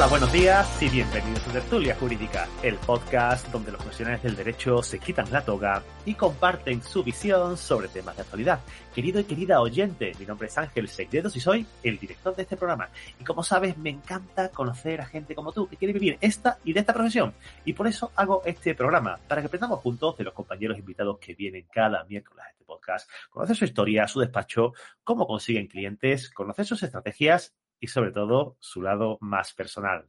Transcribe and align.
Hola, 0.00 0.08
buenos 0.08 0.32
días 0.32 0.82
y 0.82 0.88
bienvenidos 0.88 1.46
a 1.46 1.52
Tertulia 1.52 1.94
Jurídica, 1.94 2.48
el 2.62 2.76
podcast 2.76 3.46
donde 3.52 3.70
los 3.70 3.82
profesionales 3.82 4.22
del 4.22 4.34
derecho 4.34 4.82
se 4.82 4.98
quitan 4.98 5.30
la 5.30 5.44
toga 5.44 5.82
y 6.06 6.14
comparten 6.14 6.82
su 6.82 7.04
visión 7.04 7.58
sobre 7.58 7.88
temas 7.88 8.16
de 8.16 8.22
actualidad. 8.22 8.60
Querido 8.94 9.20
y 9.20 9.24
querida 9.24 9.60
oyente, 9.60 10.12
mi 10.18 10.24
nombre 10.24 10.48
es 10.48 10.56
Ángel 10.56 10.88
Segredos 10.88 11.36
y 11.36 11.40
soy 11.40 11.66
el 11.82 11.98
director 11.98 12.34
de 12.34 12.44
este 12.44 12.56
programa. 12.56 12.88
Y 13.20 13.24
como 13.24 13.42
sabes, 13.42 13.76
me 13.76 13.90
encanta 13.90 14.48
conocer 14.48 15.02
a 15.02 15.04
gente 15.04 15.34
como 15.34 15.52
tú 15.52 15.68
que 15.68 15.76
quiere 15.76 15.92
vivir 15.92 16.16
esta 16.22 16.56
y 16.64 16.72
de 16.72 16.80
esta 16.80 16.94
profesión. 16.94 17.34
Y 17.66 17.74
por 17.74 17.86
eso 17.86 18.10
hago 18.16 18.40
este 18.46 18.74
programa, 18.74 19.20
para 19.28 19.42
que 19.42 19.48
aprendamos 19.48 19.80
juntos 19.80 20.16
de 20.16 20.24
los 20.24 20.32
compañeros 20.32 20.78
invitados 20.78 21.18
que 21.18 21.34
vienen 21.34 21.66
cada 21.70 22.04
miércoles 22.04 22.42
a 22.46 22.48
este 22.48 22.64
podcast, 22.64 23.06
conocer 23.28 23.54
su 23.54 23.66
historia, 23.66 24.08
su 24.08 24.18
despacho, 24.18 24.72
cómo 25.04 25.26
consiguen 25.26 25.66
clientes, 25.66 26.30
conocer 26.30 26.64
sus 26.64 26.82
estrategias 26.82 27.52
y 27.80 27.88
sobre 27.88 28.12
todo 28.12 28.56
su 28.60 28.82
lado 28.82 29.18
más 29.20 29.54
personal. 29.54 30.06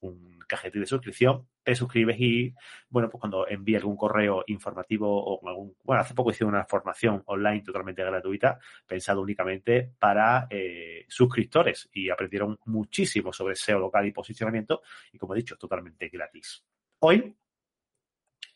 un 0.00 0.41
cajetín 0.48 0.80
de 0.80 0.89
suscripción, 0.89 1.47
te 1.69 1.74
suscribes 1.74 2.19
y, 2.19 2.55
bueno, 2.88 3.11
pues 3.11 3.20
cuando 3.20 3.47
envíe 3.47 3.77
algún 3.77 3.94
correo 3.94 4.42
informativo 4.47 5.22
o 5.22 5.47
algún, 5.47 5.77
bueno, 5.84 6.00
hace 6.00 6.14
poco 6.14 6.30
hice 6.30 6.47
una 6.47 6.64
formación 6.64 7.22
online 7.27 7.61
totalmente 7.61 8.02
gratuita, 8.02 8.58
pensado 8.86 9.20
únicamente 9.20 9.92
para 9.98 10.46
eh, 10.48 11.05
suscriptores 11.08 11.91
y 11.92 12.08
aprendieron 12.08 12.58
muchísimo 12.64 13.34
sobre 13.34 13.55
SEO 13.55 13.80
local 13.80 14.06
y 14.06 14.12
posicionamiento 14.12 14.80
y, 15.12 15.19
como 15.19 15.34
he 15.34 15.36
dicho, 15.36 15.58
totalmente 15.58 16.08
gratis. 16.08 16.64
Hoy, 17.00 17.36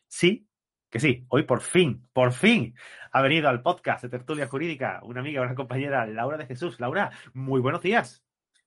sí, 0.08 0.48
que 0.88 0.98
sí, 0.98 1.26
hoy 1.28 1.42
por 1.42 1.60
fin, 1.60 2.08
por 2.14 2.32
fin 2.32 2.74
ha 3.10 3.20
venido 3.20 3.50
al 3.50 3.60
podcast 3.60 4.04
de 4.04 4.08
Tertulia 4.08 4.48
Jurídica 4.48 5.00
una 5.02 5.20
amiga, 5.20 5.42
una 5.42 5.54
compañera, 5.54 6.06
Laura 6.06 6.38
de 6.38 6.46
Jesús. 6.46 6.80
Laura, 6.80 7.10
muy 7.34 7.60
buenos 7.60 7.82
días. 7.82 8.24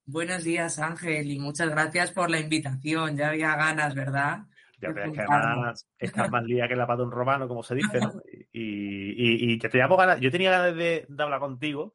Buenos 0.08 0.44
días, 0.44 0.78
Ángel, 0.78 1.32
y 1.32 1.40
muchas 1.40 1.70
gracias 1.72 2.12
por 2.12 2.30
la 2.30 2.40
invitación. 2.40 3.18
Ya 3.18 3.30
había 3.30 3.56
ganas, 3.56 3.96
¿verdad? 3.96 4.42
Ya 4.80 4.92
ves 4.92 5.12
que 5.12 5.22
además 5.28 5.90
estás 5.98 6.30
más 6.30 6.44
lía 6.44 6.68
que 6.68 6.76
la 6.76 6.86
pata 6.86 6.98
de 6.98 7.06
un 7.06 7.12
romano, 7.12 7.48
como 7.48 7.64
se 7.64 7.74
dice, 7.74 8.00
¿no? 8.00 8.14
Y, 8.58 9.54
y, 9.54 9.60
que 9.60 9.68
te 9.68 9.80
llamo 9.80 9.98
ganas. 9.98 10.20
Yo 10.22 10.32
tenía 10.32 10.52
ganas 10.52 10.76
de, 10.76 11.06
hablar 11.18 11.40
contigo 11.40 11.94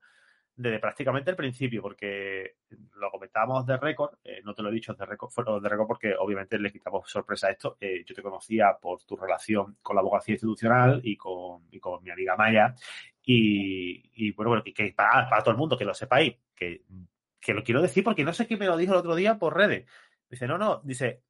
desde 0.56 0.78
prácticamente 0.78 1.30
el 1.30 1.36
principio, 1.36 1.80
porque 1.80 2.56
lo 2.96 3.10
comentábamos 3.10 3.64
de 3.64 3.78
récord, 3.78 4.18
eh, 4.24 4.42
no 4.44 4.52
te 4.54 4.62
lo 4.62 4.68
he 4.68 4.72
dicho 4.72 4.92
de 4.92 5.06
récord, 5.06 5.32
de 5.62 5.68
récord 5.68 5.86
porque 5.86 6.14
obviamente 6.18 6.58
le 6.58 6.70
quitamos 6.70 7.08
sorpresa 7.08 7.46
a 7.46 7.52
esto. 7.52 7.78
Eh, 7.80 8.04
yo 8.04 8.14
te 8.14 8.22
conocía 8.22 8.76
por 8.78 9.02
tu 9.04 9.16
relación 9.16 9.78
con 9.80 9.96
la 9.96 10.00
abogacía 10.00 10.34
institucional 10.34 11.00
y 11.02 11.16
con, 11.16 11.62
y 11.70 11.78
con 11.78 12.02
mi 12.02 12.10
amiga 12.10 12.36
Maya. 12.36 12.74
Y, 13.22 14.10
y 14.16 14.32
bueno, 14.32 14.50
bueno, 14.50 14.64
que 14.64 14.92
para, 14.94 15.30
para 15.30 15.42
todo 15.42 15.52
el 15.52 15.58
mundo, 15.58 15.78
que 15.78 15.84
lo 15.84 15.94
sepáis, 15.94 16.34
que 16.54 16.82
que 17.40 17.54
lo 17.54 17.64
quiero 17.64 17.82
decir 17.82 18.04
porque 18.04 18.24
no 18.24 18.32
sé 18.32 18.46
quién 18.46 18.58
me 18.58 18.66
lo 18.66 18.76
dijo 18.76 18.92
el 18.92 18.98
otro 18.98 19.14
día 19.14 19.38
por 19.38 19.56
redes. 19.56 19.88
Dice, 20.28 20.46
no, 20.46 20.58
no, 20.58 20.80
dice, 20.84 21.22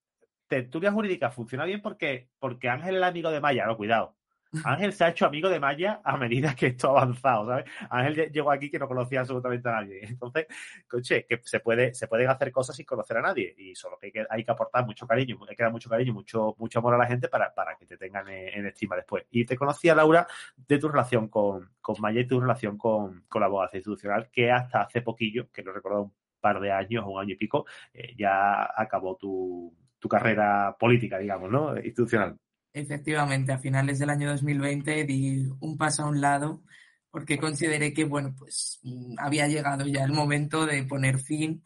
tertulia 0.46 0.92
jurídica 0.92 1.30
funciona 1.30 1.64
bien 1.64 1.80
porque, 1.80 2.28
porque 2.38 2.68
Ángel 2.68 2.94
es 2.94 2.98
el 2.98 3.04
amigo 3.04 3.30
de 3.30 3.40
Maya, 3.40 3.66
no, 3.66 3.76
cuidado. 3.76 4.16
Ángel 4.64 4.92
se 4.92 5.04
ha 5.04 5.08
hecho 5.10 5.26
amigo 5.26 5.48
de 5.48 5.60
Maya 5.60 6.00
a 6.04 6.16
medida 6.16 6.54
que 6.54 6.68
esto 6.68 6.88
ha 6.88 7.02
avanzado, 7.02 7.46
¿sabes? 7.46 7.64
Ángel 7.88 8.30
llegó 8.32 8.50
aquí 8.50 8.70
que 8.70 8.78
no 8.78 8.88
conocía 8.88 9.20
absolutamente 9.20 9.68
a 9.68 9.72
nadie. 9.72 10.00
Entonces, 10.04 10.46
coche, 10.88 11.24
que 11.26 11.40
se 11.44 11.60
puede, 11.60 11.94
se 11.94 12.08
pueden 12.08 12.28
hacer 12.28 12.50
cosas 12.50 12.76
sin 12.76 12.84
conocer 12.84 13.16
a 13.18 13.22
nadie. 13.22 13.54
Y 13.56 13.74
solo 13.74 13.98
que 13.98 14.06
hay 14.06 14.12
que, 14.12 14.26
hay 14.28 14.44
que 14.44 14.50
aportar 14.50 14.84
mucho 14.86 15.06
cariño, 15.06 15.38
hay 15.48 15.56
que 15.56 15.62
dar 15.62 15.72
mucho 15.72 15.88
cariño, 15.88 16.12
mucho, 16.12 16.56
mucho 16.58 16.78
amor 16.80 16.94
a 16.94 16.98
la 16.98 17.06
gente 17.06 17.28
para, 17.28 17.54
para 17.54 17.76
que 17.76 17.86
te 17.86 17.96
tengan 17.96 18.28
en, 18.28 18.66
estima 18.66 18.96
después. 18.96 19.24
Y 19.30 19.44
te 19.44 19.56
conocía, 19.56 19.94
Laura, 19.94 20.26
de 20.56 20.78
tu 20.78 20.88
relación 20.88 21.28
con, 21.28 21.70
con 21.80 21.96
Maya 22.00 22.20
y 22.20 22.26
tu 22.26 22.40
relación 22.40 22.76
con, 22.76 23.24
con 23.28 23.40
la 23.40 23.46
abogacía 23.46 23.78
institucional, 23.78 24.30
que 24.30 24.50
hasta 24.50 24.82
hace 24.82 25.02
poquillo, 25.02 25.50
que 25.52 25.62
lo 25.62 25.72
recordado 25.72 26.04
un 26.04 26.14
par 26.40 26.60
de 26.60 26.72
años, 26.72 27.04
un 27.06 27.20
año 27.20 27.34
y 27.34 27.36
pico, 27.36 27.66
eh, 27.92 28.14
ya 28.16 28.68
acabó 28.74 29.16
tu, 29.16 29.74
tu 29.98 30.08
carrera 30.08 30.76
política, 30.78 31.18
digamos, 31.18 31.50
¿no? 31.50 31.76
Institucional. 31.76 32.38
Efectivamente, 32.72 33.52
a 33.52 33.58
finales 33.58 33.98
del 33.98 34.10
año 34.10 34.30
2020 34.30 35.04
di 35.04 35.48
un 35.60 35.76
paso 35.76 36.04
a 36.04 36.08
un 36.08 36.20
lado 36.20 36.62
porque 37.10 37.38
consideré 37.38 37.92
que, 37.92 38.04
bueno, 38.04 38.34
pues 38.38 38.78
mm, 38.82 39.16
había 39.18 39.48
llegado 39.48 39.86
ya 39.86 40.04
el 40.04 40.12
momento 40.12 40.66
de 40.66 40.84
poner 40.84 41.18
fin 41.18 41.62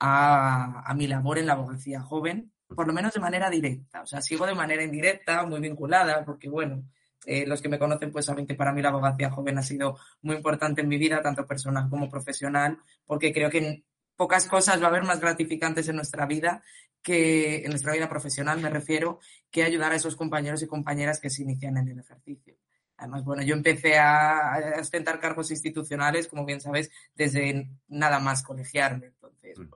a, 0.00 0.92
mi 0.96 1.06
labor 1.06 1.38
en 1.38 1.46
la 1.46 1.52
abogacía 1.54 2.00
joven, 2.00 2.52
por 2.66 2.86
lo 2.86 2.92
menos 2.92 3.14
de 3.14 3.20
manera 3.20 3.50
directa. 3.50 4.02
O 4.02 4.06
sea, 4.06 4.20
sigo 4.20 4.46
de 4.46 4.54
manera 4.54 4.82
indirecta, 4.82 5.44
muy 5.46 5.60
vinculada, 5.60 6.24
porque, 6.24 6.48
bueno, 6.48 6.84
eh, 7.26 7.46
los 7.46 7.62
que 7.62 7.68
me 7.68 7.78
conocen 7.78 8.12
pues 8.12 8.26
saben 8.26 8.46
que 8.46 8.54
para 8.54 8.72
mí 8.72 8.82
la 8.82 8.90
abogacía 8.90 9.30
joven 9.30 9.58
ha 9.58 9.62
sido 9.62 9.98
muy 10.22 10.36
importante 10.36 10.82
en 10.82 10.88
mi 10.88 10.98
vida, 10.98 11.22
tanto 11.22 11.46
personal 11.46 11.88
como 11.88 12.08
profesional, 12.08 12.78
porque 13.06 13.32
creo 13.32 13.50
que 13.50 13.84
pocas 14.16 14.46
cosas 14.48 14.80
va 14.80 14.86
a 14.86 14.88
haber 14.88 15.04
más 15.04 15.20
gratificantes 15.20 15.88
en 15.88 15.96
nuestra 15.96 16.26
vida 16.26 16.62
que 17.08 17.64
en 17.64 17.70
nuestra 17.70 17.94
vida 17.94 18.06
profesional, 18.06 18.60
me 18.60 18.68
refiero, 18.68 19.18
que 19.50 19.62
ayudar 19.62 19.92
a 19.92 19.94
esos 19.94 20.14
compañeros 20.14 20.62
y 20.62 20.66
compañeras 20.66 21.18
que 21.18 21.30
se 21.30 21.42
inician 21.42 21.78
en 21.78 21.88
el 21.88 22.00
ejercicio. 22.00 22.54
Además, 22.98 23.24
bueno, 23.24 23.42
yo 23.42 23.54
empecé 23.54 23.96
a, 23.96 24.74
ostentar 24.78 25.18
cargos 25.18 25.50
institucionales, 25.50 26.28
como 26.28 26.44
bien 26.44 26.60
sabes, 26.60 26.90
desde 27.14 27.70
nada 27.88 28.20
más 28.20 28.42
colegiarme. 28.42 29.06
Entonces, 29.06 29.58
mm. 29.58 29.70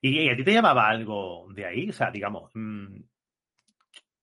¿Y, 0.00 0.28
a 0.28 0.36
ti 0.36 0.42
te 0.42 0.52
llamaba 0.52 0.88
algo 0.88 1.46
de 1.54 1.66
ahí? 1.66 1.90
O 1.90 1.92
sea, 1.92 2.10
digamos, 2.10 2.50
mm, 2.52 2.96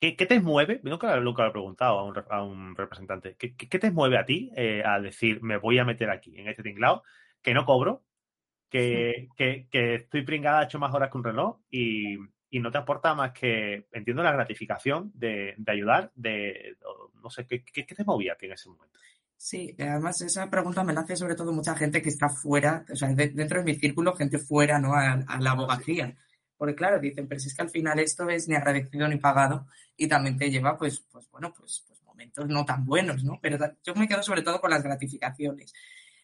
¿qué, 0.01 0.25
te 0.25 0.41
mueve? 0.41 0.81
Nunca, 0.83 1.17
nunca 1.21 1.43
lo 1.43 1.49
he 1.49 1.53
preguntado 1.53 2.13
a 2.29 2.43
un, 2.43 2.75
representante. 2.75 3.37
¿Qué, 3.37 3.79
te 3.79 3.91
mueve 3.91 4.17
a 4.17 4.25
ti 4.25 4.51
eh, 4.57 4.83
a 4.85 4.99
decir, 4.99 5.41
me 5.41 5.55
voy 5.55 5.79
a 5.79 5.85
meter 5.85 6.09
aquí, 6.09 6.37
en 6.37 6.49
este 6.49 6.61
tinglado, 6.61 7.03
que 7.41 7.53
no 7.53 7.63
cobro, 7.63 8.03
que, 8.69 9.29
que, 9.35 9.95
estoy 9.95 10.23
pringada, 10.23 10.61
he 10.61 10.65
hecho 10.65 10.79
más 10.79 10.93
horas 10.93 11.09
que 11.09 11.17
un 11.17 11.23
reloj 11.23 11.57
y, 11.69 12.17
no 12.51 12.71
te 12.71 12.77
aporta 12.77 13.13
más 13.13 13.31
que, 13.31 13.87
entiendo, 13.91 14.23
la 14.23 14.31
gratificación 14.31 15.11
de, 15.13 15.55
ayudar, 15.67 16.11
de, 16.15 16.77
no 17.21 17.29
sé, 17.29 17.45
¿qué, 17.45 17.63
¿qué, 17.63 17.83
te 17.83 18.03
movía 18.03 18.33
a 18.33 18.37
en 18.39 18.51
ese 18.53 18.69
momento? 18.69 18.99
Sí, 19.41 19.73
además 19.79 20.21
esa 20.21 20.49
pregunta 20.49 20.83
me 20.83 20.91
la 20.91 20.99
hace 21.01 21.15
sobre 21.15 21.35
todo 21.35 21.53
mucha 21.53 21.73
gente 21.73 22.01
que 22.01 22.09
está 22.09 22.27
fuera, 22.27 22.85
o 22.91 22.95
sea, 22.95 23.07
dentro 23.09 23.59
de 23.59 23.63
mi 23.63 23.75
círculo, 23.75 24.13
gente 24.13 24.37
fuera, 24.37 24.79
¿no? 24.79 24.93
A, 24.93 25.39
la 25.39 25.51
abogacía. 25.51 26.13
Porque 26.57 26.75
claro, 26.75 26.99
dicen, 26.99 27.25
pero 27.25 27.39
si 27.39 27.47
es 27.47 27.55
que 27.55 27.61
al 27.61 27.69
final 27.69 27.99
esto 27.99 28.29
es 28.29 28.49
ni 28.49 28.55
agradecido 28.55 29.07
ni 29.07 29.15
pagado 29.15 29.67
y 29.95 30.09
también 30.09 30.37
te 30.37 30.51
lleva, 30.51 30.77
pues, 30.77 30.99
pues 31.09 31.29
bueno, 31.31 31.53
pues, 31.57 31.85
pues 31.87 32.03
momentos 32.03 32.47
no 32.49 32.65
tan 32.65 32.85
buenos, 32.85 33.23
¿no? 33.23 33.39
Pero 33.41 33.57
yo 33.81 33.95
me 33.95 34.09
quedo 34.09 34.21
sobre 34.23 34.41
todo 34.41 34.59
con 34.59 34.71
las 34.71 34.83
gratificaciones. 34.83 35.73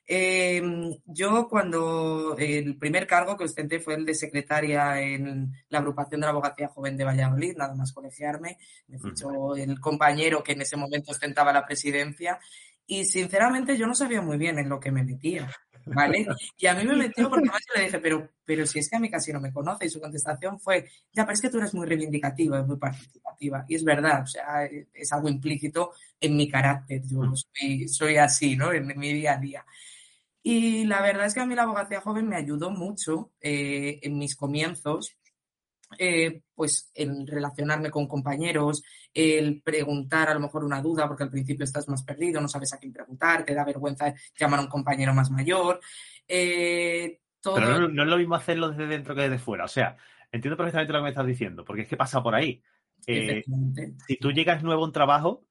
Eh, 0.07 0.61
yo 1.05 1.47
cuando 1.49 2.35
el 2.37 2.77
primer 2.77 3.07
cargo 3.07 3.35
que 3.35 3.45
ostenté 3.45 3.79
fue 3.79 3.95
el 3.95 4.05
de 4.05 4.13
secretaria 4.13 5.01
en 5.01 5.51
la 5.69 5.79
agrupación 5.79 6.21
de 6.21 6.25
la 6.27 6.31
abogacía 6.31 6.67
joven 6.67 6.95
de 6.95 7.05
Valladolid, 7.05 7.57
nada 7.57 7.73
más 7.73 7.91
colegiarme, 7.91 8.57
me 8.87 8.99
fichó 8.99 9.55
el 9.55 9.79
compañero 9.79 10.43
que 10.43 10.51
en 10.51 10.61
ese 10.61 10.77
momento 10.77 11.11
ostentaba 11.11 11.51
la 11.51 11.65
presidencia 11.65 12.39
y 12.85 13.05
sinceramente 13.05 13.77
yo 13.77 13.87
no 13.87 13.95
sabía 13.95 14.21
muy 14.21 14.37
bien 14.37 14.59
en 14.59 14.69
lo 14.69 14.79
que 14.79 14.91
me 14.91 15.03
metía. 15.03 15.49
¿Vale? 15.87 16.25
Y 16.57 16.67
a 16.67 16.73
mí 16.73 16.83
me 16.83 16.95
metió 16.95 17.29
porque 17.29 17.47
además 17.47 17.61
yo 17.67 17.79
le 17.79 17.85
dije, 17.85 17.99
pero, 17.99 18.29
pero 18.43 18.65
si 18.65 18.79
es 18.79 18.89
que 18.89 18.95
a 18.95 18.99
mí 18.99 19.09
casi 19.09 19.31
no 19.31 19.39
me 19.39 19.53
conoce. 19.53 19.85
Y 19.85 19.89
su 19.89 19.99
contestación 19.99 20.59
fue, 20.59 20.89
ya, 21.13 21.23
pero 21.25 21.33
es 21.33 21.41
que 21.41 21.49
tú 21.49 21.57
eres 21.57 21.73
muy 21.73 21.85
reivindicativa, 21.85 22.63
muy 22.63 22.77
participativa. 22.77 23.65
Y 23.67 23.75
es 23.75 23.83
verdad, 23.83 24.23
o 24.23 24.27
sea, 24.27 24.65
es 24.65 25.13
algo 25.13 25.29
implícito 25.29 25.91
en 26.19 26.35
mi 26.35 26.49
carácter. 26.49 27.01
Yo 27.05 27.21
soy, 27.35 27.87
soy 27.87 28.17
así, 28.17 28.55
¿no? 28.55 28.71
En 28.71 28.87
mi 28.97 29.13
día 29.13 29.33
a 29.33 29.37
día. 29.37 29.65
Y 30.47 30.85
la 30.85 31.01
verdad 31.01 31.25
es 31.25 31.33
que 31.33 31.39
a 31.39 31.45
mí 31.47 31.55
la 31.55 31.63
abogacía 31.63 32.01
joven 32.01 32.29
me 32.29 32.35
ayudó 32.35 32.69
mucho 32.69 33.31
eh, 33.41 33.97
en 34.03 34.15
mis 34.15 34.35
comienzos, 34.35 35.17
eh, 35.97 36.43
pues 36.53 36.91
en 36.93 37.25
relacionarme 37.25 37.89
con 37.89 38.07
compañeros, 38.07 38.83
el 39.11 39.63
preguntar 39.63 40.29
a 40.29 40.35
lo 40.35 40.39
mejor 40.41 40.63
una 40.63 40.83
duda, 40.83 41.07
porque 41.07 41.23
al 41.23 41.31
principio 41.31 41.63
estás 41.63 41.89
más 41.89 42.03
perdido, 42.03 42.39
no 42.39 42.47
sabes 42.47 42.71
a 42.73 42.77
quién 42.77 42.93
preguntar, 42.93 43.43
te 43.43 43.55
da 43.55 43.65
vergüenza 43.65 44.13
llamar 44.39 44.59
a 44.59 44.61
un 44.61 44.69
compañero 44.69 45.15
más 45.15 45.31
mayor. 45.31 45.79
Eh, 46.27 47.21
Pero 47.43 47.89
no, 47.89 48.03
es 48.03 48.07
lo 48.07 48.17
mismo 48.17 48.35
hacerlo 48.35 48.69
desde 48.69 48.85
dentro 48.85 49.15
que 49.15 49.21
desde 49.21 49.39
fuera. 49.39 49.65
O 49.65 49.67
sea, 49.67 49.97
entiendo 50.31 50.57
perfectamente 50.57 50.93
lo 50.93 50.99
que 50.99 51.03
me 51.05 51.09
estás 51.09 51.25
diciendo, 51.25 51.65
porque 51.65 51.81
es 51.81 51.87
que 51.87 51.97
pasa 51.97 52.21
por 52.21 52.35
ahí. 52.35 52.61
si 53.07 54.17
tú 54.21 54.31
llegas 54.31 54.61
nuevo 54.61 54.83
a 54.83 54.85
un 54.85 54.93
trabajo, 54.93 55.47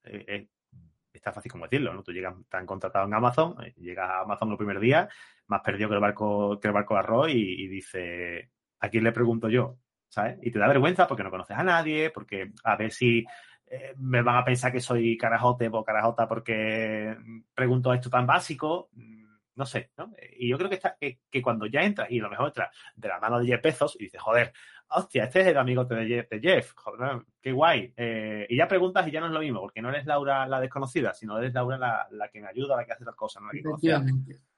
está 1.19 1.33
fácil 1.33 1.51
como 1.51 1.65
decirlo, 1.65 1.93
¿no? 1.93 2.03
Tú 2.03 2.13
llegas, 2.13 2.35
tan 2.49 2.67
contratado 2.67 3.07
en 3.07 3.15
Amazon, 3.15 3.57
eh, 3.65 3.75
llegas 3.77 4.11
a 4.11 4.21
Amazon 4.21 4.51
el 4.51 4.57
primer 4.57 4.81
día, 4.81 5.09
más 5.47 5.61
perdido 5.63 5.89
que 5.89 5.95
el 5.95 6.01
barco, 6.01 6.59
que 6.61 6.69
el 6.69 6.75
barco 6.75 6.95
de 6.95 7.01
arroz 7.01 7.29
y, 7.31 7.69
dice, 7.69 8.51
¿a 8.81 8.89
quién 8.89 9.05
le 9.05 9.13
pregunto 9.13 9.49
yo? 9.49 9.79
¿Sabes? 10.09 10.39
Y 10.43 10.51
te 10.51 10.59
da 10.59 10.69
vergüenza 10.69 11.07
porque 11.07 11.25
no 11.25 11.31
conoces 11.31 11.57
a 11.57 11.65
nadie, 11.65 12.11
porque 12.11 12.53
a 12.63 12.77
ver 12.77 12.93
si 12.93 13.25
eh, 13.67 13.95
me 13.97 14.23
van 14.23 14.37
a 14.37 14.45
pensar 14.45 14.71
que 14.73 14.81
soy 14.81 15.17
carajote 15.17 15.69
o 15.73 15.85
carajota 15.85 16.29
porque 16.29 17.17
pregunto 17.55 17.93
esto 17.93 18.11
tan 18.11 18.27
básico. 18.27 18.91
Mm, 18.93 19.25
no 19.57 19.67
sé, 19.67 19.91
¿no? 19.97 20.13
Y 20.37 20.49
yo 20.49 20.59
creo 20.59 20.69
que, 20.69 20.77
está, 20.77 20.97
que, 20.99 21.43
cuando 21.43 21.67
ya 21.67 21.83
entra, 21.83 22.07
y 22.11 22.19
a 22.19 22.25
lo 22.25 22.31
mejor 22.31 22.49
entra 22.49 22.71
de 22.97 23.09
la 23.09 23.21
mano 23.21 23.39
de 23.39 23.47
Jeff 23.47 23.63
Bezos 23.63 23.97
y 23.99 24.05
dice, 24.05 24.19
joder, 24.19 24.53
hostia, 24.95 25.25
este 25.25 25.41
es 25.41 25.47
el 25.49 25.59
amigo 25.59 25.85
de 25.85 26.07
Jeff, 26.07 26.29
de 26.31 26.41
Jeff 26.41 26.73
joder, 26.75 27.23
qué 27.41 27.53
guay. 27.53 27.93
Eh, 27.97 28.47
y 28.49 28.57
ya 28.57 28.69
preguntas 28.69 29.07
y 29.07 29.11
ya 29.11 29.21
no 29.21 29.27
es 29.27 29.33
lo 29.33 29.41
mismo, 29.41 29.61
porque 29.61 29.83
no 29.83 29.91
eres 29.91 30.07
Laura 30.07 30.47
la 30.47 30.61
desconocida, 30.61 31.13
sino 31.13 31.39
eres 31.39 31.53
Laura 31.53 32.07
la, 32.11 32.29
que 32.29 32.41
me 32.41 32.49
ayuda, 32.49 32.77
la 32.77 32.85
que 32.85 32.93
hace 32.93 33.05
las 33.05 33.15
cosas, 33.15 33.43
¿no? 33.43 33.51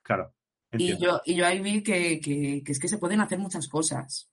Claro. 0.02 0.32
Y 0.72 0.98
yo, 0.98 1.20
y 1.24 1.34
yo 1.34 1.46
ahí 1.46 1.60
vi 1.60 1.82
que, 1.82 2.20
que, 2.20 2.62
que, 2.64 2.72
es 2.72 2.78
que 2.78 2.88
se 2.88 2.98
pueden 2.98 3.20
hacer 3.20 3.38
muchas 3.38 3.68
cosas. 3.68 4.30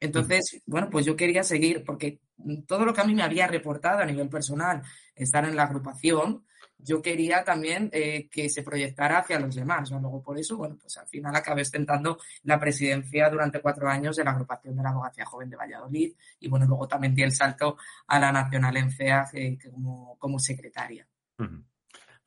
Entonces, 0.00 0.62
bueno, 0.66 0.88
pues 0.90 1.06
yo 1.06 1.16
quería 1.16 1.42
seguir, 1.42 1.84
porque 1.84 2.20
todo 2.66 2.84
lo 2.84 2.94
que 2.94 3.00
a 3.00 3.04
mí 3.04 3.14
me 3.14 3.22
había 3.22 3.46
reportado 3.46 4.00
a 4.00 4.06
nivel 4.06 4.28
personal, 4.28 4.82
estar 5.14 5.44
en 5.44 5.56
la 5.56 5.64
agrupación, 5.64 6.44
yo 6.78 7.02
quería 7.02 7.44
también 7.44 7.90
eh, 7.92 8.28
que 8.30 8.48
se 8.48 8.62
proyectara 8.62 9.18
hacia 9.18 9.40
los 9.40 9.54
demás. 9.54 9.90
Luego, 9.90 10.22
por 10.22 10.38
eso, 10.38 10.56
bueno, 10.56 10.76
pues 10.80 10.96
al 10.96 11.08
final 11.08 11.34
acabé 11.34 11.62
ostentando 11.62 12.18
la 12.44 12.58
presidencia 12.58 13.28
durante 13.28 13.60
cuatro 13.60 13.88
años 13.88 14.16
de 14.16 14.24
la 14.24 14.30
agrupación 14.30 14.76
de 14.76 14.82
la 14.82 14.90
abogacía 14.90 15.26
joven 15.26 15.50
de 15.50 15.56
Valladolid 15.56 16.12
y, 16.40 16.48
bueno, 16.48 16.66
luego 16.66 16.86
también 16.86 17.14
di 17.14 17.22
el 17.22 17.32
salto 17.32 17.76
a 18.06 18.18
la 18.18 18.32
nacional 18.32 18.76
en 18.76 18.90
CEA 18.90 19.28
eh, 19.32 19.58
como, 19.70 20.16
como 20.18 20.38
secretaria. 20.38 21.06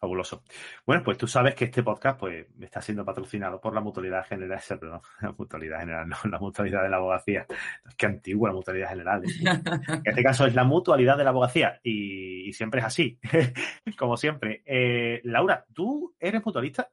Fabuloso. 0.01 0.43
Bueno, 0.83 1.03
pues 1.03 1.15
tú 1.15 1.27
sabes 1.27 1.53
que 1.53 1.65
este 1.65 1.83
podcast 1.83 2.19
pues 2.19 2.47
está 2.59 2.81
siendo 2.81 3.05
patrocinado 3.05 3.61
por 3.61 3.75
la 3.75 3.81
mutualidad 3.81 4.25
general, 4.25 4.59
perdón, 4.79 4.99
la 5.21 5.31
mutualidad 5.31 5.79
general, 5.81 6.09
no, 6.09 6.17
la 6.23 6.39
mutualidad 6.39 6.81
de 6.81 6.89
la 6.89 6.97
abogacía. 6.97 7.45
Que 7.95 8.07
antigua 8.07 8.49
la 8.49 8.55
mutualidad 8.55 8.89
general. 8.89 9.21
En 9.23 10.01
este 10.03 10.23
caso 10.23 10.47
es 10.47 10.55
la 10.55 10.63
mutualidad 10.63 11.17
de 11.17 11.23
la 11.23 11.29
abogacía 11.29 11.79
y, 11.83 12.51
siempre 12.53 12.79
es 12.79 12.87
así, 12.87 13.19
como 13.97 14.17
siempre. 14.17 14.63
Eh, 14.65 15.21
Laura, 15.23 15.65
¿tú 15.71 16.15
eres 16.19 16.43
mutualista? 16.43 16.89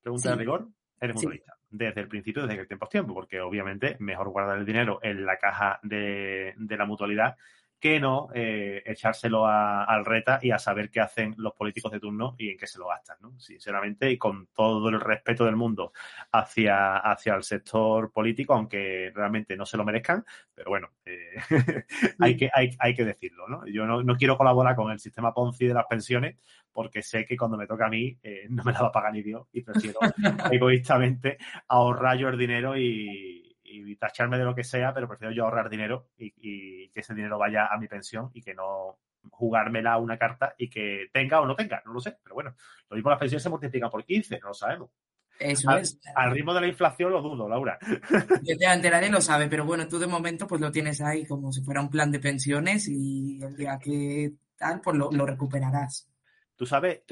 Pregunta 0.00 0.30
de 0.30 0.36
rigor. 0.36 0.68
Eres 1.00 1.16
mutualista. 1.16 1.56
Desde 1.68 2.00
el 2.00 2.06
principio, 2.06 2.46
desde 2.46 2.58
que 2.58 2.66
tiempo 2.66 2.84
es 2.84 2.90
tiempo, 2.90 3.12
porque 3.12 3.40
obviamente 3.40 3.96
mejor 3.98 4.28
guardar 4.28 4.58
el 4.58 4.64
dinero 4.64 5.00
en 5.02 5.26
la 5.26 5.36
caja 5.36 5.80
de, 5.82 6.54
de 6.56 6.76
la 6.76 6.84
mutualidad 6.84 7.36
que 7.82 7.98
no 7.98 8.28
eh, 8.32 8.80
echárselo 8.86 9.44
al 9.44 10.04
reta 10.04 10.38
y 10.40 10.52
a 10.52 10.58
saber 10.60 10.88
qué 10.88 11.00
hacen 11.00 11.34
los 11.36 11.52
políticos 11.52 11.90
de 11.90 11.98
turno 11.98 12.36
y 12.38 12.50
en 12.50 12.56
qué 12.56 12.68
se 12.68 12.78
lo 12.78 12.86
gastan, 12.86 13.16
¿no? 13.20 13.40
Sinceramente, 13.40 14.08
y 14.08 14.16
con 14.18 14.46
todo 14.54 14.88
el 14.88 15.00
respeto 15.00 15.44
del 15.44 15.56
mundo 15.56 15.92
hacia, 16.30 16.98
hacia 16.98 17.34
el 17.34 17.42
sector 17.42 18.12
político, 18.12 18.54
aunque 18.54 19.10
realmente 19.12 19.56
no 19.56 19.66
se 19.66 19.76
lo 19.76 19.84
merezcan, 19.84 20.24
pero 20.54 20.70
bueno, 20.70 20.90
eh, 21.04 21.34
hay, 22.20 22.36
que, 22.36 22.50
hay, 22.54 22.70
hay, 22.78 22.94
que 22.94 23.04
decirlo, 23.04 23.48
¿no? 23.48 23.66
Yo 23.66 23.84
no, 23.84 24.04
no, 24.04 24.14
quiero 24.14 24.38
colaborar 24.38 24.76
con 24.76 24.92
el 24.92 25.00
sistema 25.00 25.34
Ponzi 25.34 25.66
de 25.66 25.74
las 25.74 25.86
pensiones 25.86 26.36
porque 26.70 27.02
sé 27.02 27.26
que 27.26 27.36
cuando 27.36 27.56
me 27.56 27.66
toca 27.66 27.86
a 27.86 27.90
mí 27.90 28.16
eh, 28.22 28.46
no 28.48 28.62
me 28.62 28.72
la 28.72 28.82
va 28.82 28.88
a 28.88 28.92
pagar 28.92 29.12
ni 29.12 29.22
Dios 29.22 29.48
y 29.52 29.62
prefiero 29.62 29.98
egoístamente 30.52 31.36
ahorrar 31.66 32.16
yo 32.16 32.28
el 32.28 32.38
dinero 32.38 32.76
y 32.76 33.41
y 33.72 33.96
tacharme 33.96 34.38
de 34.38 34.44
lo 34.44 34.54
que 34.54 34.64
sea, 34.64 34.92
pero 34.92 35.08
prefiero 35.08 35.32
yo 35.32 35.44
ahorrar 35.44 35.70
dinero 35.70 36.08
y, 36.16 36.88
que 36.90 37.00
ese 37.00 37.14
dinero 37.14 37.38
vaya 37.38 37.66
a 37.66 37.78
mi 37.78 37.88
pensión 37.88 38.30
y 38.34 38.42
que 38.42 38.54
no 38.54 38.98
jugármela 39.30 39.96
una 39.98 40.18
carta 40.18 40.54
y 40.58 40.68
que 40.68 41.06
tenga 41.12 41.40
o 41.40 41.46
no 41.46 41.54
tenga, 41.54 41.82
no 41.86 41.92
lo 41.92 42.00
sé, 42.00 42.18
pero 42.22 42.34
bueno, 42.34 42.54
lo 42.90 42.96
mismo 42.96 43.10
las 43.10 43.18
pensiones 43.18 43.42
se 43.42 43.48
multiplican 43.48 43.90
por 43.90 44.04
15, 44.04 44.38
no 44.40 44.48
lo 44.48 44.54
sabemos. 44.54 44.90
Eso 45.38 45.70
al, 45.70 45.80
es. 45.80 45.98
Al 46.14 46.30
ritmo 46.30 46.52
de 46.54 46.60
la 46.60 46.66
inflación 46.68 47.10
lo 47.10 47.22
dudo, 47.22 47.48
Laura. 47.48 47.78
Yo 48.42 48.56
te 48.56 48.66
enteraré, 48.66 49.08
lo 49.08 49.20
sabe, 49.20 49.48
pero 49.48 49.64
bueno, 49.64 49.88
tú 49.88 49.98
de 49.98 50.06
momento 50.06 50.46
pues 50.46 50.60
lo 50.60 50.70
tienes 50.70 51.00
ahí 51.00 51.24
como 51.24 51.52
si 51.52 51.62
fuera 51.62 51.80
un 51.80 51.90
plan 51.90 52.12
de 52.12 52.20
pensiones 52.20 52.88
y 52.88 53.42
el 53.42 53.56
día 53.56 53.78
que 53.78 54.32
tal, 54.56 54.80
pues 54.80 54.96
lo, 54.96 55.10
lo 55.10 55.24
recuperarás. 55.24 56.11
Tú 56.54 56.66
sabes, 56.66 57.02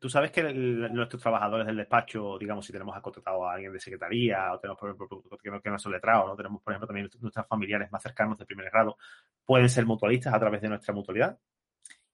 tú 0.00 0.08
sabes 0.08 0.30
que 0.30 0.42
nuestros 0.42 1.20
trabajadores 1.20 1.66
del 1.66 1.76
despacho, 1.76 2.38
digamos, 2.38 2.64
si 2.64 2.72
tenemos 2.72 2.98
contratado 3.00 3.46
a 3.46 3.54
alguien 3.54 3.72
de 3.72 3.80
secretaría 3.80 4.52
o 4.52 4.58
tenemos, 4.58 4.78
por 4.78 4.88
ejemplo, 4.88 5.38
que 5.42 5.50
no, 5.50 5.60
que 5.60 5.70
no 5.70 5.78
son 5.78 5.92
letrados, 5.92 6.26
¿no? 6.28 6.36
tenemos, 6.36 6.62
por 6.62 6.72
ejemplo, 6.72 6.86
también 6.86 7.10
nuestros 7.20 7.46
familiares 7.46 7.90
más 7.92 8.02
cercanos 8.02 8.38
de 8.38 8.46
primer 8.46 8.70
grado, 8.70 8.96
pueden 9.44 9.68
ser 9.68 9.84
mutualistas 9.84 10.32
a 10.32 10.38
través 10.38 10.62
de 10.62 10.68
nuestra 10.68 10.94
mutualidad. 10.94 11.38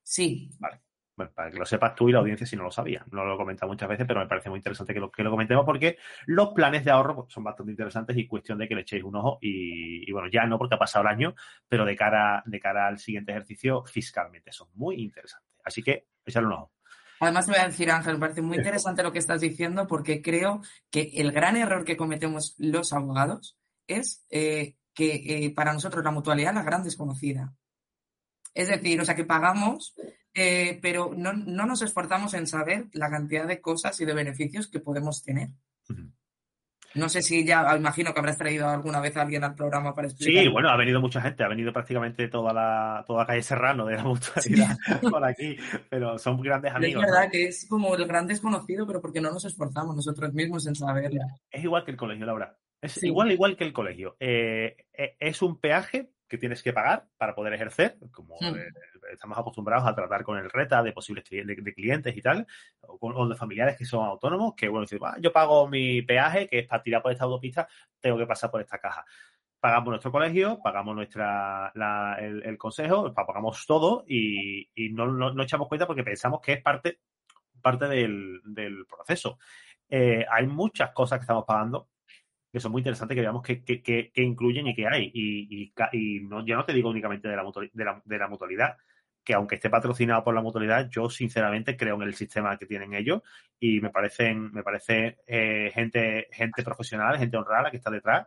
Sí. 0.02 0.50
Vale. 0.58 0.80
Bueno, 1.20 1.32
para 1.34 1.50
que 1.50 1.58
lo 1.58 1.66
sepas 1.66 1.94
tú 1.94 2.08
y 2.08 2.12
la 2.12 2.20
audiencia 2.20 2.46
si 2.46 2.56
no 2.56 2.62
lo 2.62 2.70
sabía. 2.70 3.04
No 3.10 3.26
lo 3.26 3.34
he 3.34 3.36
comentado 3.36 3.70
muchas 3.70 3.90
veces, 3.90 4.06
pero 4.06 4.20
me 4.20 4.26
parece 4.26 4.48
muy 4.48 4.56
interesante 4.56 4.94
que 4.94 5.00
lo, 5.00 5.10
que 5.10 5.22
lo 5.22 5.30
comentemos 5.30 5.66
porque 5.66 5.98
los 6.24 6.48
planes 6.54 6.82
de 6.82 6.90
ahorro 6.90 7.14
pues, 7.14 7.32
son 7.32 7.44
bastante 7.44 7.72
interesantes 7.72 8.16
y 8.16 8.26
cuestión 8.26 8.56
de 8.56 8.66
que 8.66 8.74
le 8.74 8.80
echéis 8.80 9.04
un 9.04 9.16
ojo 9.16 9.36
y, 9.42 10.10
bueno, 10.12 10.28
ya 10.32 10.46
no 10.46 10.56
porque 10.56 10.76
ha 10.76 10.78
pasado 10.78 11.02
el 11.02 11.12
año, 11.12 11.34
pero 11.68 11.84
de 11.84 11.94
cara, 11.94 12.42
de 12.46 12.58
cara 12.58 12.86
al 12.86 12.98
siguiente 12.98 13.32
ejercicio 13.32 13.84
fiscalmente 13.84 14.50
son 14.50 14.68
muy 14.74 14.96
interesantes. 15.02 15.49
Así 15.64 15.82
que 15.82 16.06
echarle 16.24 16.48
un 16.48 16.54
ojo. 16.54 16.72
Además, 17.20 17.44
te 17.44 17.52
voy 17.52 17.60
a 17.60 17.66
decir, 17.66 17.90
Ángel, 17.90 18.14
me 18.14 18.20
parece 18.20 18.40
muy 18.40 18.56
interesante 18.56 19.02
lo 19.02 19.12
que 19.12 19.18
estás 19.18 19.42
diciendo 19.42 19.86
porque 19.86 20.22
creo 20.22 20.62
que 20.90 21.12
el 21.16 21.32
gran 21.32 21.56
error 21.56 21.84
que 21.84 21.96
cometemos 21.96 22.54
los 22.56 22.94
abogados 22.94 23.58
es 23.86 24.24
eh, 24.30 24.76
que 24.94 25.14
eh, 25.14 25.50
para 25.54 25.74
nosotros 25.74 26.02
la 26.02 26.12
mutualidad 26.12 26.52
es 26.52 26.56
la 26.56 26.62
gran 26.62 26.82
desconocida. 26.82 27.54
Es 28.54 28.68
decir, 28.68 28.98
o 29.00 29.04
sea, 29.04 29.14
que 29.14 29.24
pagamos, 29.24 29.94
eh, 30.32 30.78
pero 30.80 31.12
no, 31.14 31.34
nos 31.34 31.82
esforzamos 31.82 32.32
en 32.34 32.46
saber 32.46 32.88
la 32.92 33.10
cantidad 33.10 33.46
de 33.46 33.60
cosas 33.60 34.00
y 34.00 34.06
de 34.06 34.14
beneficios 34.14 34.68
que 34.68 34.80
podemos 34.80 35.22
tener. 35.22 35.50
No 36.94 37.08
sé 37.08 37.22
si 37.22 37.44
ya, 37.44 37.76
imagino 37.76 38.12
que 38.12 38.18
habrás 38.18 38.36
traído 38.36 38.68
alguna 38.68 39.00
vez 39.00 39.16
a 39.16 39.22
alguien 39.22 39.44
al 39.44 39.54
programa 39.54 39.94
para 39.94 40.08
explicar. 40.08 40.42
Sí, 40.42 40.48
bueno, 40.48 40.70
ha 40.70 40.76
venido 40.76 41.00
mucha 41.00 41.20
gente, 41.20 41.44
ha 41.44 41.48
venido 41.48 41.72
prácticamente 41.72 42.28
toda 42.28 42.52
la, 42.52 43.04
toda 43.06 43.20
la 43.20 43.26
calle 43.26 43.42
Serrano 43.42 43.86
de 43.86 43.96
la 43.96 44.04
mutualidad 44.04 44.76
por 45.10 45.24
aquí, 45.24 45.56
pero 45.88 46.18
son 46.18 46.40
grandes 46.40 46.74
amigos. 46.74 47.04
Es 47.04 47.10
verdad 47.10 47.30
que 47.30 47.44
es 47.44 47.66
como 47.68 47.94
el 47.94 48.06
gran 48.06 48.26
desconocido, 48.26 48.86
pero 48.86 49.00
porque 49.00 49.20
no 49.20 49.30
nos 49.30 49.44
esforzamos 49.44 49.94
nosotros 49.94 50.32
mismos 50.32 50.66
en 50.66 50.74
saberlo. 50.74 51.20
Es 51.50 51.62
igual 51.62 51.84
que 51.84 51.92
el 51.92 51.96
colegio, 51.96 52.26
Laura. 52.26 52.56
Es 52.82 53.02
igual, 53.02 53.30
igual 53.30 53.56
que 53.56 53.64
el 53.64 53.72
colegio. 53.72 54.16
Eh, 54.18 54.74
eh, 54.96 55.16
es 55.20 55.42
un 55.42 55.60
peaje 55.60 56.10
que 56.30 56.38
tienes 56.38 56.62
que 56.62 56.72
pagar 56.72 57.06
para 57.18 57.34
poder 57.34 57.52
ejercer, 57.52 57.98
como 58.12 58.36
hmm. 58.40 58.56
eh, 58.56 58.72
estamos 59.12 59.36
acostumbrados 59.36 59.86
a 59.86 59.94
tratar 59.94 60.22
con 60.22 60.38
el 60.38 60.48
RETA 60.48 60.80
de 60.80 60.92
posibles 60.92 61.24
clientes, 61.24 61.64
de 61.64 61.74
clientes 61.74 62.16
y 62.16 62.22
tal, 62.22 62.46
o, 62.82 62.98
con, 62.98 63.28
de 63.28 63.34
familiares 63.34 63.76
que 63.76 63.84
son 63.84 64.06
autónomos, 64.06 64.54
que 64.56 64.68
bueno, 64.68 64.82
decir, 64.82 65.00
yo 65.18 65.32
pago 65.32 65.68
mi 65.68 66.02
peaje, 66.02 66.48
que 66.48 66.60
es 66.60 66.68
para 66.68 66.82
tirar 66.84 67.02
por 67.02 67.10
esta 67.10 67.24
autopista, 67.24 67.68
tengo 67.98 68.16
que 68.16 68.26
pasar 68.26 68.48
por 68.50 68.60
esta 68.60 68.78
caja. 68.78 69.04
Pagamos 69.58 69.88
nuestro 69.88 70.12
colegio, 70.12 70.60
pagamos 70.62 70.94
nuestra 70.94 71.72
el, 72.18 72.56
consejo, 72.56 73.12
pagamos 73.12 73.66
todo 73.66 74.04
y, 74.06 74.68
no, 74.92 75.06
no, 75.06 75.42
echamos 75.42 75.68
cuenta 75.68 75.86
porque 75.86 76.04
pensamos 76.04 76.40
que 76.40 76.54
es 76.54 76.62
parte, 76.62 77.00
parte 77.60 77.88
del, 77.88 78.86
proceso. 78.88 79.38
Eh, 79.88 80.24
hay 80.30 80.46
muchas 80.46 80.92
cosas 80.92 81.18
que 81.18 81.24
estamos 81.24 81.44
pagando 81.44 81.88
que 82.52 82.60
son 82.60 82.72
muy 82.72 82.80
interesantes 82.80 83.14
que 83.14 83.20
veamos 83.20 83.42
qué, 83.42 84.12
incluyen 84.16 84.66
y 84.66 84.74
qué 84.74 84.86
hay. 84.86 85.10
Y, 85.14 85.72
y, 85.92 86.20
no, 86.20 86.44
ya 86.44 86.56
no 86.56 86.64
te 86.64 86.72
digo 86.72 86.90
únicamente 86.90 87.28
de 87.28 87.36
la, 87.36 87.44
de, 87.72 87.84
la, 87.84 88.02
de 88.04 88.18
la 88.18 88.28
mutualidad, 88.28 88.76
que 89.22 89.34
aunque 89.34 89.56
esté 89.56 89.70
patrocinado 89.70 90.24
por 90.24 90.34
la 90.34 90.42
mutualidad, 90.42 90.88
yo 90.90 91.08
sinceramente 91.08 91.76
creo 91.76 91.94
en 91.96 92.02
el 92.02 92.14
sistema 92.14 92.56
que 92.56 92.66
tienen 92.66 92.94
ellos 92.94 93.22
y 93.58 93.80
me 93.80 93.90
parecen, 93.90 94.52
me 94.52 94.62
parece 94.62 95.18
eh, 95.26 95.70
gente, 95.72 96.28
gente 96.32 96.62
profesional, 96.62 97.18
gente 97.18 97.36
honrada 97.36 97.70
que 97.70 97.76
está 97.76 97.90
detrás, 97.90 98.26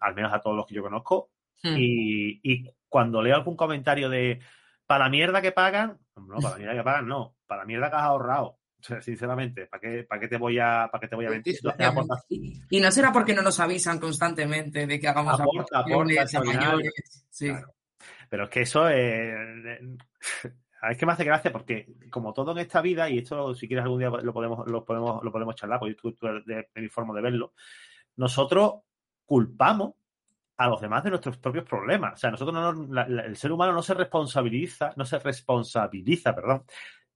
al 0.00 0.14
menos 0.14 0.32
a 0.32 0.40
todos 0.40 0.56
los 0.56 0.66
que 0.66 0.74
yo 0.74 0.82
conozco. 0.82 1.30
Hmm. 1.62 1.76
Y, 1.76 2.40
y, 2.42 2.70
cuando 2.88 3.20
leo 3.20 3.34
algún 3.34 3.56
comentario 3.56 4.08
de 4.08 4.40
para 4.86 5.04
la 5.04 5.10
mierda 5.10 5.42
que 5.42 5.52
pagan, 5.52 5.98
no, 6.16 6.36
para 6.36 6.50
la 6.50 6.58
mierda 6.58 6.74
que 6.74 6.82
pagan, 6.84 7.08
no, 7.08 7.34
para 7.46 7.62
la 7.62 7.66
mierda 7.66 7.90
que 7.90 7.96
has 7.96 8.02
ahorrado 8.02 8.58
sinceramente, 9.00 9.66
¿para 9.66 9.80
qué, 9.80 10.04
para 10.04 10.20
qué 10.20 10.28
te 10.28 10.36
voy 10.36 10.58
a, 10.58 10.88
para 10.90 11.00
qué 11.00 11.08
te 11.08 11.16
voy 11.16 11.26
a 11.26 11.30
mentir? 11.30 11.56
y, 12.70 12.80
no 12.80 12.90
será 12.90 13.12
porque 13.12 13.34
no 13.34 13.42
nos 13.42 13.58
avisan 13.60 13.98
constantemente 13.98 14.86
de 14.86 15.00
que 15.00 15.08
hagamos 15.08 15.40
aporta, 15.40 15.80
aporta, 15.80 16.40
mayores. 16.44 17.26
Sí. 17.30 17.52
Pero 18.28 18.44
es 18.44 18.50
que 18.50 18.62
eso 18.62 18.88
es, 18.88 19.34
es 20.90 20.98
que 20.98 21.06
me 21.06 21.12
hace 21.12 21.24
gracia 21.24 21.52
porque 21.52 21.86
como 22.10 22.32
todo 22.32 22.52
en 22.52 22.58
esta 22.58 22.80
vida, 22.80 23.08
y 23.08 23.18
esto 23.18 23.54
si 23.54 23.66
quieres 23.66 23.84
algún 23.84 23.98
día 23.98 24.10
lo 24.10 24.32
podemos, 24.32 24.66
lo 24.68 24.84
podemos, 24.84 25.22
lo 25.22 25.32
podemos 25.32 25.54
charlar, 25.54 25.78
porque 25.78 25.94
tú, 25.94 26.12
tú 26.12 26.26
de, 26.44 26.68
mi 26.74 26.88
forma 26.88 27.14
de 27.14 27.22
verlo, 27.22 27.54
nosotros 28.16 28.82
culpamos 29.24 29.94
a 30.58 30.68
los 30.68 30.80
demás 30.80 31.04
de 31.04 31.10
nuestros 31.10 31.36
propios 31.36 31.64
problemas. 31.64 32.14
O 32.14 32.16
sea, 32.16 32.30
nosotros 32.30 32.54
no, 32.54 33.02
el 33.02 33.36
ser 33.36 33.52
humano 33.52 33.72
no 33.72 33.82
se 33.82 33.94
responsabiliza, 33.94 34.94
no 34.96 35.04
se 35.04 35.18
responsabiliza, 35.18 36.34
perdón, 36.34 36.64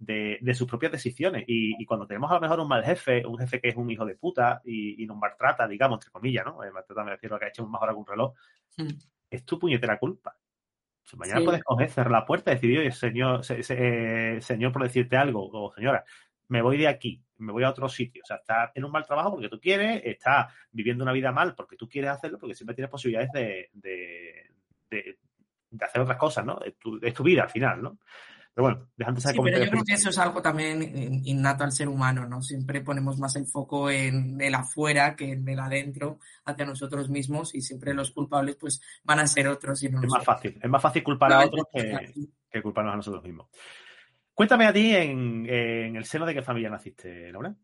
de, 0.00 0.54
sus 0.54 0.66
propias 0.66 0.92
decisiones. 0.92 1.45
Y, 1.47 1.85
cuando 1.85 2.07
tenemos 2.07 2.30
a 2.30 2.35
lo 2.35 2.40
mejor 2.40 2.61
un 2.61 2.69
mal 2.69 2.85
jefe, 2.85 3.25
un 3.25 3.38
jefe 3.38 3.61
que 3.61 3.69
es 3.69 3.76
un 3.76 3.90
hijo 3.90 4.04
de 4.04 4.16
puta 4.16 4.61
y, 4.64 5.04
nos 5.07 5.16
maltrata, 5.16 5.69
digamos, 5.69 5.97
entre 5.99 6.11
comillas, 6.11 6.45
¿no? 6.45 6.64
Eh, 6.64 6.73
maltrata 6.73 7.04
me 7.04 7.11
refiero 7.11 7.37
a 7.37 7.38
que 7.38 7.45
ha 7.45 7.49
hecho 7.49 7.69
que 7.69 7.95
un 7.95 8.07
reloj, 8.07 8.35
hmm. 8.76 8.88
es 9.30 9.45
tu 9.45 9.59
puñetera 9.59 9.99
culpa. 9.99 10.37
mañana 11.16 11.42
puedes 11.45 11.62
coger, 11.62 11.90
cerrar 11.90 12.12
la 12.12 12.26
puerta 12.26 12.50
y 12.50 12.54
decir, 12.54 12.78
oye, 12.78 12.92
señor, 12.92 13.42
eh, 13.49 14.38
señor, 14.40 14.73
por 14.73 14.83
decirte 14.83 15.16
algo, 15.16 15.49
o 15.52 15.73
señora, 15.75 16.04
me 16.49 16.62
voy 16.62 16.78
de 16.78 16.88
aquí, 16.88 17.23
me 17.38 17.52
voy 17.52 17.62
a 17.62 17.71
otro 17.71 17.88
sitio. 17.88 18.23
O 18.25 18.26
sea, 18.26 18.37
estás 18.37 18.71
en 18.75 18.85
un 18.85 18.90
mal 18.90 19.07
trabajo 19.07 19.33
porque 19.33 19.49
tú 19.49 19.61
quieres, 19.61 20.00
estás 20.04 20.52
viviendo 20.73 21.04
una 21.04 21.12
vida 21.12 21.30
mal 21.30 21.54
porque 21.54 21.76
tú 21.76 21.88
quieres 21.88 22.11
hacerlo, 22.11 22.38
porque 22.38 22.54
siempre 22.54 22.75
tienes 22.75 22.90
posibilidades 22.90 23.30
de, 23.33 23.71
de, 23.75 24.50
de, 24.90 25.19
hacer 25.85 26.00
otras 26.00 26.16
cosas, 26.16 26.45
¿no? 26.45 26.59
Es 26.64 26.76
tu, 26.78 26.99
es 27.02 27.12
tu 27.12 27.23
vida 27.23 27.42
al 27.42 27.50
final, 27.50 27.83
¿no? 27.83 27.99
Pero 28.54 28.64
bueno, 28.64 28.88
dejando 28.97 29.19
esa 29.19 29.30
Sí, 29.30 29.38
pero 29.42 29.64
yo 29.64 29.71
creo 29.71 29.85
que 29.85 29.95
eso 29.95 30.11
es 30.11 30.19
algo 30.19 30.42
también 30.42 30.83
innato 31.25 31.64
al 31.64 31.73
ser 31.73 31.88
humano, 31.88 32.26
¿no? 32.26 32.42
Siempre 32.42 32.80
ponemos 32.80 33.19
más 33.19 33.37
el 33.37 33.47
foco 33.47 33.90
en 33.90 34.40
el 34.40 34.54
afuera 34.54 35.14
que 35.14 35.33
en 35.33 35.49
el 35.49 35.61
adentro 35.61 36.19
hacia 36.45 36.66
nosotros 36.66 37.09
mismos 37.11 37.54
y 37.54 37.61
siempre 37.61 37.95
los 37.95 38.11
culpables 38.11 38.57
pues 38.57 38.80
van 39.04 39.21
a 39.21 39.26
ser 39.26 39.49
otros. 39.49 39.83
Y 39.83 39.88
no 39.88 39.99
es 39.99 40.04
nosotros. 40.04 40.26
más 40.26 40.37
fácil, 40.37 40.59
es 40.61 40.71
más 40.71 40.83
fácil 40.83 41.02
culpar 41.02 41.33
a 41.33 41.47
otros 41.47 41.66
que, 41.73 42.12
que, 42.50 42.62
culparnos 42.62 42.95
a 42.95 42.97
nosotros 42.97 43.23
mismos. 43.23 43.49
Cuéntame 44.35 44.66
a 44.66 44.73
ti 44.73 44.95
en, 44.95 45.47
en 45.49 45.97
el 45.97 46.04
seno 46.04 46.26
de 46.26 46.35
qué 46.35 46.42
familia 46.42 46.71
naciste, 46.71 47.30
Laura. 47.30 47.54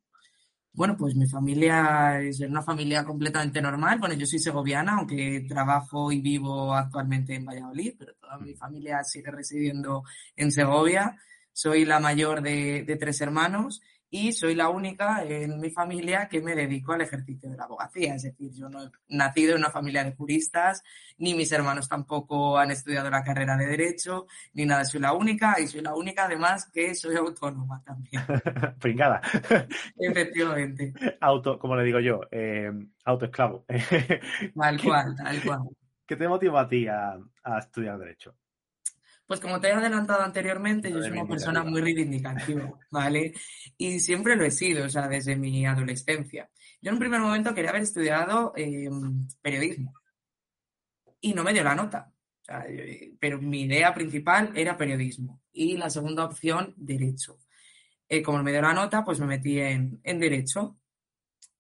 Bueno, 0.76 0.95
pues 0.95 1.16
mi 1.16 1.26
familia 1.26 2.21
es 2.21 2.38
una 2.40 2.61
familia 2.61 3.02
completamente 3.02 3.62
normal. 3.62 3.99
Bueno, 3.99 4.14
yo 4.14 4.26
soy 4.26 4.38
segoviana, 4.38 4.99
aunque 4.99 5.47
trabajo 5.49 6.12
y 6.12 6.21
vivo 6.21 6.75
actualmente 6.75 7.35
en 7.35 7.47
Valladolid, 7.47 7.95
pero 7.99 8.14
toda 8.16 8.37
mi 8.37 8.54
familia 8.54 9.02
sigue 9.02 9.30
residiendo 9.30 10.04
en 10.37 10.52
Segovia. 10.52 11.16
Soy 11.50 11.87
la 11.87 11.99
mayor 11.99 12.42
de, 12.42 12.85
de 12.87 12.97
tres 12.97 13.23
hermanos 13.23 13.80
y 14.10 14.32
soy 14.32 14.54
la 14.54 14.68
única 14.68 15.25
en 15.25 15.58
mi 15.60 15.70
familia 15.70 16.28
que 16.28 16.40
me 16.40 16.54
dedico 16.54 16.92
al 16.92 17.00
ejercicio 17.00 17.50
de 17.50 17.56
la 17.56 17.64
abogacía. 17.64 18.14
Es 18.14 18.22
decir, 18.22 18.52
yo 18.52 18.68
no 18.68 18.84
he 18.84 18.90
nacido 19.08 19.52
en 19.52 19.58
una 19.58 19.70
familia 19.70 20.04
de 20.04 20.14
juristas, 20.14 20.82
ni 21.18 21.34
mis 21.34 21.50
hermanos 21.52 21.88
tampoco 21.88 22.58
han 22.58 22.70
estudiado 22.70 23.10
la 23.10 23.22
carrera 23.22 23.56
de 23.56 23.66
Derecho, 23.66 24.26
ni 24.54 24.64
nada. 24.64 24.84
Soy 24.84 25.00
la 25.00 25.12
única 25.12 25.60
y 25.60 25.66
soy 25.66 25.80
la 25.80 25.94
única 25.94 26.26
además 26.26 26.70
que 26.72 26.94
soy 26.94 27.16
autónoma 27.16 27.82
también. 27.84 28.22
Pringada. 28.80 29.20
Efectivamente. 29.98 30.92
Auto, 31.20 31.58
como 31.58 31.76
le 31.76 31.84
digo 31.84 32.00
yo, 32.00 32.20
eh, 32.30 32.70
autoesclavo. 33.04 33.64
tal 34.54 34.82
cual, 34.82 35.16
tal 35.16 35.42
cual. 35.42 35.60
¿Qué 36.06 36.14
te 36.16 36.28
motiva 36.28 36.60
a 36.60 36.68
ti 36.68 36.86
a, 36.86 37.18
a 37.42 37.58
estudiar 37.58 37.98
Derecho? 37.98 38.36
Pues 39.26 39.40
como 39.40 39.61
te 39.61 39.68
he 39.68 39.73
adelantado 39.73 40.23
anteriormente, 40.23 40.90
yo 40.90 41.00
soy 41.02 41.11
una 41.11 41.26
persona 41.26 41.64
muy 41.64 41.80
reivindicativa, 41.80 42.73
¿vale? 42.90 43.35
Y 43.76 43.99
siempre 43.99 44.37
lo 44.37 44.45
he 44.45 44.50
sido, 44.52 44.87
o 44.87 44.88
sea, 44.88 45.09
desde 45.09 45.35
mi 45.37 45.66
adolescencia. 45.66 46.49
Yo 46.80 46.90
en 46.90 46.95
un 46.95 47.00
primer 47.00 47.21
momento 47.21 47.52
quería 47.54 47.71
haber 47.71 47.83
estudiado 47.83 48.52
eh, 48.56 48.88
periodismo 49.42 49.95
y 51.21 51.35
no 51.35 51.42
me 51.42 51.52
dio 51.52 51.64
la 51.64 51.75
nota. 51.75 52.12
O 52.40 52.45
sea, 52.45 52.64
pero 53.18 53.40
mi 53.40 53.62
idea 53.62 53.92
principal 53.92 54.52
era 54.54 54.76
periodismo 54.76 55.42
y 55.52 55.76
la 55.76 55.90
segunda 55.90 56.25
opción, 56.25 56.75
derecho. 56.76 57.38
Eh, 58.09 58.23
como 58.23 58.42
me 58.42 58.52
dio 58.52 58.62
la 58.62 58.73
nota, 58.73 59.04
pues 59.04 59.18
me 59.18 59.26
metí 59.26 59.59
en, 59.59 60.00
en 60.04 60.21
derecho. 60.21 60.78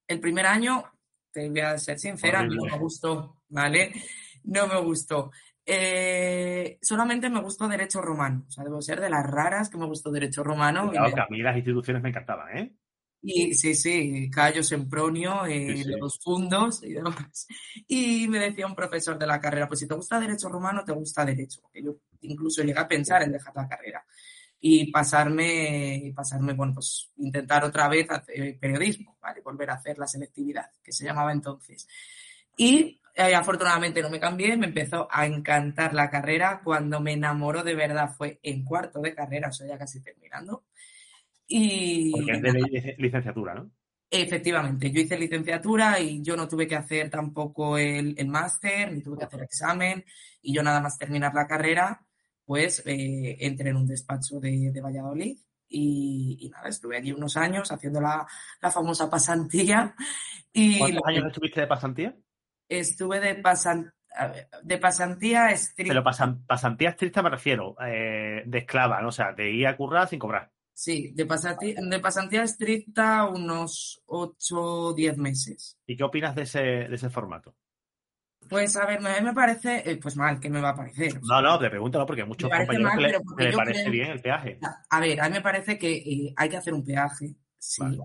El 0.06 0.20
primer 0.20 0.46
año, 0.46 0.84
te 1.32 1.48
voy 1.48 1.60
a 1.60 1.76
ser 1.78 1.98
sincera, 1.98 2.40
Horrible. 2.40 2.56
no 2.58 2.64
me 2.76 2.78
gustó, 2.78 3.42
¿vale? 3.48 3.92
No 4.44 4.68
me 4.68 4.80
gustó. 4.80 5.32
Eh, 5.68 6.78
solamente 6.80 7.28
me 7.28 7.40
gustó 7.40 7.66
Derecho 7.66 8.00
Romano. 8.00 8.44
O 8.46 8.50
sea, 8.50 8.62
debo 8.62 8.80
ser 8.80 9.00
de 9.00 9.10
las 9.10 9.26
raras 9.26 9.68
que 9.68 9.76
me 9.76 9.86
gustó 9.86 10.12
Derecho 10.12 10.44
Romano. 10.44 10.90
Claro, 10.90 11.12
que 11.12 11.20
a 11.20 11.26
mí 11.28 11.42
las 11.42 11.56
instituciones 11.56 12.02
me 12.02 12.10
encantaban, 12.10 12.56
¿eh? 12.56 12.72
Y 13.20 13.54
sí, 13.54 13.74
sí, 13.74 14.30
Cayo 14.30 14.62
Sempronio, 14.62 15.44
eh, 15.46 15.78
sí, 15.78 15.82
sí. 15.82 15.90
los 15.98 16.20
fundos 16.22 16.84
y 16.84 16.92
demás. 16.92 17.48
Y 17.88 18.28
me 18.28 18.38
decía 18.38 18.66
un 18.66 18.76
profesor 18.76 19.18
de 19.18 19.26
la 19.26 19.40
carrera, 19.40 19.66
pues 19.66 19.80
si 19.80 19.88
te 19.88 19.96
gusta 19.96 20.20
Derecho 20.20 20.48
Romano, 20.48 20.84
te 20.84 20.92
gusta 20.92 21.24
Derecho. 21.24 21.60
Porque 21.62 21.82
yo 21.82 21.96
incluso 22.20 22.62
llegué 22.62 22.78
a 22.78 22.86
pensar 22.86 23.24
en 23.24 23.32
dejar 23.32 23.56
la 23.56 23.66
carrera. 23.66 24.04
Y 24.60 24.90
pasarme, 24.92 26.12
pasarme, 26.14 26.54
bueno, 26.54 26.74
pues 26.74 27.10
intentar 27.16 27.64
otra 27.64 27.88
vez 27.88 28.08
hacer 28.08 28.58
periodismo, 28.60 29.18
¿vale? 29.20 29.40
Volver 29.40 29.70
a 29.70 29.74
hacer 29.74 29.98
la 29.98 30.06
selectividad, 30.06 30.70
que 30.82 30.92
se 30.92 31.04
llamaba 31.04 31.32
entonces. 31.32 31.88
Y 32.56 33.00
eh, 33.18 33.34
afortunadamente 33.34 34.02
no 34.02 34.10
me 34.10 34.20
cambié, 34.20 34.58
me 34.58 34.66
empezó 34.66 35.08
a 35.10 35.24
encantar 35.24 35.94
la 35.94 36.10
carrera. 36.10 36.60
Cuando 36.62 37.00
me 37.00 37.14
enamoró 37.14 37.62
de 37.62 37.74
verdad 37.74 38.10
fue 38.14 38.38
en 38.42 38.62
cuarto 38.62 39.00
de 39.00 39.14
carrera, 39.14 39.48
o 39.48 39.52
sea, 39.52 39.66
ya 39.66 39.78
casi 39.78 40.02
terminando. 40.02 40.64
Y, 41.46 42.12
Porque 42.12 42.32
es 42.32 42.42
de 42.42 42.94
licenciatura, 42.98 43.54
¿no? 43.54 43.70
Efectivamente, 44.10 44.90
yo 44.90 45.00
hice 45.00 45.18
licenciatura 45.18 45.98
y 45.98 46.22
yo 46.22 46.36
no 46.36 46.46
tuve 46.46 46.68
que 46.68 46.76
hacer 46.76 47.08
tampoco 47.08 47.78
el, 47.78 48.14
el 48.18 48.28
máster, 48.28 48.92
ni 48.92 49.02
tuve 49.02 49.18
que 49.18 49.24
hacer 49.24 49.42
examen, 49.42 50.04
y 50.42 50.54
yo 50.54 50.62
nada 50.62 50.80
más 50.80 50.98
terminar 50.98 51.34
la 51.34 51.46
carrera, 51.46 52.06
pues 52.44 52.82
eh, 52.86 53.36
entré 53.40 53.70
en 53.70 53.76
un 53.76 53.86
despacho 53.86 54.38
de, 54.38 54.70
de 54.72 54.80
Valladolid 54.80 55.38
y, 55.68 56.38
y, 56.40 56.48
nada, 56.50 56.68
estuve 56.68 56.98
allí 56.98 57.12
unos 57.12 57.36
años 57.36 57.72
haciendo 57.72 58.00
la, 58.00 58.26
la 58.60 58.70
famosa 58.70 59.08
pasantía. 59.08 59.94
Y 60.52 60.78
¿Cuántos 60.78 61.02
años 61.06 61.22
que... 61.22 61.28
estuviste 61.28 61.60
de 61.62 61.66
pasantía? 61.66 62.16
Estuve 62.68 63.20
de, 63.20 63.34
pasan, 63.36 63.92
de 64.62 64.78
pasantía 64.78 65.50
estricta. 65.50 65.92
Pero 65.92 66.04
pasan, 66.04 66.44
pasantía 66.44 66.90
estricta 66.90 67.22
me 67.22 67.30
refiero, 67.30 67.76
eh, 67.80 68.42
de 68.44 68.58
esclava, 68.58 69.00
¿no? 69.00 69.08
o 69.08 69.12
sea, 69.12 69.32
de 69.32 69.50
ir 69.50 69.66
a 69.66 69.76
currar 69.76 70.08
sin 70.08 70.18
cobrar. 70.18 70.50
Sí, 70.72 71.12
de 71.14 71.24
pasantía, 71.24 71.74
de 71.80 72.00
pasantía 72.00 72.42
estricta 72.42 73.24
unos 73.24 74.02
8 74.06 74.56
o 74.60 74.94
10 74.94 75.16
meses. 75.16 75.78
¿Y 75.86 75.96
qué 75.96 76.04
opinas 76.04 76.34
de 76.34 76.42
ese, 76.42 76.60
de 76.60 76.94
ese 76.94 77.08
formato? 77.08 77.56
Pues 78.48 78.76
a 78.76 78.86
ver, 78.86 78.98
a 79.04 79.20
mí 79.20 79.24
me 79.24 79.32
parece, 79.32 79.90
eh, 79.90 79.96
pues 79.96 80.16
mal, 80.16 80.38
¿qué 80.38 80.50
me 80.50 80.60
va 80.60 80.70
a 80.70 80.74
parecer? 80.74 81.20
No, 81.22 81.40
no, 81.40 81.58
te 81.58 81.70
pregunto, 81.70 81.98
¿no? 81.98 82.06
porque 82.06 82.22
hay 82.22 82.28
muchos 82.28 82.50
compañeros 82.50 82.82
mal, 82.82 82.96
que 82.98 83.02
le, 83.02 83.18
que 83.36 83.44
le 83.44 83.52
parece 83.56 83.80
creo... 83.80 83.92
bien 83.92 84.10
el 84.10 84.20
peaje. 84.20 84.58
A 84.90 85.00
ver, 85.00 85.20
a 85.20 85.28
mí 85.28 85.34
me 85.34 85.40
parece 85.40 85.78
que 85.78 85.92
eh, 85.96 86.34
hay 86.36 86.48
que 86.48 86.56
hacer 86.56 86.74
un 86.74 86.84
peaje, 86.84 87.34
sí. 87.58 87.82
Vale. 87.82 87.98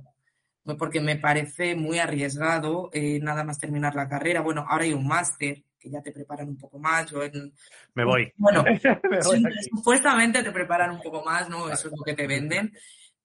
Porque 0.77 1.01
me 1.01 1.17
parece 1.17 1.75
muy 1.75 1.99
arriesgado 1.99 2.89
eh, 2.93 3.19
nada 3.21 3.43
más 3.43 3.59
terminar 3.59 3.95
la 3.95 4.07
carrera. 4.07 4.41
Bueno, 4.41 4.65
ahora 4.67 4.83
hay 4.83 4.93
un 4.93 5.07
máster 5.07 5.63
que 5.79 5.89
ya 5.89 6.01
te 6.01 6.11
preparan 6.11 6.47
un 6.47 6.57
poco 6.57 6.77
más. 6.77 7.09
Yo 7.09 7.23
en... 7.23 7.53
Me 7.95 8.05
voy. 8.05 8.31
Bueno, 8.37 8.63
me 9.09 9.19
voy 9.19 9.43
sí, 9.43 9.69
supuestamente 9.71 10.43
te 10.43 10.51
preparan 10.51 10.91
un 10.91 11.01
poco 11.01 11.23
más, 11.23 11.49
¿no? 11.49 11.69
Eso 11.69 11.87
es 11.87 11.93
lo 11.97 12.03
que 12.03 12.13
te 12.13 12.27
venden. 12.27 12.71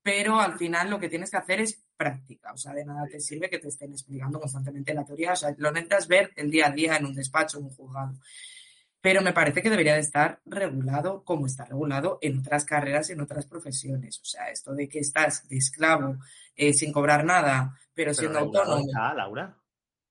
Pero 0.03 0.41
al 0.41 0.57
final 0.57 0.89
lo 0.89 0.99
que 0.99 1.09
tienes 1.09 1.31
que 1.31 1.37
hacer 1.37 1.61
es 1.61 1.85
práctica. 1.97 2.53
O 2.53 2.57
sea, 2.57 2.73
de 2.73 2.85
nada 2.85 3.07
te 3.11 3.21
sirve 3.21 3.51
que 3.51 3.59
te 3.59 3.69
estén 3.69 3.93
explicando 3.93 4.41
constantemente 4.41 4.95
la 4.95 5.05
teoría. 5.05 5.33
O 5.33 5.37
sea, 5.37 5.55
lo 5.59 5.71
necesitas 5.73 6.09
ver 6.09 6.33
el 6.37 6.51
día 6.51 6.69
a 6.69 6.71
día 6.71 6.97
en 6.97 7.07
un 7.07 7.15
despacho, 7.15 7.59
en 7.59 7.65
un 7.65 7.71
juzgado. 7.71 8.15
Pero 9.07 9.23
me 9.23 9.33
parece 9.33 9.63
que 9.63 9.71
debería 9.71 9.95
de 9.95 10.01
estar 10.01 10.41
regulado 10.47 11.23
como 11.23 11.47
está 11.47 11.65
regulado 11.65 12.19
en 12.21 12.41
otras 12.41 12.65
carreras 12.65 13.09
y 13.09 13.13
en 13.13 13.21
otras 13.21 13.47
profesiones. 13.47 14.19
O 14.21 14.25
sea, 14.25 14.51
esto 14.51 14.75
de 14.75 14.89
que 14.89 14.99
estás 14.99 15.49
de 15.49 15.59
esclavo 15.59 16.17
eh, 16.57 16.73
sin 16.73 16.93
cobrar 16.93 17.25
nada, 17.25 17.73
pero 17.95 18.13
siendo 18.13 18.41
autónomo. 18.41 18.85
Está, 18.85 19.15
Laura. 19.15 19.57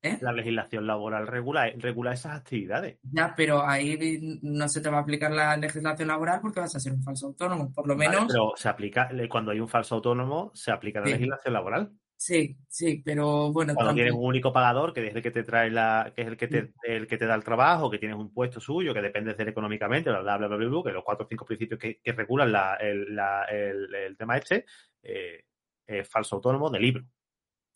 ¿Eh? 0.01 0.17
La 0.21 0.31
legislación 0.31 0.87
laboral 0.87 1.27
regula, 1.27 1.69
regula 1.75 2.13
esas 2.13 2.37
actividades. 2.37 2.97
Ya, 3.03 3.33
pero 3.35 3.67
ahí 3.67 4.39
no 4.41 4.69
se 4.69 4.79
te 4.79 4.89
va 4.89 4.99
a 4.99 5.01
aplicar 5.01 5.31
la 5.31 5.57
legislación 5.57 6.07
laboral 6.07 6.39
porque 6.39 6.61
vas 6.61 6.73
a 6.77 6.79
ser 6.79 6.93
un 6.93 7.03
falso 7.03 7.27
autónomo, 7.27 7.73
por 7.73 7.89
lo 7.89 7.97
menos. 7.97 8.15
Vale, 8.15 8.27
pero 8.29 8.53
se 8.55 8.69
aplica, 8.69 9.09
cuando 9.29 9.51
hay 9.51 9.59
un 9.59 9.67
falso 9.67 9.95
autónomo, 9.95 10.51
se 10.53 10.71
aplica 10.71 11.01
la 11.01 11.07
sí. 11.07 11.11
legislación 11.11 11.53
laboral. 11.53 11.91
Sí, 12.17 12.57
sí, 12.67 13.01
pero 13.03 13.51
bueno. 13.51 13.73
Cuando 13.73 13.89
también... 13.89 14.07
tienes 14.07 14.19
un 14.19 14.25
único 14.25 14.53
pagador, 14.53 14.93
que 14.93 15.05
es 15.07 15.15
el 15.15 15.21
que 15.21 15.31
te 15.31 15.43
trae 15.43 15.69
la, 15.69 16.13
que 16.15 16.21
es 16.21 16.27
el 16.27 16.37
que 16.37 16.47
te, 16.47 16.73
el 16.83 17.07
que 17.07 17.17
te 17.17 17.25
da 17.25 17.35
el 17.35 17.43
trabajo, 17.43 17.89
que 17.89 17.97
tienes 17.97 18.17
un 18.17 18.33
puesto 18.33 18.59
suyo, 18.59 18.93
que 18.93 19.01
dependes 19.01 19.37
de 19.37 19.43
él 19.43 19.49
económicamente, 19.49 20.09
bla, 20.09 20.21
bla, 20.21 20.37
bla, 20.37 20.47
bla, 20.47 20.57
bla, 20.57 20.83
que 20.83 20.91
los 20.91 21.03
cuatro 21.03 21.25
o 21.25 21.29
cinco 21.29 21.45
principios 21.45 21.79
que, 21.79 21.99
que 22.01 22.13
regulan 22.13 22.51
la, 22.51 22.75
el, 22.75 23.15
la, 23.15 23.43
el, 23.45 23.93
el, 23.93 24.17
tema 24.17 24.37
este, 24.37 24.65
eh, 25.03 25.43
es 25.85 26.07
falso 26.07 26.37
autónomo 26.37 26.69
de 26.69 26.79
libro. 26.79 27.05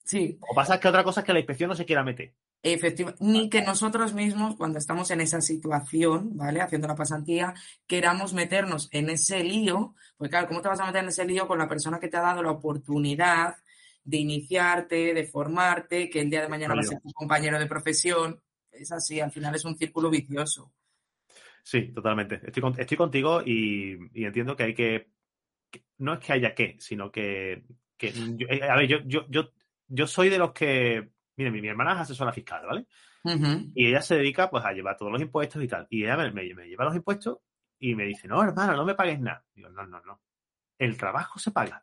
Sí. 0.05 0.39
O 0.41 0.55
pasa 0.55 0.79
que 0.79 0.87
otra 0.87 1.03
cosa 1.03 1.19
es 1.19 1.25
que 1.25 1.33
la 1.33 1.39
inspección 1.39 1.69
no 1.69 1.75
se 1.75 1.85
quiera 1.85 2.03
meter. 2.03 2.33
Efectivamente, 2.63 3.23
ni 3.23 3.49
que 3.49 3.61
nosotros 3.61 4.13
mismos, 4.13 4.55
cuando 4.55 4.79
estamos 4.79 5.11
en 5.11 5.21
esa 5.21 5.39
situación, 5.39 6.35
¿vale? 6.35 6.61
Haciendo 6.61 6.87
la 6.87 6.95
pasantía, 6.95 7.53
queramos 7.87 8.33
meternos 8.33 8.89
en 8.91 9.09
ese 9.09 9.43
lío, 9.43 9.95
porque 10.17 10.31
claro, 10.31 10.47
¿cómo 10.47 10.61
te 10.61 10.67
vas 10.67 10.79
a 10.79 10.85
meter 10.85 11.03
en 11.03 11.09
ese 11.09 11.25
lío 11.25 11.47
con 11.47 11.59
la 11.59 11.69
persona 11.69 11.99
que 11.99 12.07
te 12.07 12.17
ha 12.17 12.21
dado 12.21 12.41
la 12.41 12.51
oportunidad 12.51 13.55
de 14.09 14.17
iniciarte, 14.17 15.13
de 15.13 15.23
formarte, 15.25 16.09
que 16.09 16.21
el 16.21 16.29
día 16.29 16.41
de 16.41 16.49
mañana 16.49 16.73
va 16.73 16.81
a 16.81 16.83
ser 16.83 16.99
tu 16.99 17.11
compañero 17.13 17.59
de 17.59 17.67
profesión? 17.67 18.41
Es 18.71 18.91
así, 18.91 19.19
al 19.19 19.31
final 19.31 19.55
es 19.55 19.65
un 19.65 19.77
círculo 19.77 20.09
vicioso. 20.09 20.73
Sí, 21.63 21.91
totalmente. 21.91 22.41
Estoy, 22.43 22.61
con, 22.61 22.79
estoy 22.79 22.97
contigo 22.97 23.41
y, 23.45 23.97
y, 24.13 24.25
entiendo 24.25 24.55
que 24.55 24.63
hay 24.63 24.73
que, 24.73 25.09
que, 25.69 25.83
no 25.97 26.13
es 26.13 26.19
que 26.19 26.33
haya 26.33 26.55
que, 26.55 26.77
sino 26.79 27.11
que, 27.11 27.63
que 27.97 28.11
yo, 28.11 28.47
a 28.49 28.77
ver, 28.77 28.87
yo, 28.87 28.97
yo, 29.05 29.25
yo, 29.29 29.51
yo 29.87 30.07
soy 30.07 30.29
de 30.29 30.37
los 30.37 30.53
que 30.53 31.11
Mire, 31.39 31.51
mi, 31.51 31.61
mi, 31.61 31.69
hermana 31.69 31.93
es 31.93 31.99
asesora 31.99 32.33
fiscal, 32.33 32.65
¿vale? 32.65 32.85
Uh 33.23 33.29
-huh. 33.29 33.71
Y 33.73 33.87
ella 33.87 34.01
se 34.01 34.15
dedica 34.15 34.49
pues 34.49 34.65
a 34.65 34.73
llevar 34.73 34.97
todos 34.97 35.09
los 35.09 35.21
impuestos 35.21 35.63
y 35.63 35.69
tal. 35.69 35.87
Y 35.89 36.03
ella 36.03 36.17
me, 36.17 36.31
me, 36.33 36.53
me, 36.53 36.67
lleva 36.67 36.83
los 36.83 36.95
impuestos 36.97 37.37
y 37.79 37.95
me 37.95 38.03
dice, 38.03 38.27
no, 38.27 38.43
hermano, 38.43 38.75
no 38.75 38.83
me 38.83 38.93
pagues 38.93 39.21
nada. 39.21 39.45
Digo, 39.55 39.69
no, 39.69 39.87
no, 39.87 40.01
no. 40.01 40.21
El 40.77 40.97
trabajo 40.97 41.39
se 41.39 41.51
paga. 41.51 41.81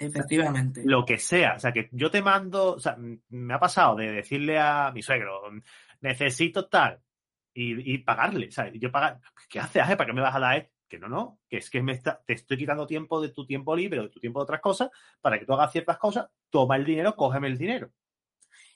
Efectivamente. 0.00 0.82
Lo 0.84 1.04
que 1.04 1.18
sea. 1.18 1.54
O 1.56 1.58
sea, 1.58 1.72
que 1.72 1.90
yo 1.92 2.10
te 2.10 2.22
mando, 2.22 2.74
o 2.74 2.80
sea, 2.80 2.96
me 3.28 3.54
ha 3.54 3.60
pasado 3.60 3.96
de 3.96 4.10
decirle 4.10 4.58
a 4.58 4.90
mi 4.92 5.02
suegro, 5.02 5.42
necesito 6.00 6.66
tal, 6.68 7.00
y, 7.52 7.94
y 7.94 7.98
pagarle. 7.98 8.48
O 8.48 8.50
sea, 8.50 8.72
yo 8.72 8.90
pagar, 8.90 9.20
¿qué 9.48 9.60
haces? 9.60 9.84
¿Para 9.84 10.06
qué 10.06 10.12
me 10.14 10.22
vas 10.22 10.34
a 10.34 10.40
dar? 10.40 10.70
Que 10.88 10.98
no, 10.98 11.08
no, 11.08 11.38
que 11.48 11.58
es 11.58 11.68
que 11.70 11.82
me 11.82 11.92
está, 11.92 12.20
te 12.26 12.32
estoy 12.32 12.56
quitando 12.56 12.86
tiempo 12.86 13.20
de 13.20 13.28
tu 13.28 13.46
tiempo 13.46 13.76
libre 13.76 14.00
o 14.00 14.04
de 14.04 14.08
tu 14.08 14.18
tiempo 14.18 14.40
de 14.40 14.44
otras 14.44 14.60
cosas 14.60 14.88
para 15.20 15.38
que 15.38 15.44
tú 15.44 15.52
hagas 15.52 15.70
ciertas 15.70 15.98
cosas, 15.98 16.28
toma 16.48 16.76
el 16.76 16.84
dinero, 16.84 17.14
cógeme 17.14 17.48
el 17.48 17.58
dinero. 17.58 17.90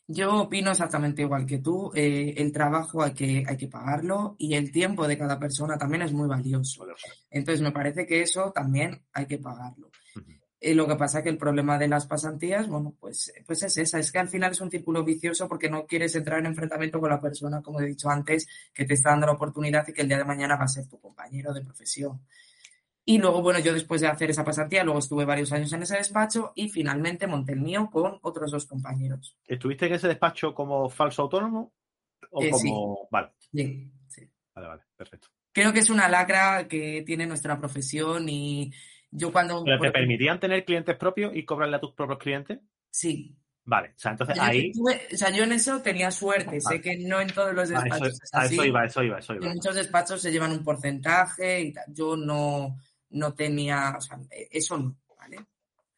Yo 0.07 0.43
opino 0.43 0.71
exactamente 0.71 1.23
igual 1.23 1.47
que 1.47 1.59
tú. 1.59 1.91
Eh, 1.95 2.35
el 2.37 2.53
trabajo 2.53 3.03
hay 3.03 3.15
que, 3.15 3.43
hay 3.49 3.57
que 3.57 3.69
pagarlo 3.69 4.37
y 4.39 4.55
el 4.55 4.71
tiempo 4.71 5.09
de 5.09 5.17
cada 5.17 5.39
persona 5.39 5.79
también 5.79 6.03
es 6.03 6.13
muy 6.13 6.29
valioso. 6.29 6.87
Entonces, 7.31 7.63
me 7.63 7.73
parece 7.73 8.07
que 8.07 8.21
eso 8.21 8.53
también 8.53 9.03
hay 9.15 9.27
que 9.27 9.39
pagarlo. 9.39 9.91
Eh, 10.67 10.75
lo 10.75 10.87
que 10.89 10.97
pasa 10.97 11.19
es 11.19 11.25
que 11.25 11.29
el 11.29 11.37
problema 11.37 11.77
de 11.77 11.89
las 11.89 12.07
pasantías, 12.07 12.67
bueno, 12.69 12.95
pues, 12.99 13.31
pues 13.47 13.63
es 13.65 13.77
esa, 13.77 13.99
es 13.99 14.11
que 14.11 14.19
al 14.19 14.31
final 14.31 14.53
es 14.53 14.63
un 14.63 14.71
círculo 14.71 15.05
vicioso 15.05 15.47
porque 15.47 15.69
no 15.69 15.85
quieres 15.85 16.15
entrar 16.17 16.39
en 16.39 16.47
enfrentamiento 16.47 17.01
con 17.01 17.11
la 17.11 17.21
persona, 17.21 17.61
como 17.61 17.81
he 17.83 17.87
dicho 17.87 18.09
antes, 18.09 18.47
que 18.73 18.87
te 18.87 18.95
está 18.95 19.11
dando 19.11 19.27
la 19.27 19.33
oportunidad 19.35 19.87
y 19.87 19.93
que 19.93 20.01
el 20.01 20.09
día 20.09 20.17
de 20.17 20.25
mañana 20.25 20.57
va 20.57 20.65
a 20.65 20.69
ser 20.69 20.87
tu 20.89 20.99
compañero 20.99 21.53
de 21.53 21.61
profesión. 21.61 22.19
Y 23.05 23.19
luego, 23.19 23.43
bueno, 23.43 23.59
yo 23.59 23.75
después 23.75 24.01
de 24.01 24.07
hacer 24.07 24.31
esa 24.31 24.43
pasantía, 24.43 24.85
luego 24.85 25.01
estuve 25.01 25.27
varios 25.27 25.53
años 25.53 25.71
en 25.75 25.83
ese 25.83 25.99
despacho 25.99 26.53
y 26.55 26.71
finalmente 26.71 27.27
monté 27.27 27.53
el 27.53 27.61
mío 27.61 27.91
con 27.93 28.19
otros 28.23 28.51
dos 28.51 28.65
compañeros. 28.65 29.37
¿Estuviste 29.45 29.85
en 29.85 29.93
ese 29.93 30.09
despacho 30.09 30.55
como 30.55 30.89
falso 30.89 31.21
autónomo? 31.21 31.75
¿O 32.31 32.43
Eh, 32.43 32.51
sí. 32.55 32.71
como.? 32.71 33.07
Vale, 33.11 33.33
Sí, 33.53 33.93
sí. 34.09 34.31
vale, 34.55 34.69
vale, 34.69 34.83
perfecto. 34.97 35.29
Creo 35.53 35.75
que 35.75 35.81
es 35.81 35.91
una 35.91 36.09
lacra 36.09 36.67
que 36.67 37.03
tiene 37.05 37.27
nuestra 37.27 37.59
profesión 37.59 38.31
y 38.31 38.73
yo 39.17 39.33
cuando... 39.33 39.63
¿Pero 39.65 39.79
te 39.81 39.91
permitían 39.91 40.41
tener 40.41 40.65
clientes 40.65 40.97
propios 40.97 41.35
y 41.35 41.45
cobrarle 41.45 41.77
a 41.77 41.81
tus 41.81 41.93
propios 41.95 42.19
clientes? 42.19 42.59
Sí. 42.91 43.37
Vale, 43.67 43.89
o 43.89 43.99
sea, 43.99 44.11
entonces 44.11 44.37
Yo, 44.37 44.43
ahí. 44.43 44.73
tuve- 44.73 45.01
o 45.13 45.17
sea, 45.17 45.31
yo 45.31 45.45
en 45.45 45.53
eso 45.53 45.81
tenía 45.81 46.11
suerte. 46.11 46.61
Sé 46.61 46.81
que 46.83 46.99
no 46.99 47.21
en 47.21 47.29
todos 47.29 47.55
los 47.55 47.71
A 47.71 47.75
eso, 47.75 47.83
despachos 47.83 48.23
es 48.23 48.35
a 48.35 48.41
así. 48.43 48.55
eso 48.57 48.65
iba, 48.67 48.85
eso 48.85 49.03
iba, 49.03 49.19
eso 49.19 49.33
En 49.33 49.43
iba. 49.43 49.55
muchos 49.55 49.75
despachos 49.75 50.21
se 50.21 50.31
llevan 50.31 50.53
un 50.53 50.63
porcentaje 50.63 51.61
y 51.63 51.73
tal. 51.73 51.85
Yo 51.89 52.15
no, 52.17 52.77
no 53.11 53.35
tenía, 53.35 53.95
o 53.97 54.01
sea, 54.03 54.19
eso 54.51 54.77
no. 54.77 54.97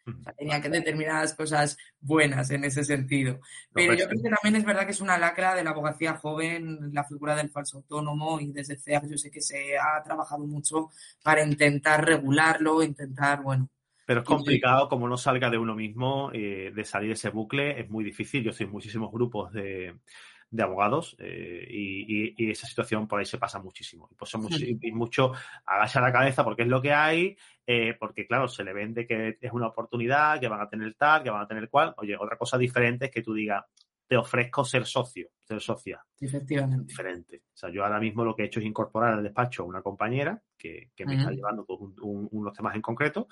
O 0.07 0.23
sea, 0.23 0.33
tenía 0.33 0.61
que 0.61 0.69
determinadas 0.69 1.35
cosas 1.35 1.77
buenas 2.01 2.51
en 2.51 2.65
ese 2.65 2.85
sentido. 2.85 3.41
Pero 3.73 3.95
yo 3.95 4.07
creo 4.07 4.23
que 4.23 4.31
también 4.31 4.57
es 4.57 4.65
verdad 4.65 4.85
que 4.85 4.93
es 4.93 5.01
una 5.01 5.19
lacra 5.19 5.55
de 5.55 5.65
la 5.65 5.71
abogacía 5.71 6.17
joven, 6.17 6.93
la 6.93 7.05
figura 7.05 7.35
del 7.35 7.51
falso 7.51 7.79
autónomo 7.79 8.41
y 8.41 8.53
desde 8.53 8.77
CEAF 8.77 9.05
yo 9.09 9.19
sé 9.19 9.31
que 9.31 9.41
se 9.41 9.77
ha 9.77 10.03
trabajado 10.03 10.47
mucho 10.47 10.91
para 11.23 11.45
intentar 11.45 12.05
regularlo, 12.05 12.83
intentar, 12.83 13.43
bueno, 13.43 13.69
Pero 14.07 14.21
es 14.21 14.27
complicado, 14.27 14.89
como 14.89 15.09
no 15.09 15.17
salga 15.17 15.51
de 15.51 15.59
uno 15.59 15.75
mismo, 15.75 16.31
eh, 16.33 16.73
de 16.75 16.85
salir 16.85 17.09
de 17.09 17.15
ese 17.15 17.31
bucle, 17.31 17.81
es 17.81 17.91
muy 17.91 18.05
difícil. 18.05 18.45
Yo 18.45 18.51
estoy 18.51 18.67
en 18.67 18.73
muchísimos 18.73 19.11
grupos 19.11 19.53
de, 19.53 19.97
de 20.51 20.63
abogados 20.63 21.17
eh, 21.19 21.67
y, 21.69 22.27
y- 22.29 22.35
y 22.37 22.51
esa 22.51 22.67
situación 22.67 23.07
por 23.09 23.19
ahí 23.19 23.27
se 23.27 23.39
pasa 23.39 23.59
muchísimo. 23.61 24.09
Y, 24.11 24.15
pues 24.15 24.31
son 24.31 24.43
mucho, 24.43 24.57
y 24.81 24.93
mucho 24.93 25.33
agacha 25.65 26.01
la 26.01 26.13
cabeza 26.13 26.45
porque 26.45 26.63
es 26.63 26.69
lo 26.69 26.81
que 26.81 26.93
hay, 26.93 27.37
eh, 27.67 27.95
porque 27.99 28.27
claro, 28.27 28.47
se 28.49 28.63
le 28.65 28.73
vende 28.73 29.07
que 29.07 29.39
es 29.41 29.53
una 29.53 29.67
oportunidad, 29.69 30.39
que 30.41 30.49
van 30.49 30.61
a 30.61 30.69
tener 30.69 30.95
tal, 30.95 31.23
que 31.23 31.31
van 31.31 31.43
a 31.43 31.49
tener 31.49 31.69
cual. 31.69 31.95
Oye, 31.99 32.17
otra 32.17 32.37
cosa 32.39 32.57
diferente 32.59 33.07
es 33.07 33.11
que 33.11 33.23
tú 33.23 33.35
digas, 33.35 33.65
te 34.09 34.17
ofrezco 34.17 34.65
ser 34.65 34.87
socio, 34.87 35.29
ser 35.43 35.61
socia. 35.61 36.01
efectivamente. 36.21 36.85
Diferente. 36.87 37.43
O 37.53 37.57
sea, 37.57 37.71
yo 37.71 37.83
ahora 37.85 37.99
mismo 37.99 38.25
lo 38.25 38.37
que 38.37 38.45
he 38.45 38.47
hecho 38.47 38.61
es 38.61 38.67
incorporar 38.67 39.15
al 39.15 39.23
despacho 39.25 39.65
a 39.65 39.67
una 39.67 39.83
compañera 39.83 40.41
que, 40.57 40.91
que 40.95 41.05
me 41.05 41.15
está 41.17 41.31
llevando 41.33 41.65
pues, 41.67 41.81
un- 41.81 41.97
un- 42.03 42.29
unos 42.31 42.53
temas 42.55 42.77
en 42.77 42.83
concreto 42.83 43.27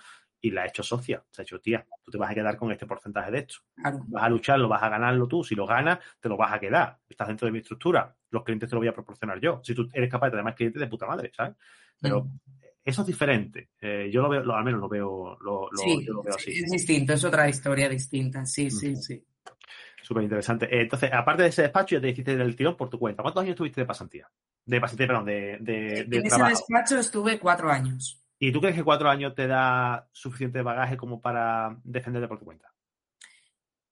y 0.46 0.50
la 0.50 0.64
he 0.64 0.68
hecho 0.68 0.82
socia. 0.82 1.24
Se 1.30 1.40
ha 1.40 1.44
hecho, 1.44 1.58
tía, 1.58 1.86
tú 2.02 2.10
te 2.10 2.18
vas 2.18 2.30
a 2.30 2.34
quedar 2.34 2.56
con 2.58 2.70
este 2.70 2.84
porcentaje 2.86 3.30
de 3.30 3.38
esto. 3.38 3.56
Claro. 3.76 4.00
Vas 4.08 4.24
a 4.24 4.28
lucharlo, 4.28 4.68
vas 4.68 4.82
a 4.82 4.90
ganarlo 4.90 5.26
tú. 5.26 5.42
Si 5.42 5.54
lo 5.54 5.66
ganas, 5.66 5.98
te 6.20 6.28
lo 6.28 6.36
vas 6.36 6.52
a 6.52 6.60
quedar. 6.60 6.98
Estás 7.08 7.28
dentro 7.28 7.46
de 7.46 7.52
mi 7.52 7.60
estructura. 7.60 8.14
Los 8.30 8.44
clientes 8.44 8.68
te 8.68 8.74
lo 8.76 8.80
voy 8.80 8.88
a 8.88 8.92
proporcionar 8.92 9.40
yo. 9.40 9.60
Si 9.64 9.74
tú 9.74 9.88
eres 9.92 10.10
capaz 10.10 10.26
de 10.26 10.30
tener 10.32 10.44
más 10.44 10.54
clientes 10.54 10.80
de 10.80 10.86
puta 10.86 11.06
madre, 11.06 11.32
¿sabes? 11.34 11.54
Pero 11.98 12.24
Mm. 12.24 12.38
eso 12.84 13.00
es 13.00 13.06
diferente. 13.06 13.70
Eh, 13.80 14.10
yo 14.12 14.20
lo 14.20 14.28
veo, 14.28 14.42
lo- 14.42 14.54
al 14.54 14.64
menos 14.64 14.80
lo 14.80 14.88
veo, 14.90 15.38
lo, 15.40 15.70
lo- 15.70 15.76
Sí, 15.78 16.04
yo 16.04 16.12
lo 16.12 16.22
veo 16.22 16.34
así. 16.34 16.50
es 16.52 16.70
distinto, 16.70 17.14
es 17.14 17.24
otra 17.24 17.48
historia 17.48 17.88
distinta. 17.88 18.44
Sí, 18.44 18.70
sí, 18.70 18.92
Ujú. 18.92 19.00
sí. 19.02 19.24
Súper 20.02 20.24
interesante. 20.24 20.66
Eh, 20.66 20.82
entonces, 20.82 21.10
aparte 21.10 21.44
de 21.44 21.48
ese 21.48 21.62
despacho, 21.62 21.94
ya 21.96 22.02
te 22.02 22.10
hiciste 22.10 22.36
del 22.36 22.54
tirón 22.54 22.76
por 22.76 22.90
tu 22.90 22.98
cuenta. 22.98 23.22
¿Cuántos 23.22 23.42
años 23.42 23.56
tuviste 23.56 23.80
de 23.80 23.86
pasantía? 23.86 24.28
De 24.66 24.78
pasantía, 24.78 25.06
perdón, 25.06 25.24
de, 25.24 25.56
de, 25.60 26.04
de 26.06 26.18
En 26.18 26.26
ese 26.26 26.42
despacho 26.42 26.98
estuve 26.98 27.38
cuatro 27.38 27.70
años. 27.70 28.20
¿Y 28.48 28.52
tú 28.52 28.60
crees 28.60 28.76
que 28.76 28.84
cuatro 28.84 29.08
años 29.08 29.34
te 29.34 29.46
da 29.46 30.08
suficiente 30.12 30.60
bagaje 30.62 30.96
como 30.96 31.20
para 31.20 31.78
defenderte 31.84 32.28
por 32.28 32.38
tu 32.38 32.44
cuenta? 32.44 32.72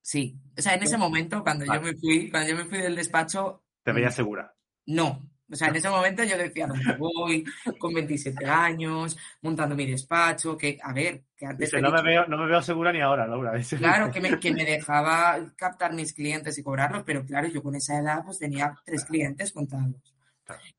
Sí. 0.01 0.37
O 0.59 0.61
sea, 0.63 0.75
en 0.75 0.83
ese 0.83 0.99
momento, 0.99 1.43
cuando 1.43 1.65
yo 1.65 1.81
me 1.81 1.95
fui, 1.95 2.31
cuando 2.31 2.51
yo 2.51 2.57
me 2.57 2.65
fui 2.65 2.79
del 2.79 2.97
despacho, 2.97 3.63
Te 3.85 3.93
Mm. 3.93 3.97
veías 3.97 4.15
segura. 4.15 4.55
no. 4.87 5.29
O 5.51 5.55
sea, 5.55 5.69
en 5.69 5.77
ese 5.77 5.91
momento 5.91 6.25
yo 6.25 6.39
decía, 6.39 6.67
¿dónde 6.67 6.97
voy? 6.97 7.45
Con 7.79 7.93
27 7.93 8.47
años, 8.47 9.19
montando 9.43 9.75
mi 9.77 9.85
despacho, 9.85 10.57
que, 10.57 10.79
a 10.83 10.95
ver, 10.95 11.25
que 11.37 11.45
antes 11.45 11.71
Dice, 11.71 11.83
no 11.83 11.91
me, 11.93 12.01
veo, 12.03 12.27
no 12.27 12.39
me 12.39 12.47
veo 12.47 12.63
segura 12.63 12.91
ni 12.91 13.03
ahora, 13.03 13.27
Laura. 13.27 13.53
Claro, 13.77 14.11
que 14.11 14.21
me, 14.23 14.31
que 14.41 14.51
me 14.55 14.65
dejaba 14.65 15.37
captar 15.57 15.93
mis 15.93 16.15
clientes 16.15 16.57
y 16.57 16.63
cobrarlos, 16.63 17.03
pero 17.05 17.23
claro, 17.27 17.49
yo 17.49 17.63
con 17.63 17.75
esa 17.75 17.99
edad 17.99 18.25
pues 18.25 18.39
tenía 18.39 18.73
tres 18.87 19.05
clientes 19.05 19.53
contados. 19.53 20.12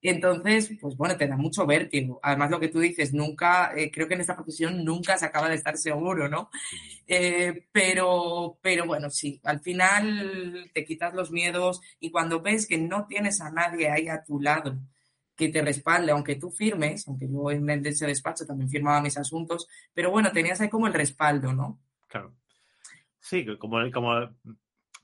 Y 0.02 0.10
entonces, 0.10 0.71
pues 0.80 0.95
bueno, 0.95 1.17
te 1.17 1.28
da 1.28 1.38
mucho 1.38 1.65
vértigo. 1.65 2.19
Además, 2.21 2.52
lo 2.52 2.60
que 2.60 2.67
tú 2.67 2.80
dices, 2.80 3.13
nunca, 3.13 3.73
eh, 3.76 3.89
creo 3.91 4.08
que 4.08 4.13
en 4.15 4.21
esta 4.21 4.36
profesión 4.36 4.84
nunca 4.84 5.17
se 5.17 5.26
acaba 5.26 5.49
de 5.49 5.56
estar 5.56 5.78
seguro, 5.78 6.28
¿no? 6.28 6.49
Eh, 7.08 7.67
pero, 7.71 8.58
pero 8.62 8.86
bueno, 8.86 9.10
sí, 9.10 9.39
al 9.43 9.62
final 9.62 10.69
te 10.73 10.86
quitas 10.86 11.13
los 11.13 11.32
miedos 11.32 11.82
y 11.99 12.12
cuando 12.12 12.41
ves 12.41 12.67
que 12.67 12.78
no 12.78 13.06
tienes 13.08 13.41
a 13.41 13.52
nadie 13.52 13.89
ahí 13.89 14.08
a 14.08 14.23
tu 14.23 14.39
lado 14.39 14.78
que 15.36 15.49
te 15.49 15.62
respalde, 15.62 16.12
aunque 16.12 16.36
tú 16.36 16.52
firmes, 16.52 17.08
aunque 17.08 17.28
yo 17.28 17.49
en 17.49 17.67
ese 17.86 18.06
despacho 18.06 18.45
también 18.45 18.69
firmaba 18.69 19.02
mis 19.02 19.17
asuntos, 19.17 19.67
pero 19.93 20.12
bueno, 20.12 20.32
tenías 20.32 20.62
ahí 20.62 20.69
como 20.69 20.88
el 20.88 20.93
respaldo, 20.93 21.54
¿no? 21.54 21.80
Claro. 22.08 22.34
Sí, 23.19 23.45
como, 23.58 23.80
como 23.91 24.30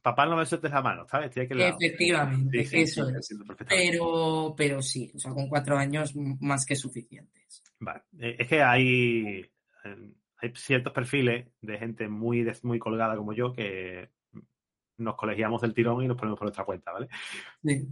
papá 0.02 0.26
no 0.26 0.38
me 0.38 0.46
sueltes 0.46 0.72
la 0.72 0.82
mano, 0.82 1.08
¿sabes? 1.08 1.28
Estoy 1.28 1.44
aquí 1.44 1.54
al 1.54 1.60
lado. 1.60 1.78
Efectivamente, 1.80 2.66
Sí, 2.66 2.82
eso 2.82 3.06
sí, 3.06 3.14
es. 3.18 3.40
Pero, 3.68 4.54
pero 4.58 4.82
sí, 4.82 5.12
o 5.16 5.20
sea, 5.20 5.32
con 5.34 5.48
cuatro 5.48 5.78
años 5.78 6.16
más 6.16 6.66
que 6.66 6.76
suficientes. 6.76 7.64
Vale. 7.80 8.04
Eh, 8.20 8.36
Es 8.40 8.48
que 8.48 8.62
hay, 8.62 9.46
eh, 9.86 10.14
hay 10.38 10.52
ciertos 10.56 10.94
perfiles 10.94 11.48
de 11.62 11.78
gente 11.78 12.08
muy, 12.08 12.50
muy 12.64 12.80
colgada 12.80 13.16
como 13.16 13.34
yo 13.34 13.54
que 13.54 14.10
nos 14.98 15.16
colegiamos 15.16 15.62
del 15.62 15.74
tirón 15.74 16.04
y 16.04 16.08
nos 16.08 16.18
ponemos 16.18 16.38
por 16.38 16.46
nuestra 16.46 16.66
cuenta, 16.66 16.92
¿vale? 16.92 17.08
Sí. 17.64 17.88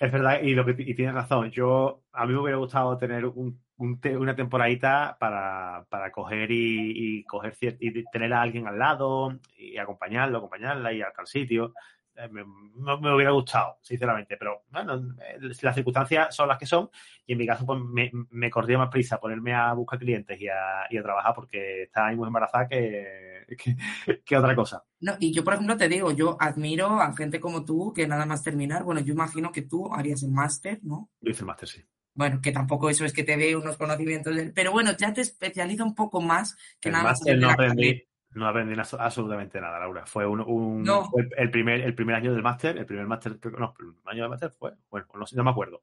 Es 0.00 0.12
verdad, 0.12 0.40
y, 0.42 0.54
lo 0.54 0.64
que, 0.64 0.76
y 0.78 0.94
tienes 0.94 1.14
razón. 1.14 1.50
Yo, 1.50 2.02
a 2.12 2.24
mí 2.24 2.32
me 2.32 2.38
hubiera 2.40 2.58
gustado 2.58 2.96
tener 2.98 3.26
un, 3.26 3.60
una 3.78 4.36
temporadita 4.36 5.16
para, 5.18 5.86
para 5.88 6.12
coger 6.12 6.50
y, 6.52 7.18
y 7.18 7.24
coger 7.24 7.56
y 7.60 8.04
tener 8.04 8.32
a 8.32 8.42
alguien 8.42 8.68
al 8.68 8.78
lado 8.78 9.38
y 9.56 9.76
acompañarlo, 9.76 10.38
acompañarla 10.38 10.92
y 10.92 11.02
a 11.02 11.10
tal 11.10 11.26
sitio. 11.26 11.74
Eh, 12.18 12.28
Me, 12.30 12.44
no 12.76 13.00
me 13.00 13.14
hubiera 13.14 13.30
gustado, 13.30 13.78
sinceramente, 13.82 14.36
pero 14.36 14.64
bueno, 14.70 14.96
eh, 15.20 15.38
las 15.62 15.74
circunstancias 15.74 16.34
son 16.34 16.48
las 16.48 16.58
que 16.58 16.66
son 16.66 16.90
y 17.26 17.32
en 17.32 17.38
mi 17.38 17.46
caso 17.46 17.64
pues, 17.64 17.80
me, 17.80 18.10
me 18.30 18.50
corría 18.50 18.76
más 18.78 18.88
prisa 18.90 19.20
ponerme 19.20 19.54
a 19.54 19.72
buscar 19.72 19.98
clientes 20.00 20.40
y 20.40 20.48
a, 20.48 20.86
y 20.90 20.96
a 20.98 21.02
trabajar 21.02 21.32
porque 21.34 21.84
estaba 21.84 22.08
ahí 22.08 22.16
muy 22.16 22.26
embarazada 22.26 22.66
que, 22.68 23.44
que, 23.56 23.76
que 24.24 24.36
otra 24.36 24.54
cosa. 24.56 24.82
No, 25.00 25.12
y 25.20 25.32
yo, 25.32 25.44
por 25.44 25.54
ejemplo, 25.54 25.76
te 25.76 25.88
digo, 25.88 26.10
yo 26.10 26.36
admiro 26.40 27.00
a 27.00 27.14
gente 27.14 27.38
como 27.40 27.64
tú 27.64 27.92
que 27.94 28.08
nada 28.08 28.26
más 28.26 28.42
terminar, 28.42 28.82
bueno, 28.82 29.00
yo 29.00 29.12
imagino 29.14 29.52
que 29.52 29.62
tú 29.62 29.92
harías 29.94 30.22
el 30.24 30.32
máster, 30.32 30.80
¿no? 30.82 31.10
Yo 31.20 31.30
hice 31.30 31.40
el 31.42 31.46
máster, 31.46 31.68
sí. 31.68 31.84
Bueno, 32.14 32.40
que 32.42 32.50
tampoco 32.50 32.90
eso 32.90 33.04
es 33.04 33.12
que 33.12 33.22
te 33.22 33.36
dé 33.36 33.54
unos 33.54 33.76
conocimientos, 33.76 34.34
del- 34.34 34.52
pero 34.52 34.72
bueno, 34.72 34.90
ya 34.98 35.12
te 35.12 35.20
especializa 35.20 35.84
un 35.84 35.94
poco 35.94 36.20
más 36.20 36.56
que 36.80 36.88
El 36.88 36.94
nada 36.94 37.04
más 37.04 37.20
de 37.20 37.36
no 37.36 37.50
aprendí. 37.50 38.07
No 38.32 38.46
aprendí 38.46 38.74
absolutamente 38.98 39.60
nada, 39.60 39.78
Laura. 39.80 40.04
Fue 40.06 40.26
un, 40.26 40.40
un- 40.40 40.82
No. 40.82 41.04
fue 41.06 41.28
el, 41.36 41.50
primer, 41.50 41.80
el 41.80 41.94
primer 41.94 42.14
año 42.16 42.32
del 42.32 42.42
máster, 42.42 42.76
el 42.76 42.86
primer 42.86 43.06
máster, 43.06 43.38
no, 43.58 43.74
el 43.80 43.94
año 44.12 44.22
del 44.22 44.30
máster 44.30 44.50
fue, 44.50 44.72
bueno, 44.90 45.06
no, 45.34 45.44
me 45.44 45.50
acuerdo. 45.50 45.80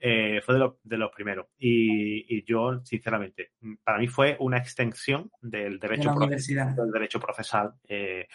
Eh, 0.00 0.40
fue 0.44 0.54
de, 0.54 0.60
los- 0.60 0.74
de 0.82 0.98
los 0.98 1.10
primeros. 1.12 1.46
Y, 1.58 2.36
y 2.36 2.44
yo, 2.44 2.80
sinceramente, 2.84 3.52
para 3.84 3.98
mí 3.98 4.08
fue 4.08 4.36
una 4.40 4.58
extensión 4.58 5.30
del 5.40 5.78
de 5.78 5.88
derecho, 5.88 6.08
la 6.10 6.14
proce- 6.14 6.24
universidad. 6.24 6.74
del 6.74 6.90
derecho 6.90 7.20
procesal. 7.20 7.74
eh, 7.88 8.26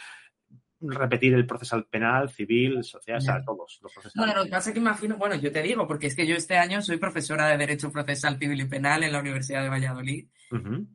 repetir 0.82 1.34
el 1.34 1.46
procesal 1.46 1.86
penal, 1.88 2.30
civil, 2.30 2.86
social, 2.86 3.18
o 3.18 3.22
sea, 3.22 3.44
todos 3.44 3.80
los 3.84 3.92
procesales. 3.94 4.14
Bueno, 4.16 4.34
lo 4.40 4.46
que 4.46 4.52
pasa 4.52 4.70
es 4.70 4.74
que 4.74 4.80
imagino, 4.80 5.18
bueno, 5.18 5.36
yo 5.36 5.52
te 5.52 5.62
digo, 5.62 5.86
porque 5.86 6.08
es 6.08 6.16
que 6.16 6.26
yo 6.26 6.38
este 6.38 6.58
año 6.58 6.82
soy 6.82 6.96
profesora 6.96 7.48
de 7.50 7.58
Derecho 7.58 7.92
Procesal 7.92 8.38
Civil 8.38 8.62
y 8.62 8.66
Penal 8.66 9.04
en 9.04 9.12
la 9.12 9.20
Universidad 9.20 9.62
de 9.62 9.68
Valladolid. 9.68 10.28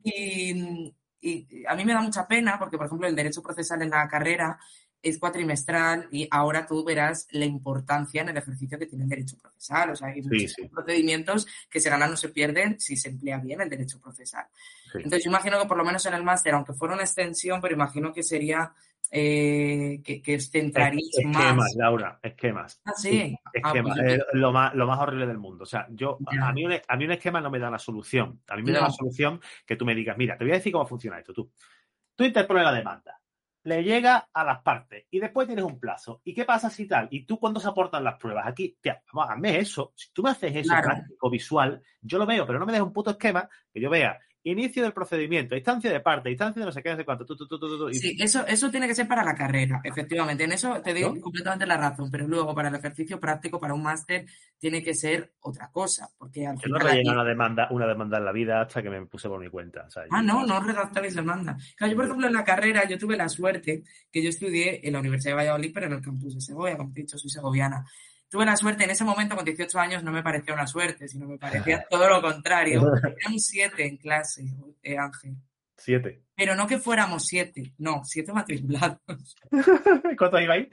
Y, 0.03 0.91
y 1.21 1.65
a 1.67 1.75
mí 1.75 1.85
me 1.85 1.93
da 1.93 2.01
mucha 2.01 2.27
pena 2.27 2.57
porque, 2.59 2.77
por 2.77 2.85
ejemplo, 2.87 3.07
el 3.07 3.15
derecho 3.15 3.41
procesal 3.41 3.81
en 3.81 3.89
la 3.89 4.07
carrera 4.07 4.59
es 5.05 5.19
cuatrimestral 5.19 6.07
y 6.11 6.27
ahora 6.31 6.65
tú 6.65 6.83
verás 6.83 7.27
la 7.29 7.45
importancia 7.45 8.23
en 8.23 8.29
el 8.29 8.37
ejercicio 8.37 8.79
que 8.79 8.87
tiene 8.87 9.03
el 9.03 9.09
derecho 9.09 9.37
procesal. 9.37 9.91
O 9.91 9.95
sea, 9.95 10.07
hay 10.07 10.21
muchos 10.23 10.53
sí. 10.53 10.67
procedimientos 10.67 11.45
que 11.69 11.79
se 11.79 11.91
ganan 11.91 12.13
o 12.13 12.17
se 12.17 12.29
pierden 12.29 12.79
si 12.79 12.97
se 12.97 13.09
emplea 13.09 13.37
bien 13.37 13.61
el 13.61 13.69
derecho 13.69 13.99
procesal. 14.01 14.45
Sí. 14.91 14.97
Entonces, 14.97 15.23
yo 15.23 15.29
imagino 15.29 15.61
que 15.61 15.67
por 15.67 15.77
lo 15.77 15.85
menos 15.85 16.03
en 16.07 16.15
el 16.15 16.23
máster, 16.23 16.55
aunque 16.55 16.73
fuera 16.73 16.95
una 16.95 17.03
extensión, 17.03 17.61
pero 17.61 17.75
imagino 17.75 18.11
que 18.11 18.23
sería 18.23 18.73
eh, 19.11 20.01
que, 20.03 20.21
que 20.21 20.33
Es- 20.35 20.51
más. 20.53 20.93
Esquemas, 21.13 21.75
Laura, 21.77 22.19
esquemas. 22.21 22.81
Ah, 22.85 22.93
sí. 22.95 23.37
Ah, 23.45 23.49
Esquema, 23.53 23.93
pues 23.95 24.13
es 24.13 24.23
lo 24.33 24.51
más, 24.51 24.73
lo 24.75 24.87
más 24.87 24.99
horrible 24.99 25.27
del 25.27 25.37
mundo. 25.37 25.63
O 25.63 25.67
sea, 25.67 25.87
yo, 25.89 26.17
Ya. 26.31 26.47
a 26.47 26.53
mí, 26.53 26.65
un, 26.65 26.73
a 26.87 26.95
mí 26.97 27.05
un 27.05 27.11
esquema 27.11 27.41
no 27.41 27.49
me 27.49 27.59
da 27.59 27.69
la 27.69 27.79
solución. 27.79 28.41
A 28.47 28.55
mí 28.55 28.63
me 28.63 28.71
da 28.71 28.81
la 28.81 28.89
solución 28.89 29.39
que 29.65 29.75
tú 29.75 29.85
me 29.85 29.95
digas, 29.95 30.17
mira, 30.17 30.37
te 30.37 30.43
voy 30.43 30.51
a 30.51 30.55
decir 30.57 30.71
cómo 30.73 30.85
funciona 30.85 31.19
esto 31.19 31.33
tú. 31.33 31.51
Tú 32.15 32.23
interpones 32.23 32.63
la 32.63 32.73
demanda. 32.73 33.19
le 33.63 33.83
llega 33.83 34.29
a 34.31 34.43
las 34.43 34.61
partes 34.61 35.07
y 35.09 35.19
después 35.19 35.47
tienes 35.47 35.65
un 35.65 35.79
plazo. 35.79 36.21
¿Y 36.23 36.35
qué 36.35 36.45
pasa 36.45 36.69
si 36.69 36.87
tal? 36.87 37.07
¿Y 37.09 37.25
tú 37.25 37.39
cuándo 37.39 37.59
se 37.59 37.67
aportan 37.67 38.03
las 38.03 38.19
pruebas? 38.19 38.45
Aquí, 38.45 38.77
tía, 38.79 39.01
vamos, 39.11 39.31
hazme 39.31 39.57
eso. 39.57 39.91
Si 39.95 40.13
tú 40.13 40.21
me 40.21 40.29
haces 40.29 40.55
eso 40.55 40.69
Claro. 40.69 40.89
práctico, 40.89 41.29
visual, 41.31 41.81
yo 41.99 42.19
lo 42.19 42.27
veo, 42.27 42.45
pero 42.45 42.59
no 42.59 42.65
me 42.67 42.73
dejes 42.73 42.85
un 42.85 42.93
puto 42.93 43.09
esquema 43.09 43.49
que 43.73 43.81
yo 43.81 43.89
vea 43.89 44.19
inicio 44.45 44.83
del 44.83 44.93
procedimiento, 44.93 45.55
instancia 45.55 45.91
de 45.91 45.99
parte, 45.99 46.29
instancia 46.29 46.59
de 46.59 46.65
no 46.67 46.71
sé 46.71 46.81
qué, 46.83 46.91
no 46.91 46.97
sé 46.97 47.03
cuánto, 47.03 47.25
tú, 47.25 47.35
tú, 47.35 47.47
tú, 47.47 47.89
y- 47.89 47.95
Sí, 47.95 48.15
eso, 48.19 48.45
eso 48.47 48.69
tiene 48.69 48.87
que 48.87 48.93
ser 48.95 49.07
para 49.07 49.23
la 49.23 49.33
carrera, 49.35 49.81
efectivamente. 49.83 50.43
En 50.43 50.51
eso 50.51 50.81
te 50.81 50.93
doy 50.93 51.01
¿No? 51.01 51.19
completamente 51.19 51.65
la 51.65 51.77
razón, 51.77 52.09
pero 52.11 52.27
luego 52.27 52.53
para 52.53 52.69
el 52.69 52.75
ejercicio 52.75 53.19
práctico, 53.19 53.59
para 53.59 53.73
un 53.73 53.81
máster, 53.81 54.25
tiene 54.59 54.83
que 54.83 54.93
ser 54.93 55.33
otra 55.41 55.69
cosa, 55.71 56.09
porque 56.17 56.45
al 56.45 56.57
Yo 56.59 56.69
no 56.69 56.77
aquí- 56.77 57.07
una 57.09 57.23
demanda, 57.23 57.67
una 57.71 57.87
demanda 57.87 58.17
en 58.19 58.25
la 58.25 58.31
vida 58.31 58.61
hasta 58.61 58.81
que 58.83 58.89
me 58.89 59.05
puse 59.07 59.27
por 59.27 59.39
mi 59.39 59.49
cuenta. 59.49 59.85
o 59.87 59.89
sea, 59.89 60.03
Ah, 60.11 60.21
yo- 60.21 60.27
no, 60.27 60.45
no 60.45 60.59
redactáis 60.61 61.15
demanda. 61.15 61.57
Claro, 61.75 61.91
yo, 61.91 61.97
por 61.97 62.05
ejemplo, 62.05 62.27
en 62.27 62.33
la 62.33 62.43
carrera, 62.43 62.87
yo 62.87 62.97
tuve 62.99 63.17
la 63.17 63.27
suerte 63.29 63.83
que 64.11 64.23
yo 64.23 64.29
estudié 64.29 64.87
en 64.87 64.93
la 64.93 64.99
Universidad 64.99 65.31
de 65.31 65.37
Valladolid, 65.37 65.71
pero 65.73 65.87
en 65.87 65.93
el 65.93 66.01
campus 66.01 66.35
de 66.35 66.41
Segovia, 66.41 66.77
como 66.77 66.93
te 66.93 66.99
he 66.99 67.03
dicho, 67.03 67.17
soy 67.17 67.29
segoviana. 67.31 67.83
Tuve 68.35 68.45
la 68.45 68.57
suerte, 68.57 68.83
en 68.83 68.89
ese 68.89 69.05
momento, 69.05 69.33
con 69.33 69.45
18 69.45 69.79
años, 69.79 70.03
no 70.03 70.11
me 70.11 70.21
parecía 70.21 70.53
una 70.53 70.67
suerte, 70.67 71.07
sino 71.07 71.25
me 71.25 71.37
parecía 71.37 71.85
todo 71.89 72.09
lo 72.09 72.21
contrario. 72.21 72.81
Era 72.97 73.29
un 73.31 73.39
7 73.39 73.87
en 73.87 73.95
clase, 73.95 74.43
eh, 74.83 74.97
Ángel. 74.97 75.37
Siete. 75.77 76.21
Pero 76.35 76.53
no 76.53 76.67
que 76.67 76.77
fuéramos 76.77 77.25
7, 77.27 77.75
no, 77.77 78.01
7 78.03 78.33
matriculados. 78.33 78.99
¿Cuántos 80.17 80.41
iba 80.41 80.53
ahí? 80.53 80.69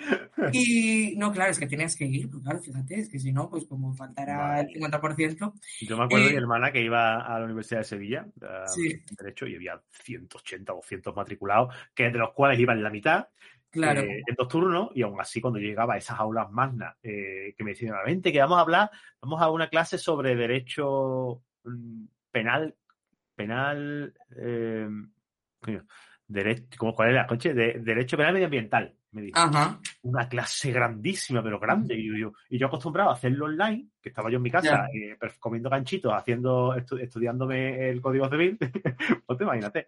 Y 0.52 1.14
no, 1.16 1.30
claro, 1.30 1.52
es 1.52 1.60
que 1.60 1.68
tenías 1.68 1.94
que 1.94 2.04
ir, 2.04 2.28
pues 2.28 2.42
claro, 2.42 2.58
fíjate, 2.58 2.96
es 2.98 3.08
que 3.08 3.20
si 3.20 3.32
no, 3.32 3.48
pues 3.48 3.64
como 3.66 3.94
faltara 3.94 4.38
Vale. 4.38 4.68
el 4.74 4.80
50%, 4.82 5.52
Yo 5.82 5.96
me 5.96 6.04
acuerdo 6.04 6.24
de 6.24 6.30
Eh, 6.30 6.34
mi 6.34 6.38
hermana 6.38 6.72
que 6.72 6.82
iba 6.82 7.20
a 7.24 7.38
la 7.38 7.44
Universidad 7.44 7.82
de 7.82 7.84
Sevilla, 7.84 8.26
Sí. 8.74 9.04
Derecho, 9.16 9.46
y 9.46 9.54
había 9.54 9.80
180 10.02 10.72
o 10.72 10.76
200 10.78 11.14
matriculados, 11.14 11.72
que 11.94 12.10
de 12.10 12.18
los 12.18 12.32
cuales 12.32 12.58
iban 12.58 12.82
la 12.82 12.90
mitad 12.90 13.28
claro. 13.72 14.02
eh, 14.02 14.22
en 14.26 14.34
dos 14.36 14.46
turnos, 14.48 14.90
y 14.94 15.02
aún 15.02 15.20
así 15.20 15.40
cuando 15.40 15.58
yo 15.58 15.66
llegaba 15.66 15.94
a 15.94 15.98
esas 15.98 16.20
aulas 16.20 16.48
magnas 16.52 16.94
eh, 17.02 17.54
que 17.58 17.64
me 17.64 17.70
decían, 17.72 17.96
vente, 18.06 18.30
que 18.30 18.38
vamos 18.40 18.58
a 18.58 18.60
hablar, 18.60 18.90
vamos 19.20 19.42
a 19.42 19.50
una 19.50 19.68
clase 19.68 19.98
sobre 19.98 20.36
derecho 20.36 21.42
mm, 21.64 22.04
penal, 22.30 22.74
penal, 23.34 24.14
eh, 24.36 24.88
derecho, 26.26 26.66
¿cómo, 26.78 26.94
¿cuál 26.94 27.10
era? 27.10 27.26
Coche, 27.26 27.52
de, 27.54 27.74
derecho 27.80 28.16
penal 28.16 28.32
medioambiental, 28.32 28.94
me 29.10 29.22
dijo. 29.22 29.38
Ajá, 29.38 29.78
Una 30.02 30.28
clase 30.28 30.72
grandísima, 30.72 31.42
pero 31.42 31.58
grande. 31.60 31.94
Y 31.94 32.18
yo, 32.20 32.32
y 32.48 32.58
yo 32.58 32.66
acostumbrado 32.68 33.10
a 33.10 33.14
hacerlo 33.14 33.44
online, 33.46 33.88
que 34.00 34.08
estaba 34.08 34.30
yo 34.30 34.36
en 34.36 34.42
mi 34.42 34.50
casa 34.50 34.86
eh, 34.94 35.16
comiendo 35.38 35.68
ganchitos, 35.68 36.12
haciendo, 36.14 36.74
estu- 36.74 37.00
estudiándome 37.00 37.90
el 37.90 38.00
código 38.00 38.28
civil, 38.30 38.58
pues 39.26 39.38
te 39.38 39.44
imagínate. 39.44 39.86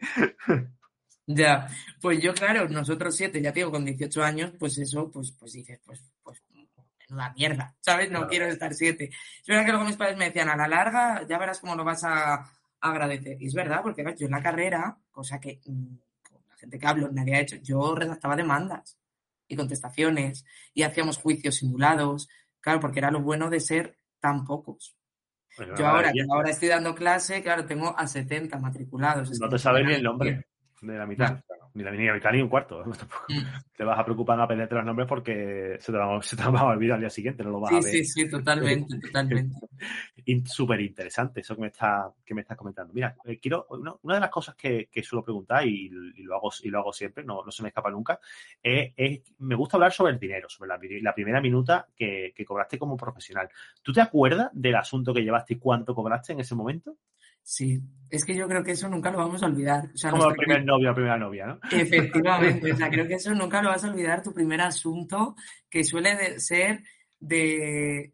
Ya. 1.26 1.68
Pues 2.00 2.20
yo, 2.20 2.34
claro, 2.34 2.68
nosotros 2.68 3.16
siete, 3.16 3.40
ya 3.40 3.52
te 3.52 3.60
digo, 3.60 3.70
con 3.70 3.84
18 3.84 4.22
años, 4.22 4.52
pues 4.58 4.78
eso, 4.78 5.10
pues, 5.10 5.32
pues 5.32 5.52
dices, 5.52 5.80
pues, 5.84 6.02
pues, 6.22 6.42
menuda 7.08 7.32
mierda, 7.36 7.76
¿sabes? 7.80 8.08
No 8.10 8.18
Claro. 8.20 8.30
quiero 8.30 8.46
estar 8.46 8.74
siete. 8.74 9.10
Es 9.10 9.46
verdad 9.46 9.64
que 9.64 9.72
luego 9.72 9.86
mis 9.86 9.96
padres 9.96 10.16
me 10.16 10.26
decían, 10.26 10.48
a 10.48 10.56
la 10.56 10.68
larga, 10.68 11.26
ya 11.28 11.38
verás 11.38 11.60
cómo 11.60 11.74
lo 11.76 11.84
vas 11.84 12.02
a 12.04 12.50
agradecer. 12.80 13.36
Y 13.40 13.46
es 13.46 13.54
verdad, 13.54 13.80
porque 13.82 14.04
yo 14.18 14.26
en 14.26 14.32
la 14.32 14.42
carrera, 14.42 14.98
cosa 15.10 15.38
que 15.40 15.60
mm, 15.64 15.96
con 16.28 16.40
la 16.48 16.56
gente 16.56 16.78
que 16.78 16.86
hablo 16.86 17.10
nadie 17.12 17.34
ha 17.36 17.40
hecho, 17.40 17.56
yo 17.56 17.94
redactaba 17.94 18.36
demandas 18.36 18.98
y 19.48 19.56
contestaciones 19.56 20.44
y 20.72 20.82
hacíamos 20.82 21.18
juicios 21.18 21.56
simulados, 21.56 22.28
claro, 22.60 22.80
porque 22.80 22.98
era 23.00 23.10
lo 23.10 23.20
bueno 23.20 23.50
de 23.50 23.60
ser 23.60 23.98
tan 24.20 24.44
pocos. 24.44 24.96
Pues 25.56 25.68
Yo 25.78 25.86
ahora, 25.86 26.10
que 26.12 26.22
ahora 26.28 26.50
estoy 26.50 26.68
dando 26.68 26.94
clase, 26.94 27.42
claro, 27.42 27.64
tengo 27.64 27.96
a 27.96 28.06
70 28.08 28.58
matriculados. 28.58 29.38
No 29.38 29.48
te 29.48 29.58
sabes 29.58 29.86
ni 29.86 29.92
el 29.94 30.02
nombre. 30.02 30.46
De 30.92 30.98
la 30.98 31.06
mitad. 31.06 31.40
Ni 31.74 31.82
la 31.82 31.90
ni 31.90 32.06
la 32.06 32.14
mitad 32.14 32.30
ni 32.30 32.40
un 32.40 32.48
cuarto. 32.48 32.82
Tampoco. 32.98 33.24
Mm. 33.28 33.42
Te 33.76 33.82
vas 33.82 33.98
a 33.98 34.04
preocupar 34.04 34.36
en 34.38 34.42
aprenderte 34.42 34.74
los 34.76 34.84
nombres 34.84 35.08
porque 35.08 35.76
se 35.80 35.90
te 35.90 35.98
van, 35.98 36.18
a- 36.18 36.22
se 36.22 36.36
te 36.36 36.42
van 36.44 36.56
a 36.56 36.64
olvidar 36.64 36.94
al 36.94 37.00
día 37.00 37.10
siguiente, 37.10 37.42
no 37.42 37.50
lo 37.50 37.60
vas 37.60 37.70
Sí, 37.70 37.76
a 37.76 37.80
ver. 37.80 37.90
sí, 37.90 38.04
sí, 38.04 38.28
totalmente, 38.28 39.00
totalmente. 39.00 39.56
Súper 40.44 40.80
interesante 40.80 41.40
eso 41.40 41.54
que 41.56 41.60
me, 41.62 41.66
está, 41.66 42.10
que 42.24 42.34
me 42.34 42.42
estás 42.42 42.56
comentando. 42.56 42.92
Mira, 42.94 43.16
eh, 43.24 43.38
quiero, 43.40 43.66
una, 43.70 43.92
una 44.02 44.14
de 44.14 44.20
las 44.20 44.30
cosas 44.30 44.54
que, 44.54 44.88
que 44.90 45.02
suelo 45.02 45.22
preguntar 45.24 45.66
y, 45.66 45.86
y 46.16 46.22
lo 46.22 46.36
hago, 46.36 46.50
y 46.62 46.68
lo 46.70 46.78
hago 46.78 46.92
siempre, 46.92 47.24
no, 47.24 47.42
no 47.44 47.50
se 47.50 47.62
me 47.62 47.68
escapa 47.70 47.90
nunca, 47.90 48.20
es, 48.62 48.92
es- 48.96 49.20
me 49.38 49.54
gusta 49.56 49.76
hablar 49.76 49.92
sobre 49.92 50.12
el 50.12 50.18
dinero, 50.18 50.48
sobre 50.48 50.68
la, 50.68 50.78
la 51.02 51.14
primera 51.14 51.40
minuta 51.40 51.86
que, 51.96 52.32
que 52.34 52.44
cobraste 52.44 52.78
como 52.78 52.96
profesional. 52.96 53.48
¿Tú 53.82 53.92
te 53.92 54.00
acuerdas 54.00 54.50
del 54.52 54.76
asunto 54.76 55.12
que 55.12 55.22
llevaste 55.22 55.54
y 55.54 55.58
cuánto 55.58 55.94
cobraste 55.94 56.32
en 56.32 56.40
ese 56.40 56.54
momento? 56.54 56.96
Sí, 57.46 57.78
es 58.08 58.24
que 58.24 58.34
yo 58.34 58.48
creo 58.48 58.64
que 58.64 58.70
eso 58.72 58.88
nunca 58.88 59.10
lo 59.10 59.18
vamos 59.18 59.42
a 59.42 59.46
olvidar. 59.46 59.90
O 59.94 59.96
sea, 59.98 60.10
Como 60.10 60.30
el 60.30 60.34
primer 60.34 60.64
novio 60.64 60.90
o 60.92 60.94
primera 60.94 61.18
novia, 61.18 61.46
¿no? 61.46 61.60
Efectivamente, 61.70 62.72
o 62.72 62.76
sea, 62.76 62.88
creo 62.88 63.06
que 63.06 63.14
eso 63.16 63.34
nunca 63.34 63.60
lo 63.62 63.68
vas 63.68 63.84
a 63.84 63.90
olvidar, 63.90 64.22
tu 64.22 64.32
primer 64.32 64.62
asunto, 64.62 65.36
que 65.68 65.84
suele 65.84 66.16
de- 66.16 66.40
ser 66.40 66.82
de, 67.20 68.12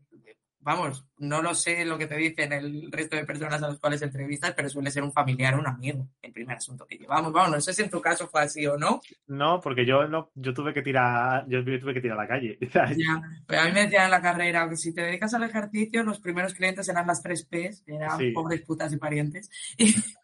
vamos, 0.60 1.06
no 1.18 1.42
lo 1.42 1.54
sé 1.54 1.84
lo 1.84 1.96
que 1.98 2.06
te 2.06 2.16
dicen 2.16 2.52
el 2.52 2.90
resto 2.92 3.16
de 3.16 3.24
personas 3.24 3.62
a 3.62 3.68
las 3.68 3.78
cuales 3.78 4.02
entrevistas, 4.02 4.52
pero 4.54 4.68
suele 4.68 4.90
ser 4.90 5.02
un 5.02 5.12
familiar 5.12 5.54
o 5.54 5.58
un 5.58 5.66
amigo, 5.66 6.08
el 6.22 6.32
primer 6.32 6.56
asunto 6.56 6.86
que 6.86 6.96
llevamos. 6.98 7.32
Vamos, 7.32 7.50
no 7.56 7.60
sé 7.60 7.72
si 7.72 7.82
en 7.82 7.90
tu 7.90 8.00
caso 8.00 8.28
fue 8.28 8.42
así 8.42 8.66
o 8.66 8.76
no. 8.76 9.00
No, 9.26 9.60
porque 9.60 9.84
yo 9.86 10.06
no, 10.06 10.30
yo 10.34 10.52
tuve 10.54 10.72
que 10.74 10.82
tirar, 10.82 11.46
yo 11.48 11.64
tuve 11.64 11.94
que 11.94 12.00
tirar 12.00 12.18
a 12.18 12.22
la 12.22 12.28
calle. 12.28 12.58
Ya, 12.96 13.20
pero 13.46 13.62
a 13.62 13.64
mí 13.64 13.72
me 13.72 13.82
decían 13.84 14.04
en 14.06 14.10
la 14.10 14.22
carrera 14.22 14.68
que 14.68 14.76
si 14.76 14.92
te 14.94 15.02
dedicas 15.02 15.32
al 15.34 15.44
ejercicio, 15.44 16.02
los 16.02 16.20
primeros 16.20 16.54
clientes 16.54 16.88
eran 16.88 17.06
las 17.06 17.22
tres 17.22 17.44
P's, 17.46 17.82
eran 17.86 18.18
Sí. 18.18 18.30
pobres 18.32 18.62
putas 18.62 18.92
y 18.92 18.96
parientes. 18.96 19.50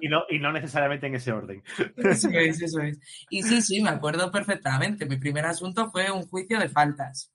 Y 0.00 0.08
no, 0.08 0.22
y 0.30 0.38
no 0.38 0.52
necesariamente 0.52 1.08
en 1.08 1.16
ese 1.16 1.32
orden. 1.32 1.64
eso 1.96 2.28
es, 2.30 2.62
eso 2.62 2.80
es. 2.80 3.00
Y 3.28 3.42
sí, 3.42 3.60
sí, 3.60 3.82
me 3.82 3.90
acuerdo 3.90 4.30
perfectamente. 4.30 5.04
Mi 5.04 5.16
primer 5.16 5.44
asunto 5.46 5.90
fue 5.90 6.12
un 6.12 6.22
juicio 6.28 6.60
de 6.60 6.68
faltas. 6.68 7.32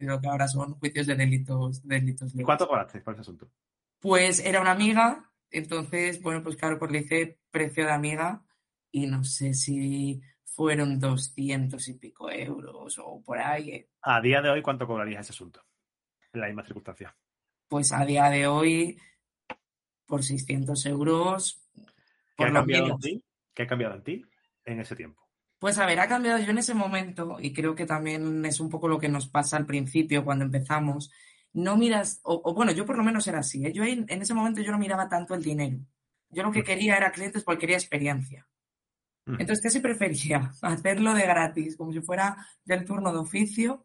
Creo 0.00 0.18
que 0.18 0.28
ahora 0.28 0.48
son 0.48 0.72
juicios 0.78 1.06
de 1.06 1.14
delitos, 1.14 1.86
de 1.86 1.96
delitos 2.00 2.32
¿Y 2.32 2.38
leves. 2.38 2.46
cuánto 2.46 2.66
cobraste 2.66 3.02
por 3.02 3.12
ese 3.12 3.20
asunto? 3.20 3.50
Pues 3.98 4.40
era 4.40 4.62
una 4.62 4.70
amiga, 4.70 5.30
entonces, 5.50 6.22
bueno, 6.22 6.42
pues 6.42 6.56
claro, 6.56 6.78
pues 6.78 6.90
le 6.90 7.00
hice 7.00 7.38
precio 7.50 7.84
de 7.84 7.92
amiga 7.92 8.42
y 8.90 9.06
no 9.06 9.24
sé 9.24 9.52
si 9.52 10.22
fueron 10.42 10.98
200 10.98 11.86
y 11.88 11.94
pico 11.98 12.30
euros 12.30 12.98
o 12.98 13.22
por 13.22 13.38
ahí. 13.38 13.70
eh. 13.72 13.88
A 14.00 14.22
día 14.22 14.40
de 14.40 14.48
hoy, 14.48 14.62
¿cuánto 14.62 14.86
cobrarías 14.86 15.20
ese 15.20 15.34
asunto? 15.34 15.62
En 16.32 16.40
la 16.40 16.46
misma 16.46 16.64
circunstancia. 16.64 17.14
Pues 17.68 17.92
a 17.92 18.02
día 18.06 18.30
de 18.30 18.46
hoy, 18.46 18.98
por 20.06 20.24
600 20.24 20.86
euros, 20.86 21.62
¿Qué 22.38 22.46
ha 22.46 22.52
cambiado 22.54 22.86
en 22.86 22.98
ti? 23.00 23.24
¿Qué 23.52 23.62
ha 23.64 23.66
cambiado 23.66 23.96
en 23.96 24.02
ti 24.02 24.24
en 24.64 24.80
ese 24.80 24.96
tiempo? 24.96 25.29
Pues 25.60 25.78
a 25.78 25.86
ver, 25.86 26.00
ha 26.00 26.08
cambiado 26.08 26.38
yo 26.38 26.50
en 26.50 26.58
ese 26.58 26.74
momento, 26.74 27.36
y 27.38 27.52
creo 27.52 27.74
que 27.74 27.86
también 27.86 28.44
es 28.46 28.60
un 28.60 28.70
poco 28.70 28.88
lo 28.88 28.98
que 28.98 29.08
nos 29.08 29.28
pasa 29.28 29.56
al 29.58 29.66
principio 29.66 30.24
cuando 30.24 30.44
empezamos. 30.44 31.12
No 31.52 31.76
miras, 31.76 32.20
o, 32.24 32.40
o 32.42 32.54
bueno, 32.54 32.72
yo 32.72 32.86
por 32.86 32.96
lo 32.96 33.04
menos 33.04 33.26
era 33.28 33.40
así, 33.40 33.66
¿eh? 33.66 33.72
Yo 33.72 33.84
en 33.84 34.06
ese 34.08 34.34
momento 34.34 34.62
yo 34.62 34.72
no 34.72 34.78
miraba 34.78 35.08
tanto 35.08 35.34
el 35.34 35.42
dinero. 35.42 35.78
Yo 36.30 36.42
lo 36.42 36.50
que 36.52 36.64
quería 36.64 36.96
era 36.96 37.12
clientes 37.12 37.44
porque 37.44 37.60
quería 37.60 37.76
experiencia. 37.76 38.48
Ujú. 39.26 39.36
Entonces, 39.40 39.62
¿qué 39.62 39.70
se 39.70 39.80
prefería? 39.80 40.52
Hacerlo 40.62 41.14
de 41.14 41.22
gratis, 41.22 41.76
como 41.76 41.92
si 41.92 42.00
fuera 42.00 42.36
del 42.64 42.84
turno 42.84 43.12
de 43.12 43.18
oficio, 43.18 43.84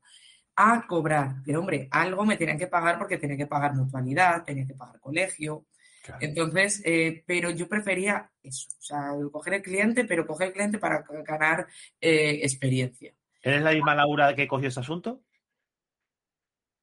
a 0.55 0.87
cobrar. 0.87 1.41
Pero 1.45 1.59
hombre, 1.59 1.87
algo 1.91 2.25
me 2.25 2.37
tenían 2.37 2.57
que 2.59 2.67
pagar 2.67 2.97
porque 2.97 3.17
tenía 3.17 3.37
que 3.37 3.47
pagar 3.47 3.75
mutualidad, 3.75 4.43
tenía 4.43 4.65
que 4.65 4.75
pagar 4.75 4.99
colegio. 4.99 5.65
Claro. 6.05 6.19
Entonces, 6.21 6.81
eh, 6.85 7.23
pero 7.25 7.49
yo 7.49 7.67
prefería 7.67 8.29
eso, 8.43 8.67
o 8.77 8.81
sea, 8.81 9.09
coger 9.31 9.55
el 9.55 9.61
cliente, 9.63 10.05
pero 10.05 10.27
coger 10.27 10.47
el 10.49 10.53
cliente 10.53 10.77
para 10.77 11.03
ganar 11.25 11.65
eh, 11.99 12.41
experiencia. 12.43 13.11
¿Eres 13.41 13.63
la 13.63 13.71
misma 13.71 13.95
Laura 13.95 14.35
que 14.35 14.47
cogió 14.47 14.67
ese 14.67 14.79
asunto? 14.81 15.23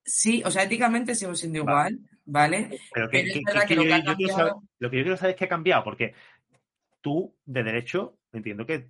Sí, 0.04 0.42
o 0.44 0.50
sea, 0.50 0.64
éticamente 0.64 1.14
sigo 1.14 1.34
siendo 1.36 1.64
Vale. 1.64 1.90
igual, 1.94 2.10
¿vale? 2.24 2.80
Pero 2.92 3.08
que, 3.08 3.18
Pero 3.18 3.28
es 3.28 3.32
que- 3.34 3.40
verdad 3.46 3.60
que- 3.62 3.68
que 3.68 3.74
lo 3.76 3.82
yo 3.82 3.88
quiero 3.88 4.04
cambiado- 4.04 4.36
saber- 4.38 4.52
lo 4.80 4.90
que 4.90 4.96
yo 4.96 5.02
quiero 5.04 5.16
saber 5.16 5.30
es 5.34 5.38
qué 5.38 5.44
ha 5.44 5.48
cambiado, 5.48 5.84
porque 5.84 6.14
tú, 7.00 7.36
de 7.44 7.62
derecho, 7.62 8.18
entiendo 8.32 8.66
que 8.66 8.88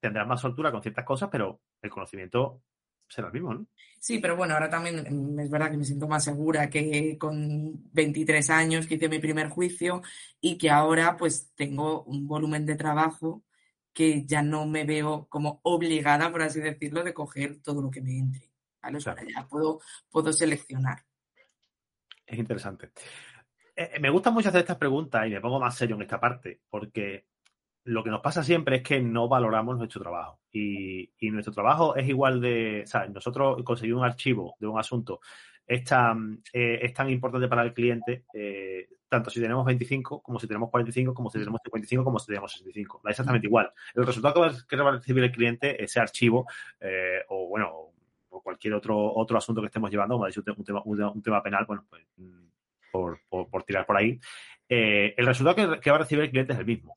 tendrás 0.00 0.26
más 0.26 0.40
soltura 0.40 0.70
con 0.72 0.82
ciertas 0.82 1.04
cosas, 1.04 1.28
pero 1.30 1.60
el 1.82 1.90
conocimiento 1.90 2.62
será 3.08 3.30
mismo, 3.30 3.54
¿no? 3.54 3.66
Sí, 3.98 4.18
pero 4.18 4.36
bueno, 4.36 4.54
ahora 4.54 4.68
también 4.68 5.06
mm, 5.08 5.40
es 5.40 5.50
verdad 5.50 5.70
que 5.70 5.78
me 5.78 5.84
siento 5.84 6.06
más 6.06 6.24
segura 6.24 6.68
que 6.68 7.16
con 7.18 7.90
23 7.92 8.50
años 8.50 8.86
que 8.86 8.96
hice 8.96 9.08
mi 9.08 9.18
primer 9.18 9.48
juicio 9.48 10.02
y 10.40 10.58
que 10.58 10.70
ahora 10.70 11.16
pues 11.16 11.52
tengo 11.54 12.02
un 12.04 12.26
volumen 12.26 12.66
de 12.66 12.76
trabajo 12.76 13.42
que 13.92 14.24
ya 14.26 14.42
no 14.42 14.66
me 14.66 14.84
veo 14.84 15.26
como 15.28 15.60
obligada, 15.62 16.30
por 16.30 16.42
así 16.42 16.60
decirlo, 16.60 17.02
de 17.04 17.14
coger 17.14 17.62
todo 17.62 17.80
lo 17.80 17.90
que 17.90 18.02
me 18.02 18.18
entre. 18.18 18.50
¿vale? 18.82 18.98
O 18.98 19.00
sea, 19.00 19.14
Claro. 19.14 19.30
ya 19.30 19.46
puedo, 19.48 19.80
puedo 20.10 20.32
seleccionar. 20.32 20.98
Es 22.26 22.38
interesante. 22.38 22.90
Eh, 23.76 23.98
me 24.00 24.10
gusta 24.10 24.30
mucho 24.30 24.48
hacer 24.48 24.60
estas 24.60 24.76
preguntas 24.76 25.26
y 25.26 25.30
me 25.30 25.40
pongo 25.40 25.60
más 25.60 25.76
serio 25.76 25.96
en 25.96 26.02
esta 26.02 26.20
parte, 26.20 26.60
porque 26.68 27.26
lo 27.84 28.02
que 28.02 28.10
nos 28.10 28.20
pasa 28.20 28.42
siempre 28.42 28.76
es 28.76 28.82
que 28.82 29.00
no 29.00 29.28
valoramos 29.28 29.76
nuestro 29.76 30.00
trabajo. 30.00 30.40
Y, 30.50 31.10
y 31.18 31.30
nuestro 31.30 31.52
trabajo 31.52 31.96
es 31.96 32.08
igual 32.08 32.40
de. 32.40 32.82
O 32.84 32.86
sea, 32.86 33.06
nosotros 33.06 33.62
conseguir 33.64 33.94
un 33.94 34.04
archivo 34.04 34.56
de 34.58 34.66
un 34.66 34.78
asunto 34.78 35.20
es 35.66 35.84
tan, 35.84 36.42
eh, 36.52 36.78
es 36.82 36.92
tan 36.92 37.08
importante 37.10 37.48
para 37.48 37.62
el 37.62 37.72
cliente, 37.72 38.24
eh, 38.34 38.88
tanto 39.08 39.30
si 39.30 39.40
tenemos 39.40 39.64
25, 39.64 40.22
como 40.22 40.38
si 40.38 40.46
tenemos 40.46 40.70
45, 40.70 41.14
como 41.14 41.30
si 41.30 41.38
tenemos 41.38 41.60
55, 41.64 42.04
como 42.04 42.18
si 42.18 42.26
tenemos 42.26 42.52
65. 42.52 43.00
Da 43.02 43.10
exactamente 43.10 43.46
igual. 43.46 43.72
El 43.94 44.06
resultado 44.06 44.50
que 44.68 44.76
va 44.76 44.88
a 44.90 44.96
recibir 44.96 45.24
el 45.24 45.32
cliente, 45.32 45.82
ese 45.82 46.00
archivo, 46.00 46.46
eh, 46.80 47.20
o 47.28 47.48
bueno, 47.48 47.92
o 48.28 48.42
cualquier 48.42 48.74
otro, 48.74 49.14
otro 49.14 49.38
asunto 49.38 49.60
que 49.60 49.68
estemos 49.68 49.90
llevando, 49.90 50.14
como 50.14 50.24
ha 50.24 50.28
dicho, 50.28 50.42
un 50.56 50.64
tema, 50.64 50.82
un 50.84 51.22
tema 51.22 51.42
penal, 51.42 51.64
bueno, 51.66 51.86
pues 51.88 52.02
mm, 52.16 52.44
por, 52.90 53.20
por, 53.28 53.62
tirar 53.64 53.86
por 53.86 53.96
ahí, 53.96 54.20
eh, 54.68 55.14
el 55.16 55.26
resultado 55.26 55.80
que, 55.80 55.90
va 55.90 55.96
a 55.96 56.00
recibir 56.00 56.24
el 56.24 56.30
cliente 56.30 56.52
es 56.52 56.58
el 56.58 56.66
mismo. 56.66 56.96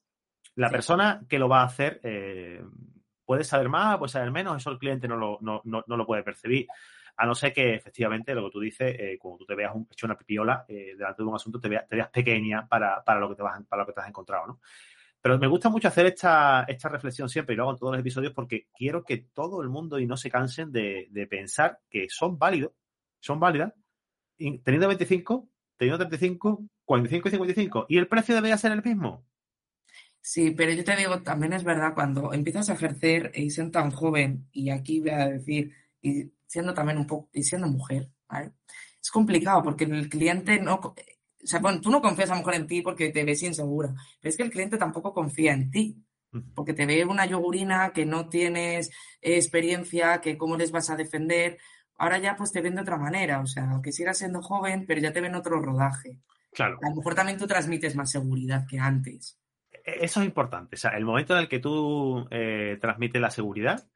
La 0.58 0.70
persona 0.70 1.22
que 1.30 1.38
lo 1.38 1.48
va 1.48 1.62
a 1.62 1.66
hacer 1.66 2.00
eh, 2.04 2.64
puede 3.24 3.44
saber 3.44 3.70
más, 3.70 3.98
puede 4.00 4.12
saber 4.12 4.32
menos, 4.32 4.58
eso 4.58 4.72
el 4.72 4.80
cliente 4.80 5.08
no 5.08 5.16
lo, 5.16 5.38
no, 5.42 5.62
no, 5.66 5.84
no 5.86 5.98
lo 5.98 6.06
puede 6.06 6.24
percibir. 6.24 6.68
A 7.16 7.26
no 7.26 7.36
ser 7.36 7.54
que 7.54 7.76
efectivamente 7.76 8.34
lo 8.34 8.46
que 8.46 8.52
tú 8.52 8.60
dices, 8.60 8.96
eh, 8.98 9.18
cuando 9.20 9.40
tú 9.40 9.46
te 9.46 9.56
veas 9.56 9.76
un, 9.76 9.88
hecho 9.92 10.08
una 10.08 10.18
pipiola 10.18 10.66
eh, 10.68 10.96
delante 10.98 11.22
de 11.22 11.30
un 11.30 11.36
asunto, 11.36 11.60
te 11.60 11.70
veas, 11.70 11.88
te 11.88 11.96
veas 11.96 12.10
pequeña 12.10 12.68
para, 12.68 13.04
para, 13.04 13.20
lo 13.20 13.30
que 13.30 13.36
te 13.36 13.44
vas, 13.44 13.64
para 13.68 13.84
lo 13.84 13.88
que 13.88 13.94
te 13.94 14.02
has 14.02 14.08
encontrado, 14.08 14.48
¿no? 14.48 14.60
Pero 15.22 15.38
me 15.38 15.48
gusta 15.48 15.70
mucho 15.70 15.88
hacer 15.88 16.08
esta, 16.08 16.66
esta 16.68 16.90
reflexión 16.90 17.30
siempre 17.30 17.54
y 17.54 17.58
lo 17.58 17.64
hago 17.64 17.72
en 17.74 17.78
todos 17.78 17.92
los 17.94 18.02
episodios 18.02 18.34
porque 18.34 18.68
quiero 18.74 19.04
que 19.04 19.18
todo 19.18 19.62
el 19.62 19.70
mundo 19.70 20.00
y 20.00 20.08
no 20.08 20.18
se 20.18 20.32
cansen 20.32 20.72
de, 20.72 21.08
de 21.12 21.28
pensar 21.28 21.80
que 21.90 22.08
son 22.10 22.40
válidos, 22.40 22.72
son 23.20 23.40
válidas, 23.40 23.74
teniendo 24.38 24.88
25, 24.88 25.50
teniendo 25.76 25.98
35, 25.98 26.64
45 26.86 27.28
y 27.28 27.32
55. 27.32 27.86
¿Y 27.90 27.98
el 27.98 28.08
precio 28.08 28.36
debería 28.36 28.58
ser 28.58 28.72
el 28.72 28.84
mismo? 28.84 29.26
Sí, 30.30 30.52
pero 30.52 30.74
yo 30.74 30.84
te 30.84 30.94
digo, 30.98 31.22
también 31.22 31.54
es 31.54 31.64
verdad, 31.64 31.94
cuando 31.94 32.34
empiezas 32.34 32.70
a 32.70 32.74
ejercer 32.74 33.32
y 33.34 33.50
siendo 33.50 33.72
tan 33.72 33.92
joven, 33.92 34.46
y 34.52 34.72
aquí 34.72 35.00
voy 35.00 35.12
a 35.12 35.30
decir, 35.30 35.72
y 36.02 36.34
siendo 36.46 36.74
también 36.74 36.98
un 36.98 37.08
poco, 37.08 37.30
y 37.32 37.44
siendo 37.44 37.66
mujer, 37.70 38.12
¿vale? 38.28 38.52
Es 39.02 39.10
complicado 39.10 39.64
porque 39.64 39.86
el 39.86 40.10
cliente 40.10 40.60
no, 40.60 40.82
o 40.84 40.96
sea, 41.42 41.62
bueno, 41.62 41.80
tú 41.80 41.90
no 41.90 42.02
confías 42.02 42.30
a 42.30 42.34
lo 42.34 42.40
mejor 42.40 42.56
en 42.56 42.68
ti 42.68 42.82
porque 42.82 43.10
te 43.10 43.24
ves 43.24 43.42
insegura, 43.42 43.94
pero 44.20 44.30
es 44.30 44.36
que 44.36 44.44
el 44.44 44.52
cliente 44.52 44.78
tampoco 44.78 45.14
confía 45.14 45.54
en 45.54 45.72
ti, 45.72 46.04
porque 46.54 46.74
te 46.74 46.86
ve 46.86 47.06
una 47.06 47.26
yogurina 47.26 47.94
que 47.94 48.06
no 48.06 48.28
tienes 48.28 48.92
experiencia, 49.22 50.20
que 50.20 50.38
cómo 50.38 50.58
les 50.58 50.72
vas 50.72 50.90
a 50.90 50.98
defender. 50.98 51.58
Ahora 51.98 52.18
ya 52.20 52.36
pues 52.36 52.52
te 52.52 52.60
ven 52.60 52.76
de 52.76 52.82
otra 52.82 52.98
manera, 52.98 53.40
o 53.40 53.48
sea, 53.48 53.80
que 53.82 53.94
sigas 53.94 54.18
siendo 54.18 54.42
joven, 54.42 54.86
pero 54.86 55.00
ya 55.00 55.14
te 55.14 55.22
ven 55.22 55.36
otro 55.36 55.62
rodaje. 55.62 56.20
Claro. 56.52 56.80
A 56.84 56.90
lo 56.90 56.98
mejor 56.98 57.16
también 57.16 57.38
tú 57.38 57.48
transmites 57.48 57.96
más 57.96 58.12
seguridad 58.12 58.66
que 58.70 58.78
antes. 58.78 59.40
Eso 59.88 60.20
es 60.20 60.26
importante. 60.26 60.76
O 60.76 60.78
sea, 60.78 60.92
el 60.98 61.06
momento 61.06 61.34
en 61.34 61.40
el 61.40 61.48
que 61.48 61.60
tú 61.60 62.28
eh, 62.30 62.78
transmites 62.82 63.22
la 63.22 63.32
seguridad, 63.32 63.88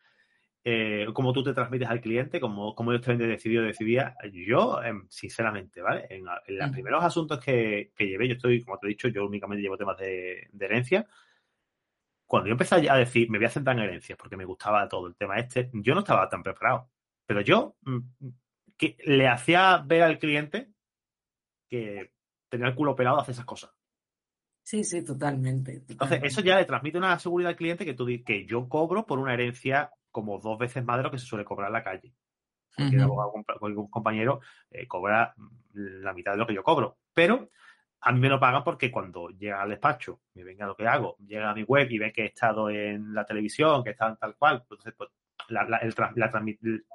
eh, 0.64 1.06
como 1.14 1.34
tú 1.34 1.44
te 1.44 1.54
transmites 1.54 1.90
al 1.90 2.00
cliente, 2.00 2.40
como, 2.40 2.74
como 2.76 2.94
ellos 2.94 3.06
te 3.06 3.18
decidido 3.18 3.64
decidía, 3.64 4.16
yo, 4.32 4.82
em, 4.82 5.06
sinceramente, 5.10 5.82
¿vale? 5.82 6.08
En, 6.10 6.24
los 6.24 6.70
mm. 6.70 6.72
primeros 6.72 7.04
asuntos 7.04 7.40
que, 7.44 7.92
que, 7.94 8.08
llevé, 8.08 8.30
yo 8.30 8.36
estoy, 8.36 8.64
como 8.64 8.78
te 8.78 8.88
he 8.88 8.90
dicho, 8.90 9.10
yo 9.10 9.26
únicamente 9.26 9.62
llevo 9.62 9.78
temas 9.78 9.98
de, 9.98 10.50
herencia. 10.58 11.06
Cuando 12.26 12.48
yo 12.48 12.54
empecé 12.54 12.90
a 12.90 12.96
decir, 12.96 13.30
me 13.30 13.38
voy 13.38 13.48
a 13.48 13.50
centrar 13.50 13.78
en 13.78 13.84
herencias 13.84 14.18
porque 14.18 14.38
me 14.38 14.46
gustaba 14.46 14.88
todo 14.88 15.08
el 15.08 15.16
tema 15.16 15.38
este, 15.40 15.70
yo 15.74 15.94
no 15.94 16.00
estaba 16.00 16.30
tan 16.30 16.42
preparado. 16.42 16.90
Pero 17.26 17.42
yo 17.42 17.76
mm, 17.82 18.00
que 18.78 18.96
le 19.04 19.28
hacía 19.28 19.84
ver 19.86 20.04
al 20.04 20.20
cliente 20.20 20.72
que 21.68 22.14
tenía 22.48 22.68
el 22.68 22.76
culo 22.76 22.96
pelado 22.96 23.18
a 23.20 23.24
hacer 23.24 23.34
esas 23.34 23.46
cosas. 23.46 23.72
Sí, 24.64 24.84
sí, 24.84 25.04
totalmente, 25.04 25.84
Entonces, 25.88 26.22
eso 26.24 26.42
ya 26.42 26.58
le 26.58 26.66
transmite 26.66 26.98
una 26.98 27.18
seguridad 27.20 27.50
al 27.50 27.56
cliente 27.56 27.84
que, 27.84 27.94
tú, 27.94 28.06
que 28.26 28.46
yo 28.46 28.70
cobro 28.70 29.06
por 29.06 29.20
una 29.20 29.34
herencia 29.34 29.92
como 30.12 30.40
dos 30.40 30.58
veces 30.60 30.84
más 30.84 30.98
de 30.98 31.04
lo 31.04 31.12
que 31.12 31.18
se 31.18 31.26
suele 31.26 31.46
cobrar 31.46 31.70
en 31.70 31.74
la 31.74 31.84
calle. 31.84 32.14
Cualquier 32.76 33.06
uh 33.06 33.90
compañero 33.90 34.40
eh, 34.70 34.88
cobra 34.88 35.34
la 35.74 36.14
mitad 36.14 36.34
de 36.34 36.38
lo 36.38 36.48
que 36.48 36.54
yo 36.54 36.64
cobro. 36.64 36.98
Pero 37.14 37.50
a 38.02 38.12
mí 38.12 38.20
me 38.20 38.30
lo 38.30 38.40
pagan 38.40 38.64
porque 38.64 38.92
cuando 38.92 39.30
llega 39.30 39.62
al 39.62 39.70
despacho, 39.70 40.22
me 40.34 40.44
venga 40.44 40.66
lo 40.66 40.76
que 40.76 40.88
hago, 40.88 41.18
llega 41.20 41.50
a 41.50 41.54
mi 41.54 41.64
web 41.64 41.88
y 41.92 42.00
ve 42.00 42.12
que 42.12 42.24
he 42.24 42.28
estado 42.28 42.70
en 42.70 43.14
la 43.14 43.26
televisión, 43.26 43.84
que 43.84 43.90
he 43.90 43.94
estado 43.94 44.12
en 44.12 44.18
tal 44.18 44.36
cual, 44.36 44.60
entonces 44.62 44.94
pues 44.98 45.10
la, 45.50 45.66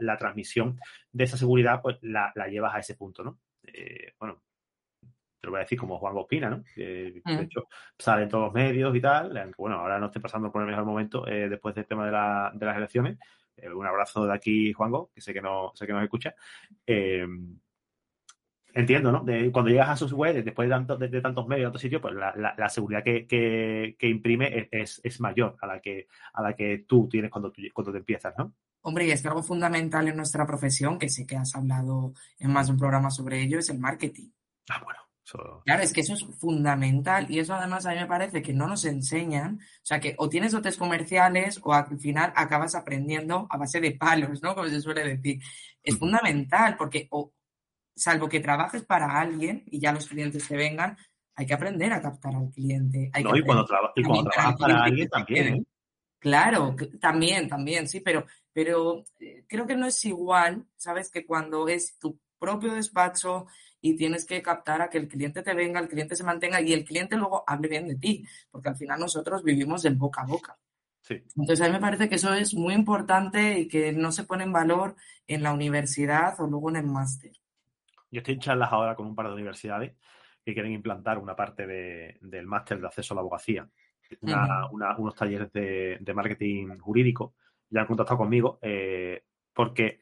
la, 0.01 0.17
transmisión 0.17 0.81
de 1.13 1.25
esa 1.25 1.37
seguridad 1.37 1.81
pues 1.83 1.99
la, 2.03 2.33
llevas 2.51 2.75
a 2.75 2.79
ese 2.79 2.95
punto, 2.95 3.23
¿no? 3.23 3.39
Eh, 3.63 4.15
bueno, 4.19 4.43
te 5.47 5.51
lo 5.51 5.53
voy 5.53 5.61
a 5.61 5.63
decir 5.63 5.79
como 5.79 5.99
Juan 5.99 6.17
Opina, 6.17 6.51
¿no? 6.51 6.65
de 6.75 7.23
mm. 7.25 7.39
hecho 7.39 7.69
sale 7.97 8.25
en 8.25 8.29
todos 8.29 8.47
los 8.47 8.53
medios 8.53 8.95
y 8.97 9.01
tal, 9.01 9.37
aunque 9.37 9.55
bueno, 9.57 9.77
ahora 9.77 10.01
no 10.01 10.07
estoy 10.07 10.21
pasando 10.21 10.51
por 10.51 10.61
el 10.63 10.69
mejor 10.69 10.85
momento 10.85 11.25
eh, 11.29 11.49
después 11.49 11.73
del 11.77 11.87
tema 11.87 12.05
de, 12.05 12.67
las 12.67 12.77
elecciones. 12.77 13.17
Eh, 13.57 13.71
un 13.71 13.87
abrazo 13.87 14.27
de 14.27 14.35
aquí, 14.35 14.73
Juango, 14.73 15.11
que 15.15 15.21
sé 15.21 15.33
que 15.33 15.41
no 15.41 15.71
sé 15.75 15.87
que 15.87 15.93
nos 15.93 16.03
escucha. 16.03 16.35
Eh, 16.85 17.25
entiendo, 18.75 19.13
¿no? 19.13 19.25
cuando 19.53 19.71
llegas 19.71 19.89
a 19.89 19.97
sus 19.97 20.13
webs, 20.13 20.45
después 20.45 20.69
de, 20.69 20.75
tanto, 20.75 20.97
de, 20.97 21.21
tantos 21.21 21.47
medios, 21.47 21.67
tantos 21.67 21.81
sitios, 21.81 22.03
pues 22.03 22.15
la, 22.15 22.69
seguridad 22.69 23.05
que, 23.05 23.97
imprime 24.01 24.69
es, 24.73 25.21
mayor 25.21 25.57
a 25.61 25.67
la 25.69 25.81
que 25.81 26.09
a 26.35 26.43
la 26.43 26.55
que 26.55 26.85
tú 26.89 27.09
tienes 27.09 27.31
cuando, 27.31 27.53
cuando 27.73 27.93
te 27.93 27.99
empiezas, 27.99 28.35
¿no? 28.37 28.53
Hombre, 28.83 29.07
y 29.07 29.13
es 29.13 29.23
que 29.23 29.29
algo 29.29 29.45
fundamental 29.45 30.09
en 30.09 30.17
nuestra 30.17 30.45
profesión, 30.45 30.99
que 30.99 31.09
sé 31.09 31.25
que 31.25 31.37
has 31.37 31.55
hablado 31.55 32.15
en 32.41 32.53
más 32.53 32.67
de 32.67 32.73
un 32.73 32.79
programa 32.79 33.11
sobre 33.11 33.41
ello, 33.43 33.61
es 33.61 33.71
el 33.71 33.79
marketing. 33.79 34.31
Ah, 34.69 34.81
bueno. 34.85 35.06
Claro, 35.65 35.83
es 35.83 35.93
que 35.93 36.03
eso 36.03 36.15
es 36.15 36.25
fundamental 36.39 37.27
y 37.29 37.41
eso 37.41 37.55
además 37.55 37.85
a 37.85 37.91
mí 37.91 37.97
me 37.97 38.07
parece 38.07 38.43
que 38.43 38.53
no 38.53 38.69
nos 38.69 38.85
enseñan, 38.85 39.59
o 39.59 39.85
sea 39.85 39.99
que 39.99 40.15
o 40.19 40.29
tienes 40.29 40.53
dotes 40.53 40.77
comerciales 40.77 41.61
o 41.65 41.73
al 41.73 41.99
final 41.99 42.33
acabas 42.37 42.77
aprendiendo 42.77 43.47
a 43.51 43.57
base 43.57 43.81
de 43.81 43.93
palos, 43.93 44.41
¿no? 44.43 44.55
Como 44.55 44.69
se 44.69 44.81
suele 44.81 45.03
decir. 45.03 45.41
Es 45.83 45.99
fundamental 45.99 46.77
porque 46.77 47.09
o, 47.11 47.33
salvo 47.95 48.29
que 48.29 48.41
trabajes 48.41 48.85
para 48.85 49.19
alguien 49.19 49.65
y 49.67 49.81
ya 49.81 49.93
los 49.93 50.07
clientes 50.07 50.47
te 50.47 50.57
vengan, 50.57 50.97
hay 51.35 51.47
que 51.47 51.55
aprender 51.55 51.93
a 51.93 52.01
captar 52.01 52.35
al 52.35 52.51
cliente. 52.51 53.11
no, 53.23 53.37
y 53.37 53.43
cuando, 53.43 53.65
trabajas 53.65 54.57
para 54.59 54.85
alguien 54.85 55.09
también, 55.09 55.55
¿eh? 55.55 55.63
Claro, 56.19 56.75
también, 57.01 57.49
también, 57.49 57.87
sí, 57.87 58.01
pero, 58.01 58.25
pero 58.53 59.05
eh, 59.21 59.45
creo 59.47 59.67
que 59.67 59.77
no 59.77 59.87
es 59.87 60.05
igual, 60.05 60.67
¿sabes? 60.75 61.11
Que 61.11 61.27
cuando 61.27 61.69
es 61.69 61.99
tu 61.99 62.19
propio 62.39 62.75
despacho 62.75 63.47
y 63.81 63.97
tienes 63.97 64.27
que 64.27 64.43
captar 64.43 64.83
a 64.83 64.91
que 64.91 64.99
el 64.99 65.09
cliente 65.09 65.43
te 65.43 65.55
venga, 65.55 65.81
el 65.81 65.89
cliente 65.89 66.17
se 66.17 66.25
mantenga 66.25 66.61
y 66.61 66.73
el 66.73 66.85
cliente 66.85 67.17
luego 67.17 67.45
hable 67.47 67.69
bien 67.69 67.87
de 67.87 67.97
ti, 67.97 68.25
porque 68.51 68.69
al 68.69 68.77
final 68.77 69.01
nosotros 69.01 69.43
vivimos 69.43 69.83
del 69.83 69.97
boca 69.97 70.23
a 70.23 70.27
boca. 70.27 70.59
Sí. 71.01 71.23
Entonces 71.37 71.61
a 71.61 71.69
mí 71.69 71.73
me 71.73 71.81
parece 71.81 72.09
que 72.09 72.17
eso 72.17 72.35
es 72.35 72.55
muy 72.55 72.75
importante 72.75 73.61
y 73.61 73.69
que 73.69 73.93
no 73.93 74.11
se 74.11 74.25
pone 74.25 74.43
en 74.43 74.53
valor 74.53 74.97
en 75.27 75.43
la 75.43 75.53
universidad 75.53 76.41
o 76.41 76.49
luego 76.49 76.71
en 76.71 76.77
el 76.77 76.87
máster. 76.87 77.33
Yo 78.11 78.19
estoy 78.19 78.35
en 78.35 78.41
charlas 78.41 78.73
ahora 78.73 78.97
con 78.97 79.07
un 79.07 79.15
par 79.15 79.29
de 79.29 79.35
universidades 79.35 79.93
que 80.45 80.55
quieren 80.55 80.73
implantar 80.73 81.19
una 81.19 81.35
parte 81.35 81.67
del 81.67 82.47
máster 82.47 82.81
de 82.81 82.87
acceso 82.87 83.15
a 83.15 83.17
la 83.17 83.21
abogacía, 83.21 83.69
unos 84.21 85.15
talleres 85.15 85.53
de, 85.53 86.13
marketing 86.15 86.79
jurídico. 86.79 87.35
Ya 87.69 87.81
han 87.81 87.87
contactado 87.87 88.19
conmigo 88.19 88.61
eh, 88.63 89.25
porque 89.53 90.01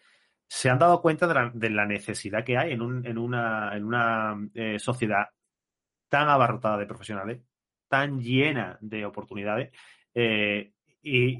se 0.48 0.70
han 0.70 0.78
dado 0.78 1.00
cuenta 1.00 1.26
de 1.26 1.70
la, 1.70 1.86
necesidad 1.86 2.44
que 2.44 2.56
hay 2.56 2.72
en, 2.72 2.82
una, 3.18 4.38
eh, 4.54 4.78
sociedad 4.78 5.26
tan 6.08 6.28
abarrotada 6.28 6.78
de 6.78 6.86
profesionales, 6.86 7.42
tan 7.88 8.20
llena 8.20 8.78
de 8.80 9.04
oportunidades, 9.04 9.72
eh, 10.14 10.72
y, 11.02 11.38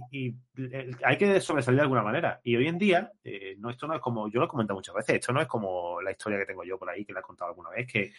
eh, 0.59 0.91
hay 1.05 1.17
que 1.17 1.41
sobresalir 1.41 1.79
de 1.79 1.83
alguna 1.85 2.03
manera. 2.03 2.41
Y 2.43 2.57
hoy 2.57 2.69
en 2.69 2.79
día, 2.79 3.11
no, 3.59 3.71
esto 3.71 3.87
no 3.87 3.95
es 3.95 4.01
como, 4.01 4.29
yo 4.29 4.41
lo 4.41 4.47
he 4.47 4.49
comentado 4.49 4.77
muchas 4.77 4.95
veces, 4.95 5.17
esto 5.17 5.33
no 5.33 5.41
es 5.41 5.47
como 5.47 6.03
la 6.03 6.11
historia 6.11 6.39
que 6.39 6.47
tengo 6.47 6.65
yo 6.65 6.79
por 6.79 6.91
ahí, 6.91 7.05
que 7.05 7.13
la 7.13 7.21
he 7.21 7.23
contado 7.23 7.51
alguna 7.51 7.71
vez, 7.71 7.87
que, 7.91 8.13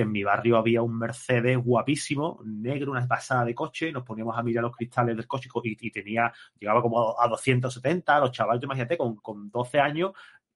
en 0.00 0.12
mi 0.12 0.22
barrio 0.22 0.56
había 0.56 0.82
un 0.82 0.98
Mercedes 0.98 1.58
guapísimo, 1.58 2.40
negro, 2.44 2.92
una 2.92 3.06
pasada 3.06 3.44
de 3.44 3.54
coche, 3.54 3.92
nos 3.92 4.04
poníamos 4.04 4.36
a 4.36 4.42
mirar 4.42 4.62
los 4.62 4.76
cristales 4.76 5.16
del 5.16 5.26
coche 5.26 5.48
y, 5.64 5.90
tenía, 5.90 6.32
llegaba 6.58 6.82
como 6.82 7.20
a 7.20 7.28
270, 7.28 8.20
los 8.20 8.32
chavales, 8.32 8.62
imagínate, 8.62 8.96
con, 8.96 9.16
con 9.16 9.50
12 9.50 9.80
años, 9.80 10.12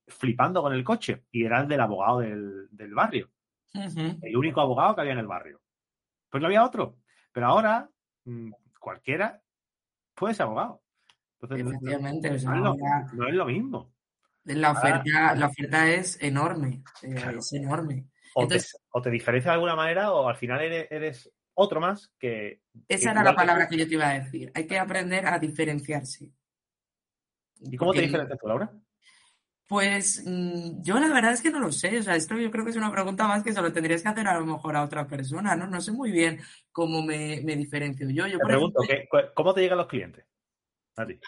flipando 0.06 0.62
con 0.62 0.72
el 0.72 0.84
coche 0.84 1.24
y 1.30 1.44
era 1.44 1.60
el 1.60 1.68
del 1.68 1.80
abogado 1.80 2.20
del, 2.20 2.94
barrio. 2.94 3.30
El 3.74 4.36
único 4.36 4.60
abogado 4.60 4.94
que 4.94 5.00
había 5.00 5.14
en 5.14 5.18
el 5.18 5.26
barrio. 5.26 5.60
Pues 6.28 6.40
no 6.40 6.46
había 6.46 6.64
otro. 6.64 6.96
Pero 7.32 7.46
ahora 7.46 7.88
mm, 8.24 8.50
cualquiera 8.78 9.40
puede 10.14 10.34
ser 10.34 10.44
abogado. 10.44 10.82
Efectivamente, 11.40 12.30
no, 12.30 13.26
es 13.26 13.34
lo, 13.34 13.46
mismo. 13.46 13.92
La 14.44 14.70
oferta, 14.72 15.34
la 15.34 15.46
oferta 15.46 15.88
es 15.88 16.22
enorme. 16.22 16.84
Eh, 17.02 17.34
es 17.36 17.52
enorme. 17.54 18.06
O, 18.34 18.46
te, 18.46 18.58
o, 18.90 19.00
diferencia 19.02 19.50
de 19.50 19.54
alguna 19.54 19.76
manera 19.76 20.12
o 20.12 20.28
al 20.28 20.36
final 20.36 20.60
eres, 20.62 21.30
otro 21.54 21.80
más 21.80 22.10
que... 22.18 22.62
Esa 22.88 23.10
era 23.10 23.22
la 23.22 23.34
palabra 23.34 23.68
que 23.68 23.76
yo 23.76 23.86
te 23.86 23.94
iba 23.94 24.08
a 24.08 24.20
decir. 24.20 24.50
Hay 24.54 24.66
que 24.66 24.78
aprender 24.78 25.26
a 25.26 25.38
diferenciarse. 25.38 26.30
¿Y 27.60 27.76
cómo 27.76 27.92
te 27.92 28.02
diferencias 28.02 28.38
tú, 28.38 28.48
Laura? 28.48 28.72
Pues 29.68 30.22
mm, 30.26 30.82
yo 30.82 30.98
la 30.98 31.08
verdad 31.08 31.32
es 31.32 31.40
que 31.40 31.50
no 31.50 31.60
lo 31.60 31.72
sé, 31.72 31.98
o 31.98 32.02
sea, 32.02 32.14
esto 32.14 32.36
yo 32.36 32.50
creo 32.50 32.62
que 32.62 32.72
es 32.72 32.76
una 32.76 32.92
pregunta 32.92 33.26
más 33.26 33.42
que 33.42 33.54
se 33.54 33.62
lo 33.62 33.72
tendrías 33.72 34.02
que 34.02 34.08
hacer 34.08 34.26
a 34.26 34.38
lo 34.38 34.44
mejor 34.44 34.76
a 34.76 34.84
otra 34.84 35.06
persona, 35.06 35.56
¿no? 35.56 35.66
No 35.66 35.80
sé 35.80 35.92
muy 35.92 36.10
bien 36.10 36.40
cómo 36.70 37.02
me, 37.02 37.40
diferencio 37.40 38.10
yo. 38.10 38.26
yo 38.26 38.38
te 38.38 38.44
pregunto, 38.44 38.80
¿cómo 39.34 39.54
te 39.54 39.62
llegan 39.62 39.78
los 39.78 39.86
clientes? 39.86 40.26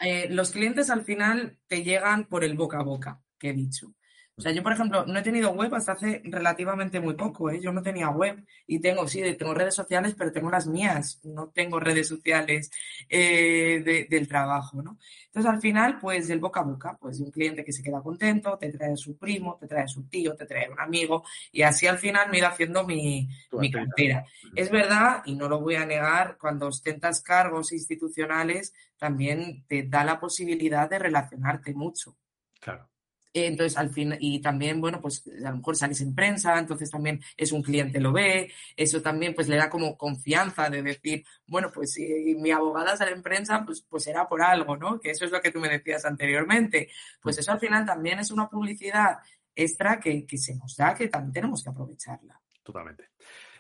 Eh, 0.03 0.29
los 0.31 0.51
clientes 0.51 0.91
al 0.91 1.05
final 1.05 1.59
te 1.67 1.83
llegan 1.83 2.27
por 2.27 2.45
el 2.45 2.55
boca 2.55 2.81
a 2.81 2.83
boca, 2.83 3.23
que 3.39 3.49
he 3.49 3.53
dicho. 3.55 3.95
O 4.37 4.43
sea, 4.43 4.51
yo, 4.51 4.65
por 4.65 4.73
ejemplo, 4.73 5.07
no 5.07 5.17
he 5.17 5.23
tenido 5.23 5.53
web 5.53 5.73
hasta 5.77 5.93
hace 5.93 6.21
relativamente 6.25 6.99
muy 6.99 7.15
poco, 7.15 7.51
¿eh? 7.51 7.61
Yo 7.61 7.71
no 7.71 7.83
tenía 7.83 8.09
web 8.11 8.45
y 8.67 8.81
tengo, 8.81 9.07
sí, 9.07 9.23
tengo 9.37 9.55
redes 9.55 9.77
sociales, 9.77 10.17
pero 10.19 10.33
tengo 10.33 10.51
las 10.51 10.67
mías, 10.67 11.21
no 11.23 11.51
tengo 11.51 11.79
redes 11.79 12.09
sociales 12.09 12.69
eh, 13.09 14.07
del 14.11 14.27
trabajo, 14.27 14.83
¿no? 14.83 14.99
Entonces, 15.27 15.53
al 15.53 15.61
final, 15.61 16.01
pues, 16.01 16.29
el 16.31 16.41
boca 16.41 16.61
a 16.61 16.65
boca, 16.65 16.99
pues, 17.01 17.21
un 17.21 17.31
cliente 17.31 17.65
que 17.65 17.73
se 17.73 17.83
queda 17.85 18.03
contento, 18.03 18.59
te 18.59 18.73
trae 18.73 18.95
a 18.95 18.97
su 18.97 19.17
primo, 19.17 19.57
te 19.61 19.69
trae 19.69 19.85
a 19.85 19.89
su 19.89 20.09
tío, 20.09 20.35
te 20.35 20.47
trae 20.47 20.67
a 20.67 20.73
un 20.73 20.81
amigo 20.81 21.23
y 21.53 21.63
así 21.63 21.87
al 21.87 21.99
final 21.99 22.29
me 22.29 22.39
he 22.39 22.41
ido 22.41 22.49
haciendo 22.49 22.85
mi, 22.85 23.29
mi 23.53 23.71
cartera. 23.71 24.25
Es 24.57 24.69
verdad, 24.69 25.23
y 25.27 25.37
no 25.37 25.49
lo 25.49 25.61
voy 25.61 25.77
a 25.77 25.87
negar, 25.87 26.39
cuando 26.39 26.67
ostentas 26.67 27.23
cargos 27.23 27.73
institucionales, 27.73 28.75
también 28.99 29.65
te 29.69 29.85
da 29.85 30.03
la 30.03 30.19
posibilidad 30.19 30.91
de 30.91 30.99
relacionarte 30.99 31.73
mucho. 31.73 32.17
Claro. 32.59 32.89
Entonces, 33.37 33.77
al 33.77 33.91
fin, 33.91 34.17
y 34.21 34.41
también, 34.41 34.81
bueno, 34.81 35.01
pues 35.01 35.25
a 35.45 35.51
lo 35.51 35.57
mejor 35.57 35.75
sales 35.75 36.01
en 36.01 36.15
prensa, 36.15 36.57
entonces 36.57 36.89
también 36.89 37.21
es 37.37 37.51
un 37.51 37.63
cliente 37.63 37.99
lo 37.99 38.13
ve, 38.13 38.53
eso 38.77 39.03
también 39.03 39.35
pues 39.35 39.49
le 39.49 39.57
da 39.57 39.69
como 39.69 39.99
confianza 39.99 40.71
de 40.71 40.83
decir, 40.83 41.25
bueno, 41.49 41.73
pues 41.75 41.95
si 41.95 42.37
mi 42.39 42.53
abogada 42.53 42.97
sale 42.97 43.11
en 43.11 43.23
prensa, 43.23 43.65
pues, 43.67 43.83
pues 43.83 44.05
será 44.05 44.29
por 44.29 44.41
algo, 44.41 44.77
¿no? 44.77 45.01
Que 45.01 45.11
eso 45.11 45.25
es 45.25 45.33
lo 45.33 45.41
que 45.41 45.51
tú 45.51 45.59
me 45.59 45.69
decías 45.69 46.05
anteriormente. 46.05 46.89
Pues 47.21 47.37
eso 47.37 47.51
al 47.51 47.59
final 47.59 47.85
también 47.85 48.21
es 48.21 48.31
una 48.31 48.49
publicidad 48.49 49.19
extra 49.53 49.99
que, 49.99 50.25
que 50.25 50.39
se 50.39 50.55
nos 50.55 50.77
da, 50.77 50.95
que 50.95 51.09
también 51.09 51.33
tenemos 51.33 51.65
que 51.65 51.71
aprovecharla. 51.71 52.41
Totalmente. 52.63 53.09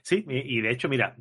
Sí, 0.03 0.25
y 0.29 0.61
de 0.61 0.71
hecho, 0.71 0.89
mira, 0.89 1.17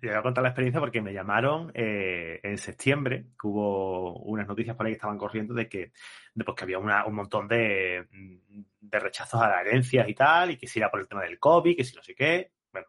te 0.00 0.08
voy 0.08 0.16
a 0.16 0.22
contar 0.22 0.42
la 0.42 0.50
experiencia 0.50 0.80
porque 0.80 1.02
me 1.02 1.12
llamaron 1.12 1.70
eh, 1.74 2.40
en 2.42 2.58
septiembre, 2.58 3.26
que 3.40 3.46
hubo 3.46 4.18
unas 4.20 4.46
noticias 4.46 4.76
por 4.76 4.86
ahí 4.86 4.92
que 4.92 4.96
estaban 4.96 5.18
corriendo 5.18 5.54
de 5.54 5.68
que, 5.68 5.92
de, 6.34 6.44
pues, 6.44 6.56
que 6.56 6.64
había 6.64 6.78
un 6.78 7.14
montón 7.14 7.48
de, 7.48 8.06
de, 8.80 8.98
rechazos 8.98 9.40
a 9.40 9.48
las 9.48 9.66
herencias 9.66 10.08
y 10.08 10.14
tal, 10.14 10.50
y 10.52 10.56
que 10.56 10.66
si 10.66 10.78
era 10.78 10.90
por 10.90 11.00
el 11.00 11.08
tema 11.08 11.22
del 11.22 11.38
COVID, 11.38 11.76
que 11.76 11.84
si 11.84 11.96
no 11.96 12.02
sé 12.02 12.14
qué. 12.14 12.52
Bueno, 12.72 12.86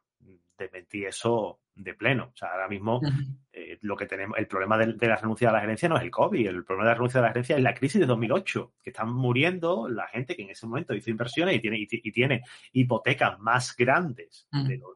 desmentí 0.58 1.06
eso 1.06 1.60
de 1.80 1.94
pleno. 1.94 2.32
O 2.34 2.38
sea, 2.38 2.50
ahora 2.50 2.68
mismo 2.68 3.02
eh, 3.52 3.78
lo 3.82 3.96
que 3.96 4.06
tenemos, 4.06 4.38
el 4.38 4.48
problema 4.48 4.78
de, 4.78 5.08
la 5.08 5.16
renuncia 5.16 5.50
a 5.50 5.54
la 5.54 5.62
gerencia 5.62 5.88
no 5.88 5.98
es 5.98 6.04
el 6.04 6.12
COVID, 6.12 6.48
el 6.48 6.66
problema 6.66 6.86
de 6.86 6.90
la 6.90 6.96
renuncia 6.96 7.20
a 7.20 7.24
la 7.24 7.30
gerencia 7.30 7.56
es 7.56 7.64
la 7.64 7.74
crisis 7.74 8.02
de 8.02 8.06
2008, 8.06 8.74
que 8.84 8.90
están 8.90 9.14
muriendo 9.14 9.88
la 9.88 10.08
gente 10.08 10.36
que 10.36 10.44
en 10.44 10.50
ese 10.50 10.68
momento 10.68 10.94
hizo 10.94 11.10
inversiones 11.10 11.56
y 11.56 11.60
tiene, 11.60 11.78
y, 11.80 12.12
tiene 12.12 12.44
hipotecas 12.74 13.40
más 13.40 13.76
grandes 13.76 14.48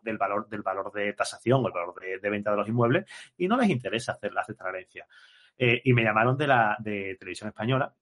del 0.03 0.17
valor 0.17 0.49
del 0.49 0.61
valor 0.61 0.91
de 0.91 1.13
tasación 1.13 1.63
o 1.63 1.67
el 1.67 1.73
valor 1.73 1.95
de, 1.99 2.29
venta 2.29 2.51
de 2.51 2.57
los 2.57 2.67
inmuebles 2.67 3.05
y 3.37 3.47
no 3.47 3.57
les 3.57 3.69
interesa 3.69 4.13
hacer, 4.13 4.37
hacer 4.37 4.53
esta 4.53 4.69
herencia. 4.69 5.07
Eh, 5.57 5.81
y 5.83 5.93
me 5.93 6.03
llamaron 6.03 6.35
de 6.37 6.47
la 6.47 6.75
de 6.79 7.15
televisión 7.15 7.47
española, 7.47 7.93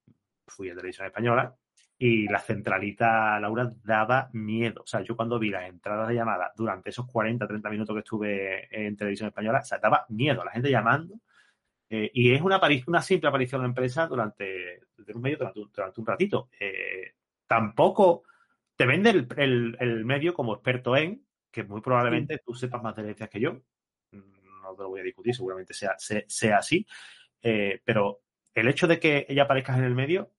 fui 0.47 0.69
a 0.69 0.75
televisión 0.75 1.05
española 1.05 1.55
y 2.03 2.27
la 2.27 2.39
centralita, 2.39 3.39
Laura, 3.39 3.71
daba 3.83 4.31
miedo. 4.33 4.81
O 4.81 4.87
sea, 4.87 5.01
yo 5.01 5.15
cuando 5.15 5.37
vi 5.37 5.51
las 5.51 5.69
entradas 5.69 6.07
de 6.07 6.15
llamada 6.15 6.51
durante 6.55 6.89
esos 6.89 7.05
40, 7.05 7.47
30 7.47 7.69
minutos 7.69 7.93
que 7.93 7.99
estuve 7.99 8.87
en 8.87 8.97
televisión 8.97 9.27
española, 9.27 9.59
o 9.59 9.63
sea, 9.63 9.77
daba 9.77 10.07
miedo 10.09 10.41
a 10.41 10.45
la 10.45 10.51
gente 10.51 10.71
llamando. 10.71 11.19
Eh, 11.87 12.09
y 12.11 12.33
es 12.33 12.41
una, 12.41 12.59
una 12.87 13.03
simple 13.03 13.29
aparición 13.29 13.59
en 13.59 13.63
la 13.65 13.69
empresa 13.69 14.07
durante, 14.07 14.81
un 15.13 15.21
medio, 15.21 15.37
durante 15.71 16.01
un, 16.01 16.07
ratito. 16.07 16.49
Eh, 16.59 17.13
tampoco 17.45 18.23
te 18.75 18.87
vende 18.87 19.27
el, 19.37 20.03
medio 20.03 20.33
como 20.33 20.55
experto 20.55 20.97
en, 20.97 21.23
que 21.51 21.65
muy 21.65 21.81
probablemente 21.81 22.41
tú 22.43 22.55
sepas 22.55 22.81
más 22.81 22.95
de 22.95 23.03
herencias 23.03 23.29
que 23.29 23.41
yo. 23.41 23.61
No 24.11 24.75
te 24.75 24.81
lo 24.81 24.89
voy 24.89 25.01
a 25.01 25.03
discutir, 25.03 25.35
seguramente 25.35 25.75
sea, 25.75 25.93
sea, 25.99 26.57
así. 26.57 26.83
Eh, 27.43 27.79
pero 27.85 28.21
el 28.55 28.67
hecho 28.69 28.87
de 28.87 28.99
que 28.99 29.27
ella 29.29 29.43
aparezca 29.43 29.77
en 29.77 29.83
el 29.83 29.93
medio 29.93 30.31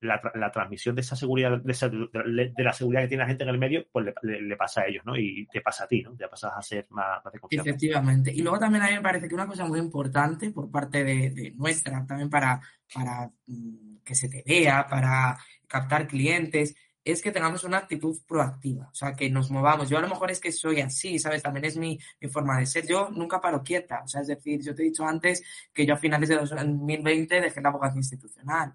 mm, 0.00 0.38
la, 0.38 0.50
transmisión 0.50 0.94
de 0.94 1.00
esa 1.02 1.16
seguridad, 1.16 1.58
de, 1.58 2.52
la 2.56 2.72
seguridad 2.72 3.02
que 3.02 3.08
tiene 3.08 3.22
la 3.22 3.28
gente 3.28 3.44
en 3.44 3.50
el 3.50 3.58
medio, 3.58 3.86
pues 3.90 4.06
le, 4.22 4.56
pasa 4.56 4.82
a 4.82 4.86
ellos, 4.86 5.04
¿no? 5.04 5.16
Y 5.16 5.46
te 5.52 5.60
pasa 5.60 5.84
a 5.84 5.88
ti, 5.88 6.02
¿no? 6.02 6.16
Ya 6.16 6.28
pasas 6.28 6.52
a 6.56 6.62
ser 6.62 6.86
más, 6.90 7.22
de 7.32 7.38
confianza. 7.38 7.70
Efectivamente. 7.70 8.32
Y 8.32 8.42
luego 8.42 8.58
también 8.58 8.84
a 8.84 8.88
mí 8.88 8.94
me 8.94 9.02
parece 9.02 9.28
que 9.28 9.34
una 9.34 9.46
cosa 9.46 9.64
muy 9.66 9.78
importante 9.78 10.50
por 10.50 10.70
parte 10.70 11.04
de, 11.04 11.52
nuestra, 11.56 12.04
también 12.06 12.30
para, 12.30 12.60
para 12.92 13.30
mm, 13.46 13.98
que 14.04 14.14
se 14.14 14.28
te 14.28 14.42
vea, 14.46 14.86
para 14.88 15.38
captar 15.66 16.06
clientes, 16.06 16.74
es 17.12 17.22
que 17.22 17.32
tengamos 17.32 17.64
una 17.64 17.78
actitud 17.78 18.18
proactiva, 18.26 18.88
o 18.90 18.94
sea, 18.94 19.14
que 19.14 19.30
nos 19.30 19.50
movamos. 19.50 19.88
Yo 19.88 19.98
a 19.98 20.00
lo 20.02 20.08
mejor 20.08 20.30
es 20.30 20.40
que 20.40 20.52
soy 20.52 20.80
así, 20.80 21.18
¿sabes? 21.18 21.42
También 21.42 21.64
es 21.64 21.76
mi, 21.76 21.98
mi, 22.20 22.28
forma 22.28 22.58
de 22.58 22.66
ser. 22.66 22.86
Yo 22.86 23.08
nunca 23.10 23.40
paro 23.40 23.62
quieta, 23.62 24.02
o 24.04 24.08
sea, 24.08 24.20
es 24.20 24.26
decir, 24.28 24.60
yo 24.62 24.74
te 24.74 24.82
he 24.82 24.86
dicho 24.86 25.06
antes 25.06 25.42
que 25.72 25.86
yo 25.86 25.94
a 25.94 25.96
finales 25.96 26.28
de 26.28 26.36
2020 26.36 27.40
dejé 27.40 27.60
la 27.60 27.70
abogacía 27.70 27.98
institucional. 27.98 28.74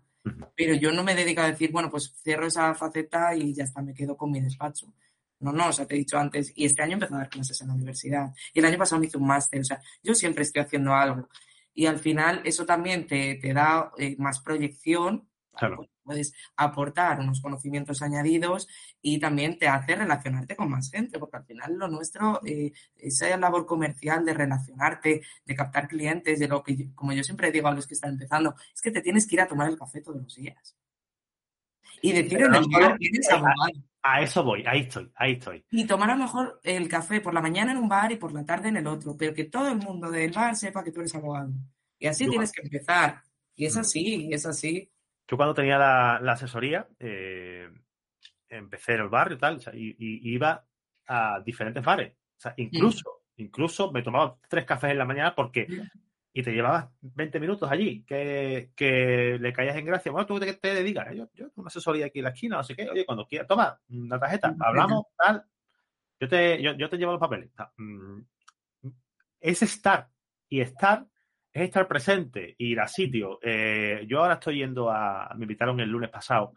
Pero 0.56 0.76
yo 0.76 0.92
no 0.92 1.04
me 1.04 1.16
dedico 1.16 1.42
a 1.42 1.52
decir, 1.52 1.72
bueno, 1.72 1.90
pues 1.90 2.14
cierro 2.24 2.48
esa 2.48 2.74
faceta 2.76 3.36
y 3.36 3.54
ya 3.54 3.64
está, 3.64 3.82
me 3.82 3.94
quedo 3.94 4.16
con 4.16 4.32
mi 4.32 4.40
despacho. 4.40 4.94
No, 5.40 5.52
no, 5.52 5.68
o 5.68 5.74
sea, 5.74 5.86
te 5.86 5.96
he 5.96 5.98
dicho 5.98 6.18
antes, 6.18 6.54
y 6.56 6.66
este 6.66 6.84
año 6.84 6.94
empecé 6.94 7.14
a 7.14 7.18
dar 7.18 7.30
clases 7.30 7.60
en 7.62 7.68
la 7.68 7.74
universidad. 7.74 8.34
Y 8.54 8.60
el 8.60 8.66
año 8.66 8.78
pasado 8.78 9.02
me 9.02 9.08
hice 9.08 9.18
un 9.18 9.28
máster, 9.28 9.60
o 9.60 9.66
sea, 9.66 9.82
yo 10.02 10.16
siempre 10.16 10.44
estoy 10.44 10.62
haciendo 10.62 10.94
algo. 10.94 11.28
Y 11.74 11.86
al 11.86 12.00
final 12.00 12.42
eso 12.46 12.66
también 12.66 13.08
te, 13.08 13.36
te 13.36 13.54
da 13.54 13.92
eh, 13.98 14.16
más 14.20 14.40
proyección 14.40 15.28
Claro. 15.56 15.88
Puedes 16.04 16.34
aportar 16.58 17.20
unos 17.20 17.40
conocimientos 17.40 18.02
añadidos 18.02 18.68
y 19.02 19.20
también 19.20 19.58
te 19.58 19.68
hace 19.68 19.96
relacionarte 19.96 20.56
con 20.56 20.70
más 20.70 20.90
gente, 20.90 21.20
porque 21.20 21.38
al 21.38 21.46
final 21.46 21.76
lo 21.76 21.88
nuestro, 21.88 22.42
eh, 22.46 22.74
esa 22.96 23.36
labor 23.38 23.66
comercial 23.66 24.26
de 24.26 24.34
relacionarte, 24.34 25.22
de 25.46 25.56
captar 25.56 25.88
clientes, 25.88 26.40
de 26.40 26.48
lo 26.48 26.64
que, 26.64 26.94
como 26.96 27.14
yo 27.14 27.24
siempre 27.24 27.52
digo 27.52 27.68
a 27.68 27.74
los 27.74 27.88
que 27.88 27.94
están 27.94 28.12
empezando, 28.14 28.56
es 28.74 28.82
que 28.82 28.92
te 28.92 29.02
tienes 29.02 29.28
que 29.28 29.36
ir 29.36 29.42
a 29.42 29.48
tomar 29.48 29.70
el 29.70 29.78
café 29.78 30.02
todos 30.02 30.22
los 30.22 30.36
días. 30.36 30.76
Y 32.02 32.12
decir 32.12 32.42
en 32.42 32.54
el 32.54 32.66
bar 32.68 32.98
tienes 32.98 33.30
A 34.02 34.22
eso 34.22 34.44
voy, 34.44 34.64
ahí 34.68 34.82
estoy, 34.82 35.10
ahí 35.16 35.34
estoy. 35.34 35.64
Y 35.72 35.86
tomar 35.86 36.10
a 36.10 36.16
lo 36.16 36.24
mejor 36.24 36.60
el 36.64 36.90
café 36.90 37.22
por 37.22 37.34
la 37.34 37.42
mañana 37.42 37.72
en 37.72 37.78
un 37.78 37.88
bar 37.88 38.12
y 38.12 38.18
por 38.18 38.34
la 38.34 38.44
tarde 38.44 38.70
en 38.70 38.78
el 38.78 38.88
otro, 38.88 39.16
pero 39.16 39.34
que 39.34 39.46
todo 39.46 39.70
el 39.70 39.78
mundo 39.78 40.12
del 40.12 40.32
bar 40.32 40.56
sepa 40.56 40.84
que 40.84 40.92
tú 40.92 41.00
eres 41.00 41.16
abogado. 41.16 41.54
Y 41.98 42.08
así 42.08 42.28
tienes 42.28 42.52
que 42.52 42.62
empezar. 42.62 43.22
Y 43.56 43.66
es 43.66 43.78
mm. 43.78 43.80
así, 43.80 44.28
y 44.28 44.34
es 44.34 44.46
así. 44.46 44.92
Yo 45.34 45.38
cuando 45.38 45.56
tenía 45.56 45.80
la, 45.80 46.32
asesoría, 46.32 46.88
eh, 47.00 47.68
empecé 48.48 48.94
en 48.94 49.02
el 49.02 49.10
barrio 49.10 49.36
y 49.36 49.40
tal, 49.40 49.60
y, 49.74 50.32
iba 50.32 50.64
a 51.08 51.42
diferentes 51.44 51.84
bares. 51.84 52.14
O 52.14 52.40
sea, 52.40 52.54
incluso, 52.58 53.24
incluso 53.38 53.92
me 53.92 54.04
tomaba 54.04 54.38
tres 54.48 54.64
cafés 54.64 54.92
en 54.92 55.00
la 55.00 55.06
mañana 55.06 55.34
porque 55.34 55.66
y 56.32 56.44
te 56.44 56.52
llevabas 56.52 56.88
20 57.02 57.40
minutos 57.40 57.72
allí, 57.72 58.04
que, 58.04 58.74
que 58.76 59.40
le 59.42 59.52
caías 59.54 59.76
en 59.76 59.86
gracia. 59.86 60.12
Bueno, 60.12 60.28
tú 60.28 60.40
te, 60.40 60.54
te 60.54 60.76
dedicas, 60.76 61.08
yo, 61.16 61.28
yo 61.34 61.48
una 61.56 61.70
asesoría 61.70 62.06
aquí 62.06 62.20
en 62.20 62.26
la 62.26 62.30
esquina, 62.30 62.58
no 62.58 62.64
sé 62.64 62.76
qué, 62.76 62.88
oye, 62.88 63.04
cuando 63.04 63.26
quieras, 63.26 63.48
toma 63.48 63.82
una 63.90 64.20
tarjeta, 64.20 64.56
hablamos, 64.60 65.06
tal, 65.18 65.44
yo 66.20 66.30
te, 66.30 66.62
yo, 66.62 66.74
yo 66.74 66.88
te 66.88 66.98
llevo 66.98 67.14
los 67.14 67.20
papeles. 67.20 67.50
Mm, 67.78 68.20
es 69.42 69.64
estar 69.64 70.12
y 70.48 70.62
estar 70.62 71.08
es 71.54 71.62
estar 71.62 71.88
presente, 71.88 72.56
ir 72.58 72.80
a 72.80 72.88
sitio. 72.88 73.40
Eh, 73.42 74.06
yo 74.08 74.22
ahora 74.22 74.36
estoy 74.36 74.58
yendo 74.58 74.90
a, 74.90 75.32
me 75.36 75.44
invitaron 75.44 75.80
el 75.80 75.90
lunes 75.90 76.10
pasado 76.10 76.54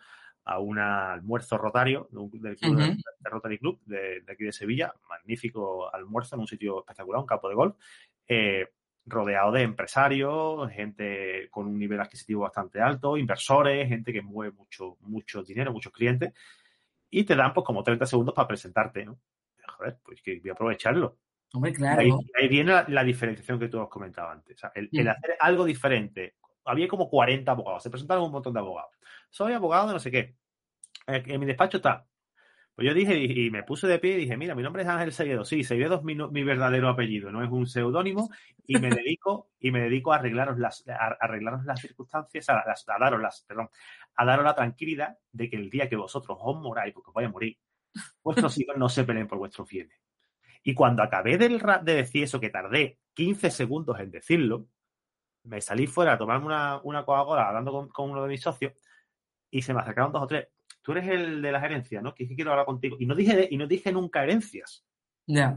a 0.47 0.59
un 0.59 0.79
almuerzo 0.79 1.59
rotario 1.59 2.09
del 2.11 2.57
club 2.57 2.77
de, 2.79 2.97
Rotary 3.29 3.59
Club 3.59 3.81
de, 3.85 4.23
aquí 4.29 4.45
de 4.45 4.53
Sevilla, 4.53 4.95
magnífico 5.09 5.93
almuerzo 5.93 6.37
en 6.37 6.41
un 6.41 6.47
sitio 6.47 6.81
espectacular, 6.81 7.21
un 7.21 7.27
campo 7.27 7.49
de 7.49 7.55
golf, 7.55 7.77
eh, 8.27 8.69
rodeado 9.05 9.53
de 9.53 9.63
empresarios, 9.63 10.71
gente 10.71 11.49
con 11.51 11.67
un 11.67 11.79
nivel 11.79 12.01
adquisitivo 12.01 12.43
bastante 12.43 12.81
alto, 12.81 13.17
inversores, 13.17 13.89
gente 13.89 14.13
que 14.13 14.23
mueve 14.23 14.55
mucho, 14.55 14.97
mucho 15.01 15.43
dinero, 15.43 15.73
muchos 15.73 15.93
clientes, 15.93 16.33
y 17.11 17.25
te 17.25 17.37
dan 17.37 17.53
pues 17.53 17.67
como 17.67 17.83
30 17.83 18.07
segundos 18.07 18.35
para 18.35 18.49
presentarte, 18.49 19.05
¿no? 19.05 19.19
Joder, 19.77 19.99
pues 20.03 20.23
que 20.23 20.39
voy 20.41 20.51
a 20.51 20.53
aprovecharlo. 20.55 21.19
Ahí, 21.99 22.49
viene 22.49 22.85
la, 22.88 23.05
diferenciación 23.05 23.59
que 23.59 23.69
tú 23.69 23.81
has 23.81 23.88
comentado 23.88 24.31
antes. 24.31 24.61
el, 24.75 24.88
mm. 24.92 25.09
hacer 25.09 25.37
algo 25.40 25.64
diferente. 25.64 26.37
Había 26.64 26.88
como 26.88 27.09
40 27.09 27.51
abogados, 27.51 27.83
se 27.83 27.90
presentaron 27.90 28.25
un 28.25 28.33
montón 28.33 28.53
de 28.53 28.61
abogados. 28.61 28.92
Soy 29.31 29.53
abogado 29.53 29.88
de 29.88 29.92
no 29.95 30.01
sé 30.01 30.11
qué. 30.11 30.37
Eh, 31.07 31.23
en, 31.27 31.40
mi 31.40 31.47
despacho 31.47 31.77
está. 31.79 32.07
Pues 32.75 32.87
yo 32.87 32.92
dije 32.92 33.19
y, 33.19 33.51
me 33.51 33.62
puse 33.62 33.87
de 33.87 33.99
pie 33.99 34.12
y 34.12 34.16
dije, 34.19 34.37
mira, 34.37 34.55
mi 34.55 34.62
nombre 34.62 34.83
es 34.83 34.88
Ángel 34.88 35.11
Seguedo. 35.11 35.47
Sí, 35.47 35.64
Seguedo 35.64 35.97
es 35.97 36.03
mi, 36.03 36.45
verdadero 36.45 36.90
apellido, 36.90 37.33
no 37.33 37.42
es 37.42 37.51
un 37.51 37.66
seudónimo 37.66 38.29
y 38.66 38.79
me 38.79 38.90
dedico 38.90 39.49
y 39.59 39.71
me 39.71 39.81
dedico 39.81 40.12
a 40.12 40.16
arreglaros 40.16 40.59
las, 40.59 40.85
arreglaros 40.87 41.64
las 41.64 41.81
circunstancias, 41.81 42.51
a, 42.51 42.62
daros 42.99 43.20
las, 43.20 43.43
perdón, 43.49 43.70
a 44.14 44.24
daros 44.26 44.45
la 44.45 44.55
tranquilidad 44.55 45.16
de 45.33 45.49
que 45.49 45.57
el 45.57 45.70
día 45.70 45.89
que 45.89 45.97
vosotros 45.97 46.37
os 46.39 46.61
moráis, 46.61 46.93
porque 46.93 47.09
os 47.09 47.14
vais 47.14 47.28
a 47.28 47.33
morir, 47.33 47.57
vuestros 48.22 48.59
hijos 48.59 48.76
no 48.76 48.91
se 48.91 49.05
peleen 49.05 49.26
por 49.26 49.39
vuestros 49.39 49.66
bienes. 49.66 49.99
Y 50.69 50.75
cuando 50.75 51.05
acabé 51.05 51.39
de 51.39 51.95
decir 51.95 52.25
eso, 52.25 52.41
que 52.41 52.51
tardé 52.51 52.99
15 53.14 53.53
segundos 53.53 54.01
en 54.01 54.11
decirlo, 54.11 54.67
me 55.45 55.61
salí 55.61 55.87
fuera 55.87 56.14
a 56.14 56.19
tomarme 56.19 56.47
una, 56.47 56.81
una 56.83 57.05
Coca-Cola 57.05 57.47
hablando 57.47 57.89
con, 57.89 58.11
uno 58.11 58.25
de 58.25 58.29
mis 58.29 58.41
socios 58.41 58.73
y 59.49 59.62
se 59.62 59.73
me 59.73 59.79
acercaron 59.79 60.11
dos 60.11 60.25
o 60.25 60.27
tres. 60.27 60.49
Tú 60.83 60.91
eres 60.91 61.07
el 61.07 61.41
de 61.41 61.53
la 61.53 61.61
gerencia, 61.61 62.03
¿no? 62.03 62.12
Que, 62.12 62.27
quiero 62.27 62.51
hablar 62.51 62.67
contigo. 62.67 62.97
Y 62.99 63.07
no 63.07 63.14
dije, 63.14 63.47
y 63.49 63.57
no 63.57 63.69
dije 63.69 63.93
nunca 63.93 64.25
herencias. 64.25 64.85
Ya. 65.25 65.57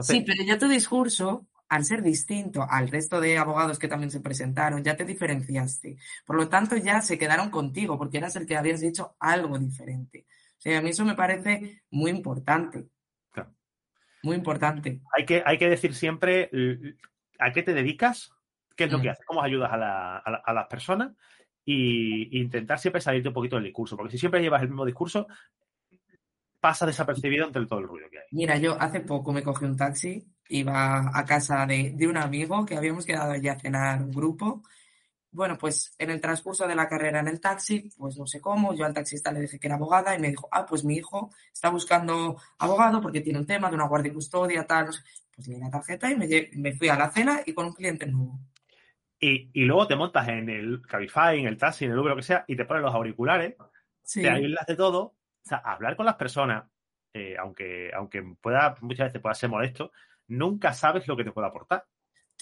sí, 0.00 0.20
pero 0.20 0.44
ya 0.44 0.58
tu 0.58 0.68
discurso 0.68 1.46
al 1.70 1.86
ser 1.86 2.02
distinto 2.02 2.66
al 2.68 2.90
resto 2.90 3.22
de 3.22 3.38
abogados 3.38 3.78
que 3.78 3.88
también 3.88 4.10
se 4.10 4.20
presentaron, 4.20 4.84
ya 4.84 4.98
te 4.98 5.06
diferenciaste. 5.06 5.96
Por 6.26 6.36
lo 6.36 6.46
tanto, 6.46 6.76
ya 6.76 7.00
se 7.00 7.16
quedaron 7.16 7.48
contigo 7.48 7.96
porque 7.96 8.18
eras 8.18 8.36
el 8.36 8.44
que 8.44 8.58
habías 8.58 8.82
dicho 8.82 9.16
algo 9.18 9.58
diferente. 9.58 10.26
O 10.58 10.60
sea, 10.60 10.78
a 10.78 10.82
mí 10.82 10.90
eso 10.90 11.06
me 11.06 11.14
parece 11.14 11.84
muy 11.90 12.10
importante. 12.10 12.90
Muy 14.22 14.36
importante. 14.36 15.00
Hay 15.16 15.24
que, 15.24 15.42
hay 15.44 15.58
que 15.58 15.68
decir 15.68 15.94
siempre 15.94 16.50
a 17.38 17.52
qué 17.52 17.62
te 17.62 17.74
dedicas, 17.74 18.32
qué 18.76 18.84
es 18.84 18.92
lo 18.92 19.00
que 19.00 19.08
mm. 19.08 19.10
haces, 19.10 19.26
cómo 19.26 19.42
ayudas 19.42 19.70
a, 19.72 20.52
las 20.52 20.66
personas 20.66 21.12
y 21.64 22.40
intentar 22.40 22.78
siempre 22.78 23.00
salirte 23.00 23.28
un 23.28 23.34
poquito 23.34 23.56
del 23.56 23.64
discurso, 23.64 23.96
porque 23.96 24.12
si 24.12 24.18
siempre 24.18 24.40
llevas 24.40 24.62
el 24.62 24.68
mismo 24.68 24.84
discurso, 24.84 25.26
pasa 26.60 26.86
desapercibido 26.86 27.46
entre 27.46 27.66
todo 27.66 27.80
el 27.80 27.88
ruido 27.88 28.08
que 28.10 28.18
hay. 28.18 28.24
Mira, 28.30 28.56
yo 28.56 28.80
hace 28.80 29.00
poco 29.00 29.32
me 29.32 29.42
cogí 29.42 29.64
un 29.64 29.76
taxi, 29.76 30.24
iba 30.48 31.10
a 31.12 31.24
casa 31.24 31.66
de, 31.66 32.06
un 32.06 32.16
amigo 32.16 32.64
que 32.64 32.76
habíamos 32.76 33.04
quedado 33.04 33.32
allí 33.32 33.48
a 33.48 33.58
cenar 33.58 34.02
un 34.02 34.12
grupo. 34.12 34.62
Bueno, 35.32 35.56
pues 35.58 35.94
en 35.98 36.10
el 36.10 36.20
transcurso 36.20 36.66
de 36.66 36.74
la 36.74 36.88
carrera 36.88 37.20
en 37.20 37.28
el 37.28 37.40
taxi, 37.40 37.90
pues 37.96 38.18
no 38.18 38.26
sé 38.26 38.40
cómo, 38.40 38.74
yo 38.74 38.84
al 38.84 38.94
taxista 38.94 39.32
le 39.32 39.40
dije 39.40 39.58
que 39.58 39.66
era 39.66 39.76
abogada 39.76 40.14
y 40.14 40.20
me 40.20 40.28
dijo, 40.28 40.48
ah, 40.52 40.66
pues 40.66 40.84
mi 40.84 40.96
hijo 40.96 41.30
está 41.52 41.70
buscando 41.70 42.36
abogado 42.58 43.00
porque 43.00 43.22
tiene 43.22 43.38
un 43.38 43.46
tema 43.46 43.68
de 43.68 43.76
una 43.76 43.88
guardia 43.88 44.12
y 44.12 44.14
custodia, 44.14 44.66
tal, 44.66 44.86
pues 45.34 45.48
le 45.48 45.54
di 45.54 45.60
la 45.60 45.70
tarjeta 45.70 46.10
y 46.10 46.16
me, 46.16 46.72
fui 46.74 46.88
a 46.88 46.96
la 46.96 47.10
cena 47.10 47.40
y 47.46 47.54
con 47.54 47.66
un 47.66 47.72
cliente 47.72 48.06
nuevo. 48.06 48.38
Y, 49.18 49.64
luego 49.64 49.86
te 49.86 49.96
montas 49.96 50.28
en 50.28 50.50
el 50.50 50.82
Cabify, 50.82 51.38
en 51.38 51.46
el 51.46 51.56
taxi, 51.56 51.84
en 51.86 51.92
el 51.92 51.98
Uber, 51.98 52.10
lo 52.10 52.16
que 52.16 52.22
sea, 52.22 52.44
y 52.46 52.56
te 52.56 52.64
pones 52.64 52.82
los 52.82 52.94
auriculares, 52.94 53.54
te 54.12 54.28
aíslas 54.28 54.66
de 54.66 54.76
todo 54.76 55.14
o 55.44 55.48
sea, 55.48 55.58
hablar 55.58 55.96
con 55.96 56.06
las 56.06 56.14
personas, 56.14 56.64
eh, 57.12 57.36
aunque, 57.38 57.90
aunque 57.94 58.22
pueda, 58.40 58.76
muchas 58.80 59.08
veces 59.08 59.20
pueda 59.20 59.34
ser 59.34 59.50
molesto, 59.50 59.92
nunca 60.28 60.72
sabes 60.72 61.06
lo 61.08 61.16
que 61.16 61.24
te 61.24 61.32
puede 61.32 61.48
aportar. 61.48 61.84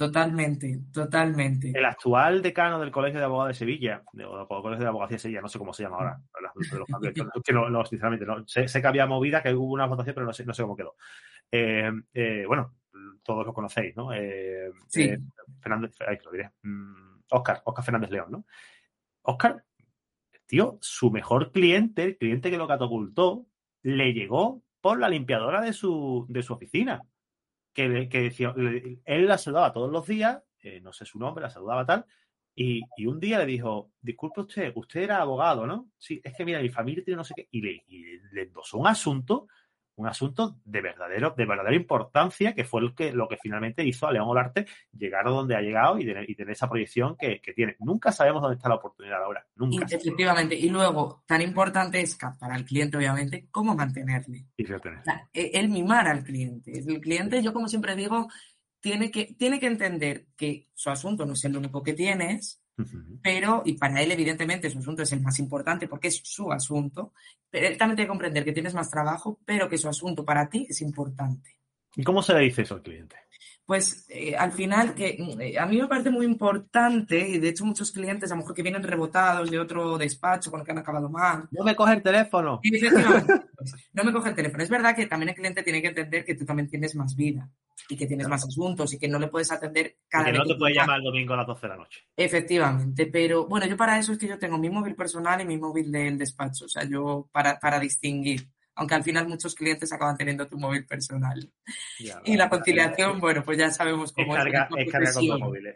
Totalmente, 0.00 0.80
totalmente. 0.90 1.72
El 1.74 1.84
actual 1.84 2.40
decano 2.40 2.80
del 2.80 2.90
Colegio 2.90 3.18
de 3.18 3.26
Abogados 3.26 3.48
de 3.48 3.58
Sevilla, 3.58 4.02
o 4.26 4.62
Colegio 4.62 4.82
de 4.82 4.88
Abogacía 4.88 5.16
de 5.16 5.18
Sevilla, 5.18 5.42
no 5.42 5.48
sé 5.50 5.58
cómo 5.58 5.74
se 5.74 5.82
llama 5.82 5.96
ahora, 5.96 6.22
que 7.44 7.52
no, 7.52 7.84
sinceramente, 7.84 8.24
no, 8.24 8.48
sé, 8.48 8.64
que 8.80 8.86
había 8.86 9.04
movida, 9.04 9.42
que 9.42 9.52
hubo 9.52 9.74
una 9.74 9.84
votación, 9.84 10.14
pero 10.14 10.24
no 10.24 10.32
sé, 10.32 10.46
no 10.46 10.54
sé 10.54 10.62
cómo 10.62 10.74
quedó. 10.74 10.96
Eh, 11.52 11.92
eh, 12.14 12.44
bueno, 12.46 12.76
todos 13.22 13.44
lo 13.44 13.52
conocéis, 13.52 13.94
¿no? 13.94 14.08
sí. 14.88 15.10
Fernández, 15.60 15.94
ahí 16.08 16.16
lo 16.24 16.30
diré. 16.30 16.50
Oscar, 17.30 17.58
mm, 17.58 17.62
Oscar 17.66 17.84
Fernández 17.84 18.10
León, 18.10 18.30
¿no? 18.30 18.46
Oscar 19.20 19.62
tío, 20.46 20.78
su 20.80 21.10
mejor 21.10 21.52
cliente, 21.52 22.04
el 22.04 22.16
cliente 22.16 22.50
que 22.50 22.56
lo 22.56 22.66
catapultó, 22.66 23.44
le 23.82 24.14
llegó 24.14 24.62
por 24.80 24.98
la 24.98 25.10
limpiadora 25.10 25.60
de 25.60 25.74
su, 25.74 26.24
de 26.30 26.42
su 26.42 26.54
oficina. 26.54 27.02
Que, 27.72 28.08
que 28.08 28.20
decía, 28.22 28.54
él 28.56 29.26
la 29.26 29.38
saludaba 29.38 29.72
todos 29.72 29.90
los 29.90 30.06
días, 30.06 30.42
eh, 30.62 30.80
no 30.80 30.92
sé 30.92 31.04
su 31.04 31.18
nombre, 31.18 31.42
la 31.42 31.50
saludaba 31.50 31.86
tal, 31.86 32.04
y, 32.54 32.82
un 33.06 33.20
día 33.20 33.38
le 33.38 33.46
dijo, 33.46 33.92
disculpe 34.00 34.40
usted, 34.40 34.72
usted 34.74 35.02
era 35.02 35.22
abogado, 35.22 35.66
¿no? 35.66 35.88
Sí, 35.96 36.20
es 36.22 36.36
que 36.36 36.44
mira, 36.44 36.60
mi 36.60 36.68
familia 36.68 37.04
tiene 37.04 37.16
no 37.16 37.24
sé 37.24 37.34
qué, 37.34 37.48
y 37.50 37.62
le, 37.62 37.84
y 37.86 38.18
le 38.32 38.42
endosó 38.42 38.78
un 38.78 38.86
asunto 38.86 39.46
un 40.00 40.06
asunto 40.06 40.56
de 40.64 40.80
verdadero, 40.80 41.34
de 41.36 41.44
verdadera 41.44 41.76
importancia, 41.76 42.54
que 42.54 42.64
fue 42.64 42.80
el 42.80 42.94
que, 42.94 43.12
lo 43.12 43.28
que 43.28 43.36
finalmente 43.36 43.84
hizo 43.84 44.06
a 44.06 44.12
León 44.12 44.28
Olarte 44.28 44.66
llegar 44.96 45.26
a 45.26 45.30
donde 45.30 45.54
ha 45.54 45.60
llegado 45.60 45.98
y 45.98 46.06
tener, 46.06 46.28
y 46.28 46.34
tener 46.34 46.52
esa 46.52 46.68
proyección 46.68 47.16
que, 47.16 47.40
tiene. 47.54 47.76
Nunca 47.80 48.12
sabemos 48.12 48.40
dónde 48.40 48.56
está 48.56 48.68
la 48.68 48.76
oportunidad 48.76 49.22
ahora. 49.22 49.44
Nunca. 49.56 49.84
efectivamente. 49.84 50.54
Y 50.54 50.70
luego, 50.70 51.22
tan 51.26 51.42
importante 51.42 52.00
es 52.00 52.16
para 52.38 52.56
el 52.56 52.64
cliente, 52.64 52.96
obviamente, 52.96 53.48
cómo 53.50 53.74
mantenerle. 53.74 54.46
Y 54.56 54.64
e, 55.34 55.50
el 55.54 55.68
mimar 55.68 56.08
al 56.08 56.24
cliente. 56.24 56.78
El 56.78 57.00
cliente, 57.00 57.42
yo 57.42 57.52
como 57.52 57.68
siempre 57.68 57.94
digo, 57.94 58.28
tiene 58.80 59.10
que, 59.10 59.34
tiene 59.38 59.60
que 59.60 59.66
entender 59.66 60.26
que 60.36 60.68
su 60.74 60.90
asunto 60.90 61.26
no 61.26 61.34
es 61.34 61.44
el 61.44 61.56
único 61.56 61.82
que 61.82 61.92
tienes, 61.92 62.59
pero, 63.22 63.62
y 63.64 63.74
para 63.74 64.00
él 64.02 64.12
evidentemente 64.12 64.70
su 64.70 64.78
asunto 64.78 65.02
es 65.02 65.12
el 65.12 65.20
más 65.20 65.38
importante 65.38 65.88
porque 65.88 66.08
es 66.08 66.20
su 66.24 66.50
asunto, 66.52 67.12
pero 67.50 67.66
él 67.66 67.76
también 67.76 67.96
tiene 67.96 68.06
que 68.06 68.10
comprender 68.10 68.44
que 68.44 68.52
tienes 68.52 68.74
más 68.74 68.90
trabajo, 68.90 69.38
pero 69.44 69.68
que 69.68 69.78
su 69.78 69.88
asunto 69.88 70.24
para 70.24 70.48
ti 70.48 70.66
es 70.68 70.80
importante. 70.80 71.56
¿Y 71.96 72.04
cómo 72.04 72.22
se 72.22 72.34
le 72.34 72.40
dice 72.40 72.62
eso 72.62 72.74
al 72.74 72.82
cliente? 72.82 73.16
Pues 73.66 74.06
eh, 74.08 74.34
al 74.36 74.50
final, 74.50 74.94
que 74.94 75.16
eh, 75.38 75.58
a 75.58 75.64
mí 75.64 75.80
me 75.80 75.86
parece 75.86 76.10
muy 76.10 76.26
importante, 76.26 77.28
y 77.28 77.38
de 77.38 77.50
hecho 77.50 77.64
muchos 77.64 77.92
clientes 77.92 78.30
a 78.30 78.34
lo 78.34 78.40
mejor 78.40 78.54
que 78.54 78.62
vienen 78.62 78.82
rebotados 78.82 79.48
de 79.48 79.60
otro 79.60 79.96
despacho 79.96 80.50
con 80.50 80.60
el 80.60 80.66
que 80.66 80.72
han 80.72 80.78
acabado 80.78 81.08
mal. 81.08 81.46
No 81.52 81.62
me 81.62 81.76
coge 81.76 81.94
el 81.94 82.02
teléfono. 82.02 82.60
no 83.92 84.04
me 84.04 84.12
coge 84.12 84.30
el 84.30 84.34
teléfono. 84.34 84.62
Es 84.62 84.70
verdad 84.70 84.96
que 84.96 85.06
también 85.06 85.28
el 85.28 85.34
cliente 85.36 85.62
tiene 85.62 85.80
que 85.82 85.88
entender 85.88 86.24
que 86.24 86.34
tú 86.34 86.44
también 86.44 86.68
tienes 86.68 86.96
más 86.96 87.14
vida 87.14 87.48
y 87.90 87.96
que 87.96 88.06
tienes 88.06 88.28
más 88.28 88.44
asuntos 88.44 88.92
y 88.94 88.98
que 88.98 89.08
no 89.08 89.18
le 89.18 89.28
puedes 89.28 89.50
atender 89.50 89.96
cada 90.08 90.28
y 90.28 90.32
que 90.32 90.38
no 90.38 90.44
te 90.44 90.54
puede 90.54 90.74
llamar 90.74 90.98
el 90.98 91.04
domingo 91.04 91.34
a 91.34 91.38
las 91.38 91.46
12 91.46 91.60
de 91.62 91.68
la 91.68 91.76
noche. 91.76 92.00
Efectivamente, 92.16 93.06
pero 93.06 93.46
bueno, 93.46 93.66
yo 93.66 93.76
para 93.76 93.98
eso 93.98 94.12
es 94.12 94.18
que 94.18 94.28
yo 94.28 94.38
tengo 94.38 94.58
mi 94.58 94.70
móvil 94.70 94.94
personal 94.94 95.40
y 95.40 95.44
mi 95.44 95.58
móvil 95.58 95.90
del 95.90 96.16
despacho, 96.16 96.66
o 96.66 96.68
sea, 96.68 96.84
yo 96.84 97.28
para, 97.32 97.58
para 97.58 97.80
distinguir, 97.80 98.48
aunque 98.76 98.94
al 98.94 99.02
final 99.02 99.28
muchos 99.28 99.54
clientes 99.54 99.92
acaban 99.92 100.16
teniendo 100.16 100.46
tu 100.46 100.56
móvil 100.56 100.86
personal. 100.86 101.50
y 102.24 102.36
la 102.36 102.48
conciliación, 102.48 103.20
bueno, 103.20 103.42
pues 103.44 103.58
ya 103.58 103.70
sabemos 103.70 104.12
cómo 104.12 104.36
es. 104.36 104.44
es 104.76 104.90
carga 104.90 105.12
con 105.12 105.26
tu 105.26 105.38
móvil. 105.38 105.74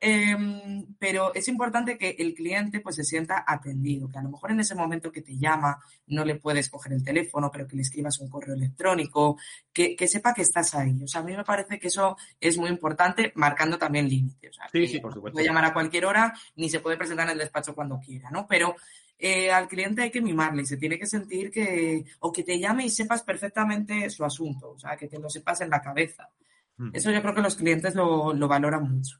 ¿Eh? 0.00 0.30
Em, 0.30 0.94
pero 0.98 1.34
es 1.34 1.48
importante 1.48 1.96
que 1.98 2.16
el 2.18 2.34
cliente 2.34 2.80
pues 2.80 2.96
se 2.96 3.04
sienta 3.04 3.44
atendido, 3.46 4.08
que 4.08 4.18
a 4.18 4.22
lo 4.22 4.30
mejor 4.30 4.50
en 4.50 4.60
ese 4.60 4.74
momento 4.74 5.10
que 5.10 5.22
te 5.22 5.36
llama 5.36 5.78
no 6.08 6.24
le 6.24 6.36
puedes 6.36 6.68
coger 6.68 6.92
el 6.92 7.04
teléfono, 7.04 7.50
pero 7.50 7.66
que 7.66 7.76
le 7.76 7.82
escribas 7.82 8.18
un 8.20 8.28
correo 8.28 8.54
electrónico, 8.54 9.38
que, 9.72 9.96
sepa 10.06 10.34
que 10.34 10.42
estás 10.42 10.74
ahí. 10.74 11.02
O 11.02 11.08
sea, 11.08 11.20
a 11.20 11.24
mí 11.24 11.36
me 11.36 11.44
parece 11.44 11.78
que 11.78 11.88
eso 11.88 12.16
es 12.40 12.58
muy 12.58 12.70
importante, 12.70 13.32
marcando 13.34 13.78
también 13.78 14.08
límites. 14.08 14.56
sí, 14.72 14.86
sí, 14.86 15.00
por 15.00 15.12
supuesto. 15.12 15.34
Puede 15.34 15.46
llamar 15.46 15.64
a 15.64 15.72
cualquier 15.72 16.06
hora, 16.06 16.32
ni 16.56 16.68
se 16.68 16.80
puede 16.80 16.96
presentar 16.96 17.26
en 17.26 17.32
el 17.32 17.38
despacho 17.38 17.74
cuando 17.74 17.98
quiera, 17.98 18.30
¿no? 18.30 18.46
Pero 18.46 18.76
eh, 19.18 19.50
al 19.50 19.66
cliente 19.66 20.02
hay 20.02 20.10
que 20.10 20.20
mimarle 20.20 20.62
y 20.62 20.66
se 20.66 20.76
tiene 20.76 20.98
que 20.98 21.06
sentir 21.06 21.50
que, 21.50 22.04
o 22.20 22.32
que 22.32 22.44
te 22.44 22.58
llame 22.58 22.84
y 22.84 22.90
sepas 22.90 23.22
perfectamente 23.22 24.08
su 24.10 24.24
asunto, 24.24 24.72
o 24.72 24.78
sea, 24.78 24.96
que 24.96 25.08
te 25.08 25.18
lo 25.18 25.30
sepas 25.30 25.62
en 25.62 25.70
la 25.70 25.80
cabeza. 25.80 26.28
Mm. 26.76 26.90
Eso 26.92 27.10
yo 27.10 27.22
creo 27.22 27.34
que 27.34 27.42
los 27.42 27.56
clientes 27.56 27.94
lo, 27.94 28.34
lo 28.34 28.48
valoran 28.48 28.90
mucho. 28.90 29.18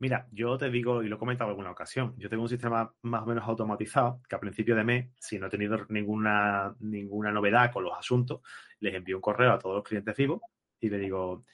Mira, 0.00 0.26
yo 0.32 0.56
te 0.56 0.70
digo, 0.70 1.02
y 1.02 1.08
lo 1.08 1.16
he 1.16 1.18
comentado 1.18 1.50
en 1.50 1.52
alguna 1.52 1.72
ocasión, 1.72 2.14
yo 2.16 2.30
tengo 2.30 2.42
un 2.42 2.48
sistema 2.48 2.90
más 3.02 3.22
o 3.22 3.26
menos 3.26 3.46
automatizado 3.46 4.22
que 4.26 4.34
a 4.34 4.40
principio 4.40 4.74
de 4.74 4.82
mes, 4.82 5.10
si 5.20 5.38
no 5.38 5.46
he 5.46 5.50
tenido 5.50 5.76
ninguna, 5.90 6.74
ninguna 6.80 7.30
novedad 7.30 7.70
con 7.70 7.84
los 7.84 7.92
asuntos, 7.98 8.40
les 8.80 8.94
envío 8.94 9.16
un 9.16 9.20
correo 9.20 9.52
a 9.52 9.58
todos 9.58 9.76
los 9.76 9.84
clientes 9.84 10.16
vivos 10.16 10.40
y 10.80 10.88
le 10.88 10.98
digo, 10.98 11.44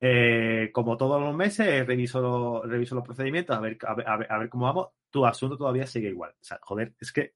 eh, 0.00 0.70
como 0.72 0.96
todos 0.96 1.22
los 1.22 1.36
meses, 1.36 1.86
reviso, 1.86 2.62
reviso 2.64 2.96
los 2.96 3.04
procedimientos, 3.04 3.56
a 3.56 3.60
ver, 3.60 3.78
a, 3.86 3.94
ver, 3.94 4.32
a 4.32 4.38
ver 4.38 4.48
cómo 4.48 4.64
vamos, 4.64 4.88
tu 5.08 5.24
asunto 5.24 5.56
todavía 5.56 5.86
sigue 5.86 6.08
igual. 6.08 6.32
O 6.32 6.44
sea, 6.44 6.58
joder, 6.62 6.94
es 6.98 7.12
que 7.12 7.34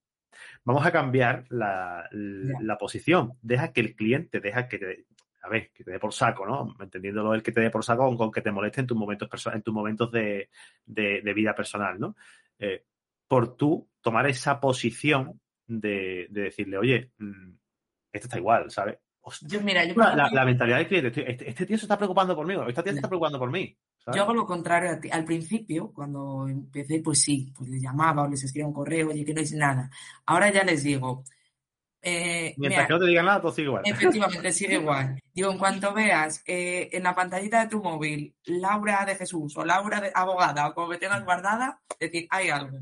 vamos 0.64 0.84
a 0.84 0.90
cambiar 0.90 1.44
la, 1.50 2.08
la, 2.10 2.78
posición. 2.78 3.34
Deja 3.42 3.72
que 3.72 3.80
el 3.80 3.94
cliente, 3.94 4.40
deja 4.40 4.66
que 4.66 4.78
te, 4.78 5.04
a 5.48 5.50
ver, 5.50 5.70
que 5.72 5.82
te 5.82 5.90
dé 5.90 5.98
por 5.98 6.12
saco, 6.12 6.46
¿no? 6.46 6.76
Entendiéndolo 6.78 7.34
el 7.34 7.42
que 7.42 7.52
te 7.52 7.60
dé 7.60 7.70
por 7.70 7.84
saco 7.84 8.14
con, 8.16 8.30
que 8.30 8.42
te 8.42 8.52
moleste 8.52 8.82
en 8.82 8.86
tus 8.86 8.96
momentos, 8.96 9.28
en 9.46 9.62
tus 9.62 9.74
momentos 9.74 10.12
de, 10.12 10.48
vida 10.86 11.54
personal, 11.54 11.98
¿no? 11.98 12.16
Eh, 12.58 12.84
por 13.26 13.56
tú 13.56 13.88
tomar 14.00 14.26
esa 14.26 14.60
posición 14.60 15.40
de, 15.66 16.26
decirle, 16.30 16.78
oye, 16.78 17.12
mm, 17.18 17.50
esto 18.12 18.26
está 18.26 18.38
igual, 18.38 18.70
¿sabes? 18.70 18.98
yo, 19.42 19.60
mira, 19.60 19.84
yo 19.84 19.94
la, 19.94 20.44
mentalidad 20.44 20.78
del 20.78 20.88
cliente, 20.88 21.08
este, 21.30 21.50
este, 21.50 21.66
tío 21.66 21.76
se 21.76 21.84
está 21.84 21.98
preocupando 21.98 22.34
por 22.34 22.46
mí, 22.46 22.54
esta 22.68 22.82
tía 22.82 22.92
se 22.92 22.98
está 22.98 23.08
preocupando 23.08 23.38
por 23.38 23.50
mí. 23.50 23.76
Yo 24.14 24.22
hago 24.22 24.32
lo 24.32 24.46
contrario 24.46 24.92
a 24.92 25.00
ti. 25.00 25.10
Al 25.10 25.24
principio, 25.26 25.92
cuando 25.92 26.48
empecé, 26.48 27.02
pues 27.02 27.20
sí, 27.20 27.52
pues 27.54 27.68
les 27.68 27.82
llamaba 27.82 28.22
o 28.22 28.28
les 28.28 28.42
escribía 28.42 28.66
un 28.66 28.72
correo, 28.72 29.08
oye, 29.08 29.22
que 29.22 29.34
no 29.34 29.42
es 29.42 29.52
nada. 29.52 29.90
Ahora 30.24 30.50
ya 30.50 30.64
les 30.64 30.82
digo, 30.82 31.24
eh, 32.00 32.54
Mientras 32.56 32.86
que 32.86 32.92
no 32.92 33.00
te 33.00 33.06
digan 33.06 33.26
nada, 33.26 33.40
todo 33.40 33.52
sigue 33.52 33.68
igual. 33.68 33.82
Efectivamente, 33.84 34.52
sigue 34.52 34.74
igual. 34.80 35.20
Digo, 35.32 35.50
en 35.50 35.58
cuanto 35.58 35.92
veas 35.92 36.42
eh, 36.46 36.88
en 36.92 37.02
la 37.02 37.14
pantallita 37.14 37.60
de 37.60 37.68
tu 37.68 37.82
móvil 37.82 38.34
Laura 38.44 39.04
de 39.04 39.16
Jesús 39.16 39.56
o 39.56 39.64
Laura 39.64 40.00
de 40.00 40.12
abogada 40.14 40.68
o 40.68 40.74
como 40.74 40.88
me 40.88 40.98
tengas 40.98 41.24
guardada, 41.24 41.80
decir, 41.98 42.26
hay 42.30 42.50
algo. 42.50 42.78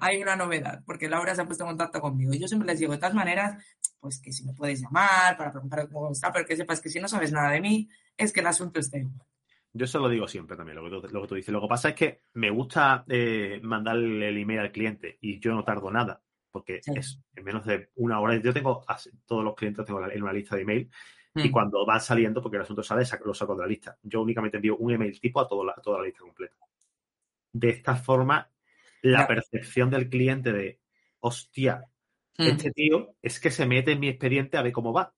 Hay 0.00 0.20
una 0.20 0.34
novedad, 0.34 0.82
porque 0.84 1.08
Laura 1.08 1.34
se 1.36 1.42
ha 1.42 1.46
puesto 1.46 1.62
en 1.62 1.70
contacto 1.70 2.00
conmigo. 2.00 2.34
Y 2.34 2.40
yo 2.40 2.48
siempre 2.48 2.66
les 2.66 2.80
digo, 2.80 2.92
de 2.92 2.98
todas 2.98 3.14
maneras, 3.14 3.64
pues 4.00 4.20
que 4.20 4.32
si 4.32 4.44
me 4.44 4.52
puedes 4.52 4.80
llamar 4.80 5.36
para 5.36 5.52
preguntar 5.52 5.88
cómo 5.88 6.10
está, 6.10 6.32
pero 6.32 6.44
que 6.46 6.56
sepas 6.56 6.80
que 6.80 6.88
si 6.88 6.98
no 6.98 7.06
sabes 7.06 7.30
nada 7.30 7.50
de 7.50 7.60
mí, 7.60 7.88
es 8.16 8.32
que 8.32 8.40
el 8.40 8.48
asunto 8.48 8.80
está 8.80 8.98
igual. 8.98 9.24
Yo 9.72 9.84
eso 9.84 10.00
lo 10.00 10.08
digo 10.08 10.26
siempre 10.26 10.56
también, 10.56 10.76
lo 10.76 10.84
que 10.84 10.90
tú, 10.90 11.14
lo 11.14 11.22
que 11.22 11.28
tú 11.28 11.34
dices. 11.36 11.52
Lo 11.52 11.60
que 11.60 11.68
pasa 11.68 11.90
es 11.90 11.94
que 11.94 12.22
me 12.34 12.50
gusta 12.50 13.04
eh, 13.08 13.60
mandarle 13.62 14.28
el 14.28 14.38
email 14.38 14.60
al 14.60 14.72
cliente 14.72 15.18
y 15.20 15.38
yo 15.38 15.52
no 15.52 15.62
tardo 15.62 15.90
nada 15.90 16.22
porque 16.50 16.80
es 16.84 17.20
en 17.34 17.44
menos 17.44 17.64
de 17.66 17.90
una 17.96 18.20
hora. 18.20 18.36
Yo 18.36 18.52
tengo 18.52 18.84
todos 19.26 19.44
los 19.44 19.54
clientes 19.54 19.84
tengo 19.84 20.04
en 20.04 20.22
una 20.22 20.32
lista 20.32 20.56
de 20.56 20.62
email 20.62 20.90
y 21.34 21.48
mm. 21.48 21.52
cuando 21.52 21.84
van 21.86 22.00
saliendo, 22.00 22.42
porque 22.42 22.56
el 22.56 22.62
asunto 22.62 22.82
sale, 22.82 23.04
lo 23.24 23.34
saco 23.34 23.54
de 23.54 23.62
la 23.62 23.66
lista. 23.66 23.96
Yo 24.02 24.22
únicamente 24.22 24.56
envío 24.56 24.76
un 24.76 24.92
email 24.92 25.20
tipo 25.20 25.40
a, 25.40 25.48
toda 25.48 25.98
la 25.98 26.04
lista 26.04 26.20
completa. 26.20 26.56
De 27.52 27.70
esta 27.70 27.96
forma, 27.96 28.50
la 29.02 29.26
percepción 29.26 29.90
del 29.90 30.08
cliente 30.08 30.52
de, 30.52 30.80
hostia, 31.20 31.84
mm. 32.38 32.42
este 32.42 32.70
tío 32.72 33.14
es 33.22 33.40
que 33.40 33.50
se 33.50 33.66
mete 33.66 33.92
en 33.92 34.00
mi 34.00 34.08
expediente 34.08 34.56
a 34.56 34.62
ver 34.62 34.72
cómo 34.72 34.92
va. 34.92 35.14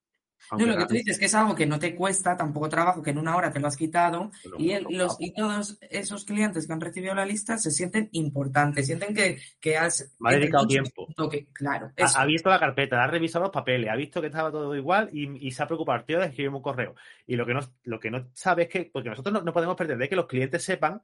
No, 0.58 0.66
lo 0.66 0.76
que 0.76 0.86
tú 0.86 0.94
dices 0.94 1.12
es 1.12 1.18
que 1.18 1.26
es 1.26 1.34
algo 1.34 1.54
que 1.54 1.66
no 1.66 1.78
te 1.78 1.94
cuesta 1.94 2.36
tampoco 2.36 2.68
trabajo, 2.68 3.02
que 3.02 3.10
en 3.10 3.18
una 3.18 3.36
hora 3.36 3.52
te 3.52 3.60
lo 3.60 3.68
has 3.68 3.76
quitado 3.76 4.30
y, 4.58 4.74
los, 4.90 5.16
y 5.20 5.32
todos 5.32 5.78
esos 5.90 6.24
clientes 6.24 6.66
que 6.66 6.72
han 6.72 6.80
recibido 6.80 7.14
la 7.14 7.24
lista 7.24 7.56
se 7.58 7.70
sienten 7.70 8.08
importantes, 8.12 8.86
sienten 8.86 9.14
que, 9.14 9.38
que 9.60 9.76
has... 9.76 10.12
Me 10.18 10.30
ha 10.30 10.32
dedicado 10.34 10.66
tiempo. 10.66 11.06
claro. 11.52 11.92
Ha, 11.96 12.24
visto 12.24 12.50
la 12.50 12.58
carpeta, 12.58 13.02
ha 13.02 13.06
revisado 13.06 13.44
los 13.44 13.52
papeles, 13.52 13.90
ha 13.90 13.96
visto 13.96 14.20
que 14.20 14.26
estaba 14.28 14.50
todo 14.50 14.74
igual 14.74 15.08
y, 15.12 15.50
se 15.50 15.62
ha 15.62 15.66
preocupado, 15.66 16.04
tío, 16.04 16.18
de 16.18 16.26
escribirme 16.26 16.56
un 16.56 16.62
correo. 16.62 16.94
Y 17.26 17.36
lo 17.36 17.46
que 17.46 17.54
no, 17.54 17.60
lo 17.84 18.00
que 18.00 18.10
no 18.10 18.28
sabe 18.32 18.64
es 18.64 18.68
que, 18.68 18.90
porque 18.92 19.10
nosotros 19.10 19.44
no, 19.44 19.52
podemos 19.52 19.76
pretender 19.76 20.08
que 20.08 20.16
los 20.16 20.26
clientes 20.26 20.64
sepan 20.64 21.00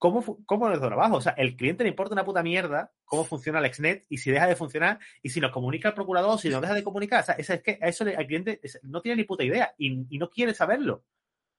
cómo, 0.00 0.42
cómo 0.46 0.66
nuestro 0.66 0.88
trabajo. 0.88 1.16
O 1.16 1.20
sea, 1.20 1.32
el 1.32 1.56
cliente 1.56 1.84
le 1.84 1.90
importa 1.90 2.14
una 2.14 2.24
puta 2.24 2.42
mierda 2.42 2.90
cómo 3.04 3.24
funciona 3.24 3.60
el 3.60 3.66
Exnet 3.66 4.06
y 4.08 4.18
si 4.18 4.30
deja 4.30 4.46
de 4.48 4.56
funcionar 4.56 4.98
y 5.22 5.28
si 5.28 5.40
nos 5.40 5.52
comunica 5.52 5.88
el 5.88 5.94
procurador, 5.94 6.40
si 6.40 6.48
nos 6.48 6.62
deja 6.62 6.74
de 6.74 6.82
comunicar. 6.82 7.20
O 7.20 7.24
sea, 7.24 7.34
es 7.36 7.62
que 7.62 7.78
a 7.80 7.86
eso 7.86 8.04
el 8.04 8.26
cliente 8.26 8.60
no 8.82 9.02
tiene 9.02 9.16
ni 9.16 9.24
puta 9.24 9.44
idea 9.44 9.74
y, 9.78 10.18
no 10.18 10.30
quiere 10.30 10.54
saberlo. 10.54 11.04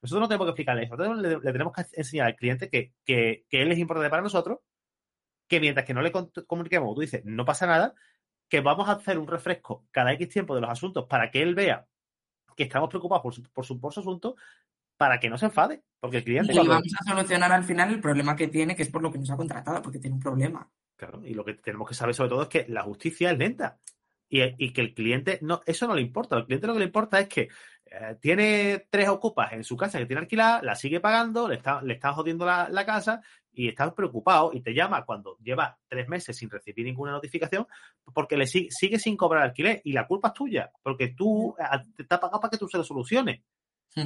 Nosotros 0.02 0.22
no 0.22 0.28
tenemos 0.28 0.48
que 0.48 0.50
explicarle 0.50 0.84
eso. 0.84 0.98
Nosotros 0.98 1.44
le, 1.44 1.52
tenemos 1.52 1.74
que 1.74 1.86
enseñar 1.94 2.28
al 2.28 2.36
cliente 2.36 2.70
que, 2.70 2.94
que, 3.06 3.46
él 3.52 3.72
es 3.72 3.78
importante 3.78 4.10
para 4.10 4.24
nosotros, 4.24 4.60
que 5.48 5.60
mientras 5.60 5.86
que 5.86 5.94
no 5.94 6.02
le 6.02 6.12
comuniquemos, 6.12 6.96
tú 6.96 7.02
dices, 7.02 7.24
no 7.24 7.46
pasa 7.46 7.68
nada, 7.68 7.94
que 8.50 8.62
vamos 8.62 8.89
a 8.89 8.94
hacer 8.94 9.20
un 9.20 9.28
refresco 9.28 9.86
cada 9.92 10.14
X 10.14 10.30
tiempo 10.30 10.56
de 10.56 10.62
los 10.62 10.70
asuntos 10.72 11.06
para 11.08 11.30
que 11.30 11.44
él 11.44 11.54
vea 11.54 11.88
que 12.58 12.64
estamos 12.64 12.89
preocupados 12.89 13.22
por 13.22 13.34
su, 13.66 13.80
por 13.80 13.94
su 13.94 14.00
asunto 14.00 14.36
para 15.02 15.20
que 15.20 15.32
no 15.32 15.38
se 15.39 15.45
enfade. 15.45 15.82
Porque 15.99 16.18
el 16.18 16.24
cliente. 16.24 16.54
Y 16.54 16.58
vamos 16.58 16.93
a 16.99 17.10
solucionar 17.10 17.52
al 17.52 17.64
final 17.64 17.89
el 17.89 17.99
problema 17.99 18.36
que 18.36 18.49
tiene, 18.49 18.76
que 18.76 18.84
es 18.84 18.89
por 18.89 19.02
lo 19.02 19.12
que 19.12 19.18
nos 19.18 19.32
ha 19.32 19.36
contratado, 19.36 19.82
porque 19.82 19.97
tiene 19.97 20.14
un 20.14 20.22
problema. 20.22 20.70
Claro, 20.95 21.26
y 21.26 21.34
lo 21.34 21.43
que 21.43 21.56
tenemos 21.56 21.89
que 21.89 21.95
saber 21.95 22.14
sobre 22.14 22.30
todo 22.30 22.43
es 22.43 22.49
que 22.49 22.68
la 22.70 22.84
justicia 22.84 23.32
es 23.32 23.38
lenta. 23.39 23.80
Y, 24.30 24.72
que 24.72 24.82
el 24.82 24.93
cliente, 24.93 25.39
no, 25.41 25.62
eso 25.66 25.88
no 25.88 25.95
le 25.95 26.04
importa. 26.04 26.36
Al 26.36 26.45
cliente 26.45 26.68
lo 26.68 26.74
que 26.74 26.80
le 26.80 26.86
importa 26.86 27.20
es 27.20 27.28
que 27.28 27.49
eh, 27.86 28.16
tiene 28.22 28.86
tres 28.91 29.10
ocupas 29.10 29.54
en 29.54 29.64
su 29.64 29.76
casa 29.76 29.97
que 29.97 30.06
tiene 30.06 30.22
alquilada, 30.22 30.62
la 30.62 30.76
sigue 30.76 30.99
pagando, 30.99 31.49
le 31.49 31.56
está, 31.56 31.82
le 31.82 31.95
está 31.95 32.14
jodiendo 32.14 32.45
la, 32.45 32.86
casa 32.86 33.22
y 33.52 33.68
está 33.68 33.93
preocupado 33.95 34.52
y 34.54 34.62
te 34.62 34.76
llama 34.76 35.04
cuando 35.04 35.36
lleva 35.39 35.80
tres 35.88 36.08
meses 36.08 36.38
sin 36.38 36.49
recibir 36.49 36.86
ninguna 36.86 37.12
notificación 37.12 37.68
porque 38.14 38.38
le 38.38 38.45
sigue, 38.45 38.70
sigue 38.70 38.99
sin 38.99 39.18
cobrar 39.18 39.43
alquiler 39.43 39.82
y 39.84 39.93
la 39.93 40.08
culpa 40.08 40.28
es 40.30 40.34
tuya 40.36 40.72
porque 40.84 41.10
tú 41.10 41.56
eh, 41.60 41.64
te 41.95 42.04
está 42.04 42.20
pagado 42.20 42.39
para 42.39 42.52
que 42.52 42.58
tú 42.58 42.68
se 42.70 42.78
lo 42.78 42.84
soluciones. 42.84 43.41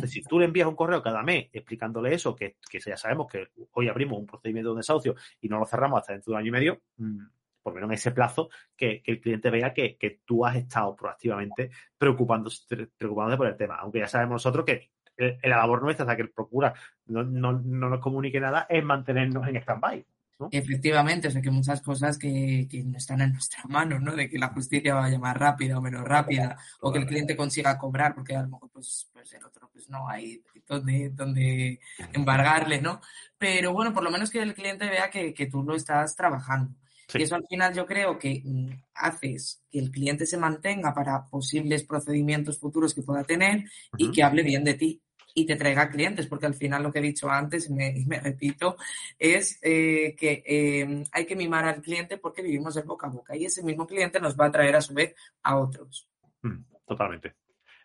Si 0.08 0.24
tú 0.24 0.40
le 0.40 0.46
envías 0.46 0.68
un 0.68 0.76
correo 0.76 1.02
cada 1.04 1.22
mes 1.22 1.50
explicándole 1.54 2.14
eso, 2.14 2.36
que, 2.36 2.58
ya 2.72 2.98
sabemos 2.98 3.28
que 3.28 3.50
hoy 3.74 3.88
abrimos 3.88 4.18
un 4.18 4.26
procedimiento 4.26 4.74
de 4.74 4.78
desahucio 4.78 5.16
y 5.42 5.48
no 5.48 5.60
lo 5.60 5.66
cerramos 5.66 6.00
hasta 6.00 6.14
dentro 6.14 6.32
de 6.32 6.36
un 6.36 6.40
año 6.40 6.48
y 6.48 6.52
medio, 6.52 6.82
mm, 6.98 7.20
por 7.62 7.74
lo 7.74 7.76
menos 7.76 7.90
en 7.90 7.94
ese 7.94 8.12
plazo, 8.12 8.50
que, 8.76 9.04
el 9.06 9.22
cliente 9.22 9.50
vea 9.50 9.74
que, 9.74 10.20
tú 10.26 10.46
has 10.46 10.56
estado 10.56 10.96
proactivamente 10.96 11.70
preocupándose, 11.98 12.88
preocupándote 12.98 13.38
por 13.38 13.48
el 13.48 13.58
tema. 13.58 13.76
Aunque 13.76 14.00
ya 14.00 14.08
sabemos 14.08 14.34
nosotros 14.34 14.66
que 14.66 14.90
el, 15.18 15.40
labor 15.44 15.84
nuestra, 15.84 16.04
hasta 16.04 16.16
que 16.16 16.24
el 16.24 16.32
procura 16.32 16.74
no, 17.06 17.24
no, 17.24 17.54
no 17.54 17.90
nos 17.90 18.00
comunique 18.00 18.40
nada, 18.40 18.66
es 18.70 18.84
mantenernos 18.84 19.48
en 19.48 19.58
stand-by. 19.58 20.06
Efectivamente, 20.52 21.30
o 21.30 21.32
sea 21.32 21.42
que 21.42 21.52
muchas 21.52 21.82
cosas 21.82 22.18
que, 22.18 22.68
no 22.86 22.98
están 22.98 23.22
en 23.22 23.34
nuestra 23.34 23.64
mano, 23.70 24.00
¿no? 24.00 24.16
De 24.16 24.30
que 24.30 24.38
la 24.38 24.50
justicia 24.50 24.94
vaya 24.94 25.18
más 25.18 25.36
rápida 25.36 25.78
o 25.78 25.82
menos 25.82 26.04
rápida, 26.04 26.58
o 26.82 26.92
que 26.92 27.00
el 27.00 27.06
cliente 27.06 27.38
consiga 27.38 27.78
cobrar, 27.78 28.14
porque 28.14 28.36
a 28.36 28.42
lo 28.42 28.50
mejor 28.50 28.70
pues, 28.72 29.10
pues 29.14 29.34
el 29.34 29.46
otro 29.46 29.70
pues 29.72 29.90
no 29.90 30.10
hay 30.10 30.44
donde, 30.68 31.10
donde 31.12 31.80
embargarle, 32.14 32.82
¿no? 32.82 33.00
Pero 33.38 33.72
bueno, 33.72 33.94
por 33.94 34.04
lo 34.04 34.12
menos 34.12 34.30
que 34.30 34.42
el 34.42 34.54
cliente 34.54 34.90
vea 34.90 35.10
que, 35.10 35.48
tú 35.50 35.64
lo 35.64 35.76
estás 35.76 36.16
trabajando. 36.16 36.74
Y 37.14 37.22
eso 37.22 37.36
al 37.36 37.46
final 37.48 37.74
yo 37.74 37.86
creo 37.86 38.18
que 38.18 38.42
mm, 38.44 38.72
haces 38.96 39.62
que 39.70 39.80
el 39.80 39.92
cliente 39.92 40.26
se 40.26 40.38
mantenga 40.38 40.94
para 40.94 41.26
posibles 41.26 41.84
procedimientos 41.84 42.60
futuros 42.60 42.96
que 42.96 43.04
pueda 43.04 43.24
tener 43.24 43.66
y 43.98 44.12
que 44.12 44.24
hable 44.24 44.42
bien 44.42 44.64
de 44.64 44.74
ti 44.74 45.02
y 45.38 45.46
te 45.46 45.58
traiga 45.58 45.90
clientes, 45.90 46.28
porque 46.28 46.46
al 46.46 46.54
final 46.56 46.82
lo 46.82 46.92
que 46.92 47.00
he 47.00 47.04
dicho 47.04 47.30
antes, 47.30 47.70
y 47.70 47.74
me, 47.74 48.20
repito, 48.22 48.78
es 49.20 49.60
eh, 49.62 50.16
que 50.18 50.42
em, 50.46 51.04
hay 51.12 51.26
que 51.26 51.36
mimar 51.36 51.66
al 51.66 51.82
cliente 51.82 52.18
porque 52.18 52.42
vivimos 52.42 52.74
de 52.74 52.84
boca 52.84 53.08
a 53.08 53.12
boca 53.12 53.36
y 53.36 53.46
ese 53.46 53.62
mismo 53.62 53.86
cliente 53.86 54.20
nos 54.22 54.40
va 54.40 54.46
a 54.46 54.52
traer 54.52 54.78
a 54.78 54.82
su 54.82 54.94
vez 54.94 55.14
a 55.44 55.58
otros. 55.58 56.10
Mm, 56.42 56.64
totalmente. 56.88 57.36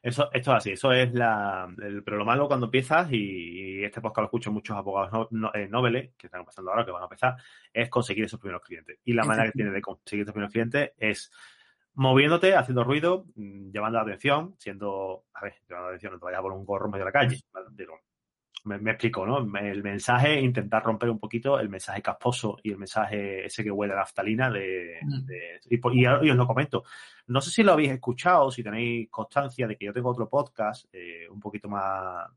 Eso, 0.01 0.31
esto 0.33 0.53
es 0.53 0.57
así, 0.57 0.71
eso 0.71 0.93
es 0.93 1.13
la, 1.13 1.69
el, 1.83 2.03
pero 2.05 2.17
lo 2.17 2.25
malo 2.25 2.47
cuando 2.47 2.67
empiezas, 2.67 3.13
y, 3.13 3.85
este 3.85 4.01
podcast 4.01 4.23
lo 4.23 4.27
escucho 4.27 4.53
muchos 4.53 4.77
abogados 4.77 5.29
no, 5.33 5.51
eh, 5.53 6.13
que 6.17 6.27
están 6.29 6.41
empezando 6.41 6.71
ahora, 6.71 6.85
que 6.85 6.93
van 6.93 7.03
a 7.03 7.07
empezar, 7.07 7.37
es 7.73 7.91
conseguir 7.91 8.25
esos 8.25 8.39
primeros 8.39 8.63
clientes. 8.63 8.99
Y 9.05 9.13
la 9.13 9.25
manera 9.25 9.47
que 9.47 9.57
tiene 9.57 9.73
de 9.73 9.83
conseguir 9.83 10.23
esos 10.23 10.33
primeros 10.33 10.53
clientes 10.53 10.93
es 10.97 11.33
moviéndote, 11.95 12.55
haciendo 12.55 12.85
ruido, 12.85 13.27
mm, 13.35 13.71
llamando 13.73 13.99
la 13.99 14.05
atención, 14.05 14.55
siendo, 14.59 15.25
a 15.35 15.45
ver, 15.45 15.55
llamando 15.69 15.89
la 15.89 15.91
atención, 15.91 16.13
no 16.13 16.19
te 16.19 16.25
vayas 16.25 16.41
por 16.41 16.53
un 16.53 16.65
gorro 16.65 16.89
medio 16.89 17.05
de 17.05 17.11
la 17.11 17.13
calle. 17.13 17.41
me, 18.65 18.91
explico, 18.91 19.27
¿no? 19.27 19.39
El 19.59 19.83
mensaje, 19.83 20.39
intentar 20.41 20.83
romper 20.83 21.09
un 21.09 21.19
poquito 21.19 21.59
el 21.59 21.69
mensaje 21.69 22.03
casposo 22.03 22.59
y 22.63 22.71
el 22.71 22.79
mensaje 22.79 23.47
ese 23.47 23.65
que 23.65 23.71
huele 23.71 23.95
a 23.95 23.97
naftalina 23.97 24.51
de, 24.51 24.99
mm. 25.03 25.27
y, 25.71 26.07
os 26.07 26.37
lo 26.37 26.47
comento. 26.47 26.85
No 27.29 27.41
sé 27.41 27.51
si 27.51 27.63
lo 27.63 27.73
habéis 27.73 27.93
escuchado, 27.93 28.51
si 28.51 28.63
tenéis 28.63 29.09
constancia 29.11 29.67
de 29.67 29.77
que 29.77 29.87
yo 29.87 29.93
tengo 29.93 30.11
otro 30.11 30.29
podcast 30.29 30.87
eh, 30.93 31.27
un 31.31 31.41
poquito 31.41 31.69
más, 31.69 32.29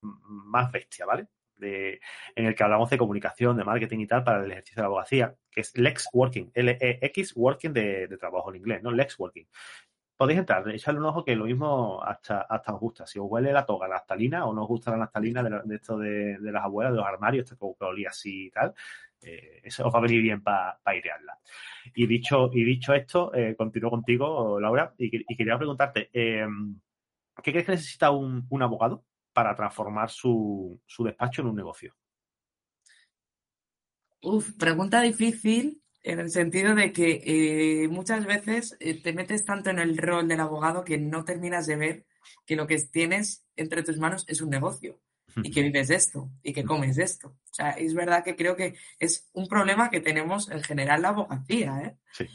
más 0.00 0.72
bestia, 0.72 1.06
¿vale? 1.06 1.28
En 1.60 2.46
el 2.46 2.54
que 2.54 2.62
hablamos 2.62 2.90
de 2.90 2.98
comunicación, 2.98 3.56
de 3.56 3.64
marketing 3.64 4.00
y 4.00 4.06
tal 4.06 4.24
para 4.24 4.44
el 4.44 4.50
ejercicio 4.50 4.80
de 4.80 4.82
la 4.82 4.86
abogacía, 4.86 5.34
que 5.50 5.60
es 5.60 5.76
Lex 5.76 6.08
Working, 6.12 6.50
L-E-X 6.54 7.32
Working 7.36 7.72
de, 7.72 8.16
trabajo 8.18 8.50
en 8.50 8.56
inglés, 8.56 8.82
¿no? 8.82 8.90
Lex 8.90 9.18
Working. 9.18 9.46
Podéis 10.16 10.38
entrar, 10.38 10.66
echarle 10.70 11.00
un 11.00 11.06
ojo 11.06 11.24
que 11.24 11.36
lo 11.36 11.44
mismo 11.44 12.02
hasta, 12.02 12.40
hasta 12.42 12.74
os 12.74 12.80
gusta. 12.80 13.06
Si 13.06 13.18
os 13.18 13.26
huele 13.28 13.52
la 13.52 13.66
toga, 13.66 13.86
la 13.86 13.96
naftalina, 13.96 14.46
o 14.46 14.54
no 14.54 14.62
os 14.62 14.68
gusta 14.68 14.90
la 14.90 14.96
naftalina 14.96 15.42
de, 15.42 15.74
esto 15.74 15.98
de, 15.98 16.38
las 16.40 16.64
abuelas, 16.64 16.92
de 16.92 16.98
los 16.98 17.06
armarios, 17.06 17.50
esto 17.50 17.76
que, 17.78 17.84
olía 17.84 18.08
así 18.08 18.46
y 18.46 18.50
tal, 18.50 18.74
eh, 19.22 19.60
eso 19.62 19.86
os 19.86 19.94
va 19.94 19.98
a 19.98 20.02
venir 20.02 20.22
bien 20.22 20.42
para 20.42 20.78
pa 20.82 20.92
airearla. 20.92 21.38
Y 21.94 22.06
dicho, 22.06 22.50
y 22.52 22.64
dicho 22.64 22.94
esto, 22.94 23.34
eh, 23.34 23.54
continúo 23.56 23.90
contigo, 23.90 24.58
Laura, 24.58 24.94
y, 24.96 25.10
quería 25.36 25.58
preguntarte, 25.58 26.08
eh, 26.12 26.46
¿qué 27.42 27.52
crees 27.52 27.66
que 27.66 27.72
necesita 27.72 28.10
un, 28.10 28.46
un 28.48 28.62
abogado 28.62 29.04
para 29.36 29.54
transformar 29.54 30.08
su, 30.08 30.80
despacho 31.00 31.42
en 31.42 31.48
un 31.48 31.56
negocio? 31.56 31.94
Uf, 34.22 34.54
pregunta 34.58 35.02
difícil 35.02 35.82
en 36.02 36.20
el 36.20 36.30
sentido 36.30 36.74
de 36.74 36.90
que 36.90 37.20
eh, 37.22 37.88
muchas 37.88 38.24
veces 38.24 38.78
eh, 38.80 38.94
te 39.02 39.12
metes 39.12 39.44
tanto 39.44 39.68
en 39.68 39.78
el 39.78 39.98
rol 39.98 40.26
del 40.26 40.40
abogado 40.40 40.84
que 40.84 40.96
no 40.96 41.22
terminas 41.26 41.66
de 41.66 41.76
ver 41.76 42.06
que 42.46 42.56
lo 42.56 42.66
que 42.66 42.78
tienes 42.78 43.44
entre 43.56 43.82
tus 43.82 43.98
manos 43.98 44.24
es 44.26 44.40
un 44.40 44.48
negocio 44.48 44.98
y 45.42 45.50
que 45.50 45.62
vives 45.62 45.88
de 45.88 45.96
esto 45.96 46.30
y 46.42 46.54
que 46.54 46.64
comes 46.64 46.96
de 46.96 47.04
esto. 47.04 47.28
O 47.28 47.54
sea, 47.54 47.72
es 47.72 47.92
verdad 47.92 48.24
que 48.24 48.36
creo 48.36 48.56
que 48.56 48.74
es 48.98 49.28
un 49.34 49.48
problema 49.48 49.90
que 49.90 50.00
tenemos 50.00 50.50
en 50.50 50.62
general 50.62 51.02
la 51.02 51.08
abogacía. 51.10 51.78
¿eh? 51.82 51.96
Sí. 52.10 52.26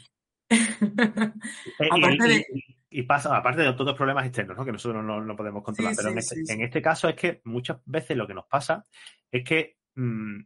Aparte 1.90 2.28
de 2.28 2.46
y 2.92 3.02
pasa, 3.02 3.36
aparte 3.36 3.62
de 3.62 3.72
todos 3.72 3.86
los 3.86 3.96
problemas 3.96 4.26
externos, 4.26 4.56
¿no? 4.56 4.64
que 4.64 4.72
nosotros 4.72 5.04
no, 5.04 5.36
podemos 5.36 5.62
controlar, 5.62 5.94
pero 5.96 6.10
este, 6.10 6.52
en, 6.52 6.60
este, 6.62 6.82
caso 6.82 7.08
es 7.08 7.16
que 7.16 7.40
muchas 7.44 7.78
veces 7.84 8.16
lo 8.16 8.26
que 8.26 8.34
nos 8.34 8.46
pasa 8.46 8.86
es 9.30 9.44
que 9.44 9.78
mm, 9.94 10.40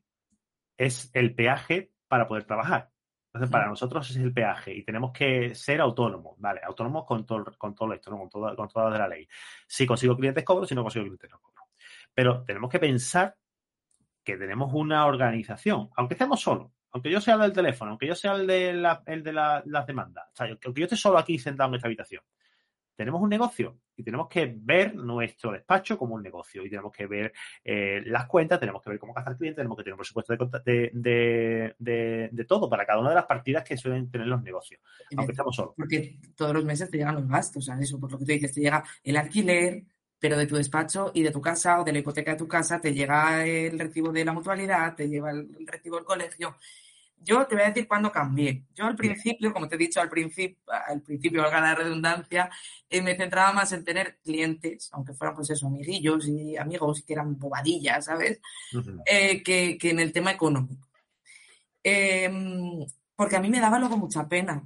es 0.77 1.11
el 1.13 1.35
peaje 1.35 1.93
para 2.09 2.27
poder 2.27 2.45
trabajar. 2.45 2.91
Entonces, 3.27 3.53
para 3.53 3.69
nosotros 3.69 4.09
es 4.11 4.17
el 4.17 4.33
peaje 4.33 4.75
y 4.75 4.83
tenemos 4.83 5.13
que 5.13 5.55
ser 5.55 5.83
autónomos, 5.83 6.37
¿vale? 6.39 6.61
Autónomos 6.65 7.05
con 7.05 7.27
todo, 7.27 7.45
con 7.59 7.75
todo 7.75 7.93
esto, 7.93 8.11
¿no? 8.11 8.19
Con 8.19 8.31
todo, 8.31 8.57
con 8.57 8.69
todo 8.69 8.91
de 8.91 8.99
la 8.99 9.09
ley. 9.09 9.29
Si 9.67 9.85
consigo 9.85 10.17
clientes, 10.17 10.43
cobro, 10.43 10.65
si 10.65 10.75
no 10.75 10.83
consigo 10.83 11.05
clientes, 11.05 11.31
no 11.31 11.39
cobro. 11.41 11.65
Pero 12.15 12.45
tenemos 12.45 12.71
que 12.71 12.79
pensar 12.79 13.37
que 14.25 14.39
tenemos 14.39 14.73
una 14.73 15.05
organización, 15.05 15.91
aunque 15.97 16.15
estemos 16.15 16.41
solos, 16.41 16.73
aunque 16.93 17.11
yo 17.11 17.21
sea 17.21 17.35
el 17.35 17.41
del 17.41 17.53
teléfono, 17.53 17.91
aunque 17.91 18.07
yo 18.07 18.15
sea 18.15 18.35
el 18.35 18.47
de, 18.47 18.71
el 19.07 19.23
de 19.23 19.33
las 19.33 19.87
demandas, 19.87 20.27
o 20.33 20.37
sea, 20.37 20.47
aunque 20.65 20.81
yo 20.81 20.87
esté 20.87 20.97
solo 20.97 21.19
aquí 21.19 21.39
sentado 21.39 21.69
en 21.71 21.77
esta 21.77 21.89
habitación, 21.89 22.23
tenemos 22.97 23.21
un 23.21 23.29
negocio 23.29 23.79
y 23.95 24.03
tenemos 24.03 24.29
que 24.29 24.55
ver 24.59 24.95
nuestro 24.95 25.53
despacho 25.53 25.99
como 25.99 26.15
un 26.15 26.23
negocio 26.23 26.65
y 26.65 26.71
tenemos 26.71 26.93
que 26.93 27.07
ver 27.07 27.33
eh, 27.63 28.03
las 28.07 28.27
cuentas, 28.27 28.59
tenemos 28.59 28.83
que 28.83 28.91
ver 28.91 28.99
cómo 28.99 29.13
gastar 29.13 29.37
clientes, 29.37 29.57
tenemos 29.57 29.77
que 29.77 29.85
tener 29.85 29.95
un 29.95 29.99
presupuesto 29.99 30.35
de, 30.65 31.75
de, 31.79 32.45
todo 32.47 32.69
para 32.69 32.87
cada 32.87 33.01
una 33.01 33.11
de 33.11 33.17
las 33.17 33.27
partidas 33.27 33.65
que 33.65 33.77
suelen 33.77 34.11
tener 34.11 34.27
los 34.27 34.43
negocios, 34.43 34.81
aunque 35.17 35.33
estamos 35.33 35.55
solos. 35.55 35.75
Porque 35.77 36.19
todos 36.35 36.55
los 36.55 36.65
meses 36.65 36.91
te 36.91 36.99
llegan 36.99 37.15
los 37.15 37.29
gastos, 37.29 37.65
sea, 37.65 37.79
Eso, 37.79 38.01
por 38.01 38.11
lo 38.11 38.19
que 38.19 38.25
tú 38.25 38.33
dices, 38.33 38.53
te 38.53 38.61
llega 38.61 38.83
el 39.03 39.17
alquiler, 39.17 39.83
pero 40.19 40.37
de 40.37 40.47
tu 40.47 40.57
despacho 40.57 41.11
y 41.15 41.23
de 41.23 41.31
tu 41.31 41.41
casa 41.41 41.81
o 41.81 41.85
de 41.85 41.93
la 41.93 41.99
hipoteca 41.99 42.33
de 42.33 42.39
tu 42.39 42.49
casa 42.49 42.81
te 42.81 42.95
llega 42.95 43.45
el 43.45 43.79
recibo 43.79 44.13
de 44.13 44.25
la 44.25 44.33
mutualidad, 44.33 44.95
te 44.95 45.09
lleva 45.09 45.31
el 45.31 45.49
recibo 45.67 45.97
del 45.97 46.05
colegio 46.05 46.57
yo 47.27 47.47
te 47.47 47.55
voy 47.55 47.65
a 47.65 47.69
decir 47.69 47.89
cuándo 47.89 48.13
cambié. 48.13 48.65
Yo 48.75 48.85
al 48.85 48.95
principio, 48.95 49.53
como 49.53 49.69
te 49.69 49.75
he 49.75 49.79
dicho 49.79 50.01
al 50.01 50.09
principio, 50.09 50.59
al 50.87 51.03
principio, 51.03 51.43
valga 51.43 51.61
la 51.61 51.75
redundancia, 51.75 52.51
eh, 52.89 53.03
me 53.03 53.17
centraba 53.17 53.53
más 53.53 53.73
en 53.73 53.85
tener 53.85 54.19
clientes, 54.23 54.91
aunque 54.93 55.13
fueran 55.13 55.35
pues 55.35 55.51
eso, 55.51 55.67
amiguillos 55.67 56.29
y 56.29 56.57
amigos 56.57 57.03
que 57.05 57.15
eran 57.15 57.39
bobadillas, 57.39 58.05
¿sabes? 58.05 58.41
Eh, 59.07 59.43
que, 59.43 59.79
en 59.81 60.01
el 60.01 60.13
tema 60.13 60.33
económico. 60.33 60.87
Em, 61.83 62.87
porque 63.15 63.37
a 63.37 63.41
mí 63.41 63.49
me 63.49 63.61
daba 63.61 63.79
luego 63.79 63.97
mucha 63.97 64.29
pena 64.29 64.63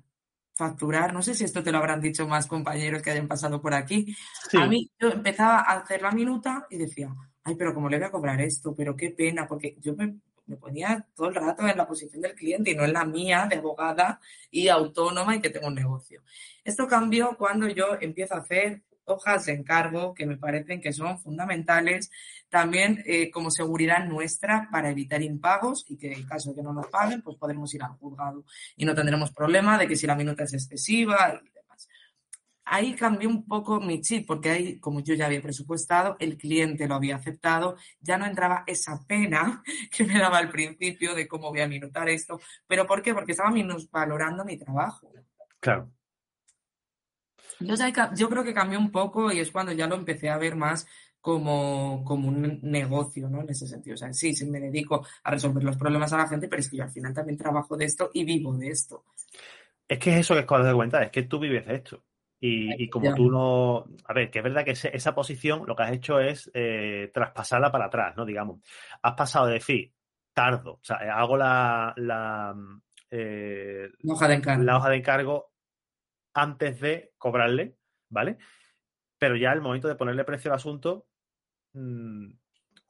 facturar, 0.61 1.15
no 1.15 1.23
sé 1.23 1.35
si 1.35 1.45
esto 1.45 1.63
te 1.63 1.73
lo 1.73 1.79
habrán 1.79 2.03
dicho 2.03 2.29
más 2.29 2.47
compañeros 2.47 3.01
que 3.01 3.11
hayan 3.11 3.27
pasado 3.27 3.63
por 3.63 3.73
aquí. 3.73 4.15
A 4.53 4.67
mí 4.67 4.91
yo 5.01 5.09
empezaba 5.09 5.61
a 5.61 5.79
hacer 5.79 6.03
la 6.03 6.11
minuta 6.11 6.67
y 6.69 6.77
decía, 6.77 7.09
ay, 7.45 7.55
pero 7.55 7.73
¿cómo 7.73 7.89
le 7.89 7.97
voy 7.97 8.07
a 8.07 8.11
cobrar 8.11 8.39
esto? 8.43 8.75
Pero 8.75 8.95
qué 8.95 9.11
pena, 9.11 9.49
porque 9.49 9.77
yo 9.81 9.97
me, 9.97 10.17
me 10.45 10.57
ponía 10.57 11.07
todo 11.17 11.29
el 11.29 11.35
rato 11.35 11.67
en 11.67 11.79
la 11.79 11.89
posición 11.89 12.21
del 12.21 12.35
cliente 12.35 12.73
y 12.73 12.75
no 12.75 12.85
en 12.85 12.93
la 12.93 13.07
mía 13.07 13.47
de 13.49 13.57
abogada 13.57 14.21
y 14.51 14.69
autónoma 14.69 15.35
y 15.35 15.41
que 15.41 15.49
tengo 15.49 15.69
un 15.69 15.77
negocio. 15.77 16.23
Esto 16.63 16.87
cambió 16.87 17.37
cuando 17.39 17.67
yo 17.67 17.97
empiezo 17.99 18.35
a 18.35 18.41
hacer 18.41 18.83
hojas 19.11 19.47
de 19.47 19.53
encargo 19.53 20.15
que 20.15 20.27
me 20.27 20.37
parecen 20.37 20.81
que 20.81 20.93
son 20.93 21.19
fundamentales 21.19 22.11
también 22.49 23.03
eh, 23.07 23.31
como 23.31 23.51
seguridad 23.51 24.05
nuestra 24.05 24.69
para 24.71 24.91
evitar 24.91 25.23
impagos 25.23 25.85
y 25.89 25.97
que 25.97 26.13
en 26.13 26.27
caso 26.27 26.51
de 26.51 26.57
que 26.57 26.63
no 26.63 26.73
nos 26.73 26.89
paguen, 26.89 27.23
pues 27.23 27.37
podremos 27.37 27.73
ir 27.75 27.83
al 27.83 27.93
juzgado 27.93 28.45
y 28.77 28.85
no 28.85 28.95
tendremos 28.95 29.33
problema 29.33 29.79
de 29.79 29.87
que 29.87 29.97
si 29.97 30.07
la 30.07 30.17
minuta 30.17 30.45
es 30.45 30.55
excesiva 30.55 31.41
y 31.45 31.51
demás. 31.51 31.89
Ahí 32.65 32.95
cambió 32.95 33.29
un 33.29 33.47
poco 33.47 33.81
mi 33.81 34.01
chip 34.01 34.27
porque 34.27 34.51
ahí, 34.51 34.79
como 34.81 35.01
yo 35.01 35.15
ya 35.15 35.27
había 35.27 35.41
presupuestado, 35.41 36.17
el 36.19 36.37
cliente 36.37 36.89
lo 36.89 36.97
había 36.97 37.17
aceptado, 37.17 37.77
ya 38.01 38.19
no 38.19 38.27
entraba 38.27 38.65
esa 38.67 39.01
pena 39.07 39.63
que 39.97 40.05
me 40.05 40.19
daba 40.19 40.39
al 40.39 40.51
principio 40.51 41.15
de 41.15 41.29
cómo 41.29 41.51
voy 41.51 41.61
a 41.61 41.69
minutar 41.69 42.09
esto. 42.09 42.41
¿Pero 42.67 42.87
por 42.87 43.03
qué? 43.03 43.15
Porque 43.15 43.33
estaba 43.33 43.55
valorando 43.93 44.45
mi 44.45 44.57
trabajo. 44.57 45.13
Claro. 45.61 45.91
Yo 47.59 48.29
creo 48.29 48.45
que 48.45 48.55
cambió 48.55 48.79
un 48.79 48.91
poco 48.91 49.33
y 49.33 49.41
es 49.41 49.51
cuando 49.51 49.73
ya 49.73 49.87
lo 49.87 49.97
empecé 49.97 50.31
a 50.31 50.39
ver 50.39 50.57
más 50.57 50.87
como, 51.21 52.03
como 52.05 52.29
un 52.29 52.61
negocio, 52.63 53.29
¿no? 53.29 53.43
En 53.43 53.51
ese 53.51 53.67
sentido. 53.67 53.95
O 53.95 53.97
sea, 53.97 54.13
sí, 54.13 54.35
sí 54.35 54.47
me 54.47 54.61
dedico 54.61 55.07
a 55.25 55.31
resolver 55.31 55.63
los 55.63 55.77
problemas 55.77 56.13
a 56.13 56.19
la 56.19 56.29
gente, 56.29 56.49
pero 56.49 56.61
es 56.61 56.71
que 56.71 56.79
yo 56.79 56.85
al 56.85 56.91
final 56.91 57.13
también 57.13 57.37
trabajo 57.37 57.77
de 57.77 57.85
esto 57.85 58.11
y 58.15 58.25
vivo 58.25 58.57
de 58.57 58.69
esto. 58.69 59.05
Es 59.87 59.99
que 59.99 60.13
es 60.13 60.21
eso 60.21 60.35
que 60.35 60.41
acabas 60.41 60.67
de 60.67 60.75
cuenta, 60.75 61.03
es 61.03 61.11
que 61.11 61.25
tú 61.25 61.39
vives 61.39 61.67
de 61.67 61.75
esto. 61.75 62.05
Y, 62.43 62.89
como 62.89 63.15
tú 63.15 63.31
no. 63.31 63.85
A 64.07 64.15
ver, 64.15 64.31
que 64.31 64.39
es 64.39 64.43
verdad 64.43 64.65
que 64.65 64.71
esa 64.71 65.15
posición 65.15 65.65
lo 65.67 65.77
que 65.77 65.83
has 65.83 65.93
hecho 65.93 66.19
es 66.21 66.51
eh, 66.55 67.11
traspasarla 67.13 67.71
para 67.71 67.87
atrás, 67.87 68.17
¿no? 68.17 68.25
Digamos. 68.25 68.61
Has 69.03 69.13
pasado 69.13 69.47
de 69.49 69.55
decir, 69.55 69.93
tardo, 70.33 70.75
o 70.75 70.81
sea, 70.83 70.97
hago 71.15 71.37
la. 71.37 71.93
La, 71.99 72.55
eh, 73.11 73.91
hoja 74.09 74.29
de 74.29 74.35
encargo. 74.37 74.63
La 74.63 74.79
hoja 74.79 74.89
de 74.89 74.97
encargo 74.97 75.50
antes 76.35 76.81
de 76.81 77.13
cobrarle, 77.19 77.77
¿vale? 78.09 78.39
Pero 79.19 79.37
ya 79.37 79.53
el 79.53 79.61
momento 79.61 79.89
de 79.89 79.97
ponerle 79.97 80.25
precio 80.25 80.51
al 80.51 80.57
asunto, 80.57 81.07
Mm, 81.73 82.33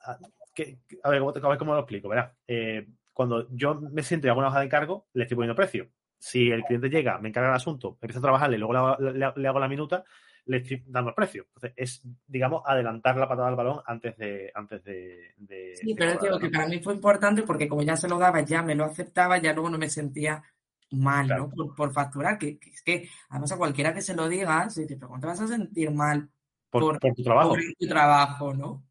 a, 0.05 1.11
ver, 1.11 1.21
¿cómo, 1.59 1.75
lo 1.75 1.81
explico? 1.81 2.11
Eh, 2.47 2.87
cuando 3.13 3.49
yo 3.51 3.75
me 3.75 4.03
siento 4.03 4.27
y 4.27 4.31
hago 4.31 4.39
una 4.39 4.49
hoja 4.49 4.61
de 4.61 4.67
encargo, 4.67 5.09
le 5.13 5.25
estoy 5.25 5.37
poniendo 5.37 5.57
precio. 5.57 5.89
Si 6.19 6.51
el 6.51 6.65
cliente 6.65 6.91
llega, 6.91 7.19
me 7.19 7.29
encarga 7.29 7.51
el 7.51 7.57
asunto, 7.57 7.99
empiezo 8.01 8.19
a 8.19 8.23
trabajarle, 8.23 8.59
luego 8.59 8.97
le, 8.99 9.25
hago 9.25 9.59
la 9.59 9.69
minuta, 9.69 10.05
le 10.47 10.59
estoy 10.59 10.83
dando 10.87 11.11
el 11.11 11.15
precio. 11.15 11.47
Entonces, 11.55 11.73
es, 11.77 12.03
digamos, 12.27 12.63
adelantar 12.67 13.17
la 13.17 13.29
patada 13.29 13.49
al 13.49 13.57
balón 13.57 13.81
antes 13.87 14.17
de. 14.19 14.51
Antes 14.55 14.85
de, 14.85 15.35
sí, 15.77 15.95
pero 15.95 16.19
digo 16.21 16.39
que 16.39 16.51
para 16.51 16.67
mí 16.67 16.81
fue 16.81 16.95
importante 16.95 17.43
porque, 17.43 17.69
como 17.69 17.83
ya 17.83 17.97
se 17.97 18.09
lo 18.09 18.19
daba, 18.19 18.43
ya 18.43 18.63
me 18.63 18.75
lo 18.75 18.85
aceptaba, 18.85 19.39
ya 19.39 19.53
luego 19.55 19.71
no 19.71 19.79
me 19.79 19.89
sentía 19.89 20.43
mal, 20.91 21.29
¿no? 21.29 21.51
Por, 21.51 21.93
facturar, 21.93 22.39
que, 22.39 22.59
es 22.73 22.83
que 22.83 23.09
además 23.29 23.53
a 23.53 23.57
cualquiera 23.57 23.95
que 23.95 24.03
se 24.03 24.15
lo 24.15 24.29
diga, 24.29 24.69
se 24.71 24.83
dice, 24.83 24.97
pero 24.97 25.09
¿cómo 25.09 25.21
te 25.21 25.27
vas 25.27 25.41
a 25.41 25.49
sentir 25.49 25.91
mal 25.91 26.29
por, 26.71 26.99
tu 26.99 27.23
trabajo. 27.23 27.57
tu 27.79 27.89
trabajo, 27.89 28.55
¿no? 28.55 28.85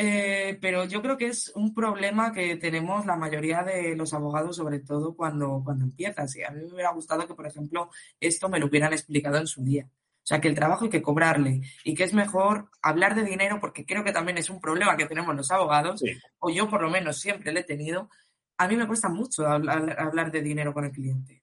Eh, 0.00 0.56
pero 0.60 0.84
yo 0.84 1.02
creo 1.02 1.16
que 1.16 1.26
es 1.26 1.50
un 1.56 1.74
problema 1.74 2.32
que 2.32 2.56
tenemos 2.56 3.04
la 3.04 3.16
mayoría 3.16 3.62
de 3.62 3.96
los 3.96 4.14
abogados, 4.14 4.56
sobre 4.56 4.80
todo 4.80 5.14
cuando, 5.14 5.60
cuando 5.64 5.84
empiezas. 5.84 6.36
Y 6.36 6.44
a 6.44 6.50
mí 6.50 6.60
me 6.60 6.72
hubiera 6.72 6.92
gustado 6.92 7.26
que, 7.26 7.34
por 7.34 7.46
ejemplo, 7.46 7.90
esto 8.20 8.48
me 8.48 8.60
lo 8.60 8.66
hubieran 8.66 8.92
explicado 8.92 9.38
en 9.38 9.46
su 9.46 9.64
día. 9.64 9.88
O 9.88 10.26
sea, 10.28 10.40
que 10.40 10.48
el 10.48 10.54
trabajo 10.54 10.84
hay 10.84 10.90
que 10.90 11.02
cobrarle 11.02 11.62
y 11.84 11.94
que 11.94 12.04
es 12.04 12.14
mejor 12.14 12.70
hablar 12.82 13.14
de 13.14 13.24
dinero, 13.24 13.58
porque 13.60 13.86
creo 13.86 14.04
que 14.04 14.12
también 14.12 14.38
es 14.38 14.50
un 14.50 14.60
problema 14.60 14.96
que 14.96 15.06
tenemos 15.06 15.34
los 15.34 15.50
abogados, 15.50 16.02
o 16.38 16.50
yo 16.50 16.68
por 16.68 16.82
lo 16.82 16.90
menos 16.90 17.18
siempre 17.18 17.50
lo 17.50 17.58
he 17.58 17.64
tenido. 17.64 18.10
A 18.58 18.68
mí 18.68 18.76
me 18.76 18.86
cuesta 18.86 19.08
mucho 19.08 19.46
hablar 19.46 20.30
de 20.30 20.42
dinero 20.42 20.74
con 20.74 20.84
el 20.84 20.92
cliente. 20.92 21.42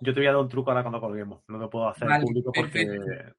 Yo 0.00 0.12
te 0.12 0.20
voy 0.20 0.26
a 0.26 0.32
dar 0.32 0.40
un 0.40 0.48
truco 0.48 0.70
ahora 0.70 0.82
cuando 0.82 1.00
colguemos. 1.00 1.42
No 1.48 1.58
lo 1.58 1.70
puedo 1.70 1.88
hacer 1.88 2.08
público 2.20 2.52
porque, 2.52 3.32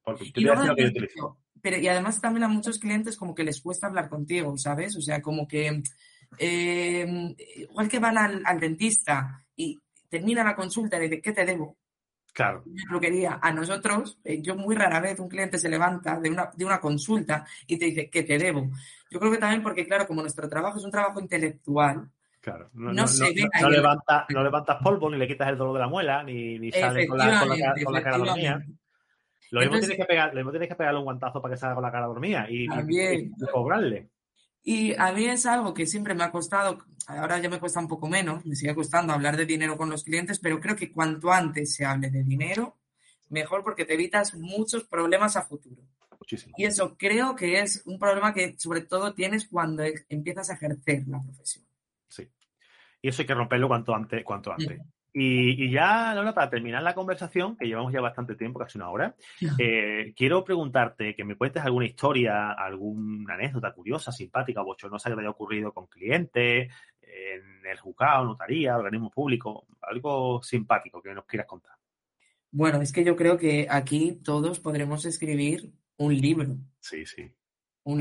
Pero, 1.62 1.76
y 1.76 1.88
además 1.88 2.20
también 2.20 2.44
a 2.44 2.48
muchos 2.48 2.78
clientes 2.78 3.16
como 3.16 3.34
que 3.34 3.44
les 3.44 3.60
cuesta 3.60 3.86
hablar 3.86 4.08
contigo, 4.08 4.56
¿sabes? 4.58 4.96
O 4.96 5.00
sea, 5.00 5.22
como 5.22 5.46
que 5.46 5.82
em, 6.38 7.34
igual 7.56 7.88
que 7.88 7.98
van 7.98 8.18
al, 8.18 8.60
dentista 8.60 9.44
y 9.54 9.78
termina 10.08 10.42
la 10.42 10.56
consulta 10.56 10.98
y 10.98 11.08
dice, 11.08 11.20
¿qué 11.20 11.32
te 11.32 11.44
debo? 11.44 11.76
Claro. 12.34 12.64
Yo 12.66 13.00
quería. 13.00 13.38
A 13.40 13.52
nosotros, 13.52 14.18
eh, 14.24 14.40
yo 14.42 14.56
muy 14.56 14.74
rara 14.74 15.00
vez 15.00 15.18
un 15.18 15.28
cliente 15.28 15.58
se 15.58 15.68
levanta 15.68 16.18
de 16.20 16.30
una, 16.30 16.50
de 16.54 16.64
una 16.64 16.80
consulta 16.80 17.44
y 17.66 17.78
te 17.78 17.86
dice, 17.86 18.10
¿qué 18.10 18.22
te 18.24 18.38
debo? 18.38 18.68
Yo 19.10 19.18
creo 19.20 19.32
que 19.32 19.38
también 19.38 19.62
porque, 19.62 19.86
claro, 19.86 20.06
como 20.06 20.22
nuestro 20.22 20.48
trabajo 20.48 20.78
es 20.78 20.84
un 20.84 20.90
trabajo 20.90 21.20
intelectual, 21.20 22.10
Claro, 22.48 22.70
no, 22.74 22.92
no, 22.92 23.04
no, 23.04 23.70
levanta, 23.70 24.26
no, 24.30 24.42
levantas 24.42 24.76
polvo, 24.82 25.10
ni 25.10 25.18
le 25.18 25.28
quitas 25.28 25.48
el 25.48 25.58
dolor 25.58 25.74
de 25.74 25.80
la 25.80 25.88
muela, 25.88 26.22
ni, 26.22 26.58
ni 26.58 26.72
sale 26.72 27.06
con 27.06 27.18
la, 27.18 27.46
con 27.84 27.92
la, 27.92 28.02
cara 28.02 28.18
dormida. 28.18 28.64
Lo 29.50 29.60
mismo, 29.60 29.78
tienes 29.78 29.96
que 29.96 30.04
pegar, 30.04 30.30
lo 30.30 30.36
mismo 30.36 30.50
tienes 30.50 30.68
que 30.68 30.74
pegarle 30.74 30.98
un 30.98 31.04
guantazo 31.04 31.42
para 31.42 31.54
que 31.54 31.60
salga 31.60 31.74
con 31.74 31.84
la 31.84 31.92
cara 31.92 32.06
dormida 32.06 32.46
y, 32.48 32.64
y, 32.64 33.30
cobrarle. 33.52 34.10
Y 34.62 34.94
a 34.98 35.12
mí 35.12 35.26
es 35.26 35.46
algo 35.46 35.72
que 35.72 35.86
siempre 35.86 36.14
me 36.14 36.24
ha 36.24 36.30
costado, 36.30 36.78
ahora 37.06 37.38
ya 37.38 37.48
me 37.48 37.58
cuesta 37.58 37.80
un 37.80 37.88
poco 37.88 38.08
menos, 38.08 38.44
me 38.44 38.54
sigue 38.54 38.74
costando 38.74 39.12
hablar 39.12 39.36
de 39.36 39.46
dinero 39.46 39.76
con 39.76 39.90
los 39.90 40.04
clientes, 40.04 40.38
pero 40.38 40.60
creo 40.60 40.76
que 40.76 40.92
cuanto 40.92 41.32
antes 41.32 41.74
se 41.74 41.84
hable 41.84 42.10
de 42.10 42.24
dinero, 42.24 42.76
mejor 43.28 43.62
porque 43.62 43.84
te 43.84 43.94
evitas 43.94 44.34
muchos 44.34 44.84
problemas 44.84 45.36
a 45.36 45.42
futuro. 45.42 45.82
Muchísimo. 46.18 46.54
Y 46.58 46.64
eso 46.64 46.96
creo 46.98 47.36
que 47.36 47.60
es 47.60 47.82
un 47.86 47.98
problema 47.98 48.34
que 48.34 48.56
sobre 48.58 48.82
todo 48.82 49.14
tienes 49.14 49.46
cuando 49.48 49.84
empiezas 50.08 50.50
a 50.50 50.54
ejercer 50.54 51.04
la 51.06 51.22
profesión. 51.22 51.67
Y 53.00 53.08
eso 53.08 53.22
hay 53.22 53.26
que 53.26 53.34
romperlo 53.34 53.68
cuanto 53.68 53.94
antes. 53.94 54.24
Cuanto 54.24 54.52
antes. 54.52 54.80
Y, 55.12 55.70
ya, 55.70 56.14
Laura, 56.14 56.34
para 56.34 56.50
terminar 56.50 56.82
la 56.82 56.94
conversación, 56.94 57.56
que 57.56 57.66
llevamos 57.66 57.92
ya 57.92 58.00
bastante 58.00 58.36
tiempo, 58.36 58.60
casi 58.60 58.78
una 58.78 58.90
hora, 58.90 59.16
eh, 59.58 60.12
quiero 60.16 60.44
preguntarte 60.44 61.14
que 61.16 61.24
me 61.24 61.34
cuentes 61.34 61.62
alguna 61.62 61.86
historia, 61.86 62.52
alguna 62.52 63.34
anécdota 63.34 63.72
curiosa, 63.72 64.12
simpática 64.12 64.60
o 64.60 64.64
bochornosa 64.64 65.08
que 65.08 65.16
te 65.16 65.20
haya 65.22 65.30
ocurrido 65.30 65.72
con 65.72 65.86
clientes, 65.86 66.70
en 67.00 67.66
el 67.66 67.78
juzgado, 67.80 68.26
notaría, 68.26 68.76
organismo 68.76 69.10
público, 69.10 69.66
algo 69.80 70.42
simpático 70.42 71.02
que 71.02 71.14
nos 71.14 71.24
quieras 71.24 71.48
contar. 71.48 71.72
Bueno, 72.50 72.80
es 72.80 72.92
que 72.92 73.02
yo 73.02 73.16
creo 73.16 73.38
que 73.38 73.66
aquí 73.68 74.20
todos 74.22 74.60
podremos 74.60 75.04
escribir 75.04 75.72
un 75.96 76.14
libro. 76.14 76.56
Sí, 76.80 77.04
sí 77.06 77.32
un 77.84 77.98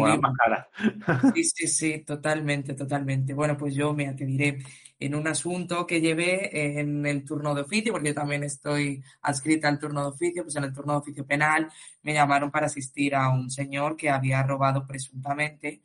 Sí, 1.36 1.44
sí, 1.44 1.68
sí, 1.68 2.00
totalmente, 2.00 2.74
totalmente. 2.74 3.34
Bueno, 3.34 3.58
pues 3.58 3.74
yo 3.74 3.94
me 3.94 4.14
te 4.14 4.26
diré 4.26 4.60
en 5.00 5.16
un 5.16 5.28
asunto 5.28 5.86
que 5.86 6.02
llevé 6.02 6.80
en 6.80 7.06
el 7.06 7.24
turno 7.24 7.54
de 7.54 7.62
oficio, 7.62 7.94
porque 7.94 8.10
yo 8.10 8.16
también 8.16 8.44
estoy 8.44 9.04
adscrita 9.22 9.68
al 9.68 9.80
turno 9.80 10.02
de 10.02 10.08
oficio, 10.10 10.44
pues 10.44 10.56
en 10.56 10.66
el 10.66 10.74
turno 10.74 10.94
de 10.94 11.00
oficio 11.00 11.26
penal 11.26 11.70
me 12.02 12.14
llamaron 12.14 12.52
para 12.52 12.66
asistir 12.66 13.16
a 13.16 13.30
un 13.30 13.50
señor 13.50 13.96
que 13.96 14.10
había 14.10 14.44
robado 14.44 14.86
presuntamente 14.86 15.82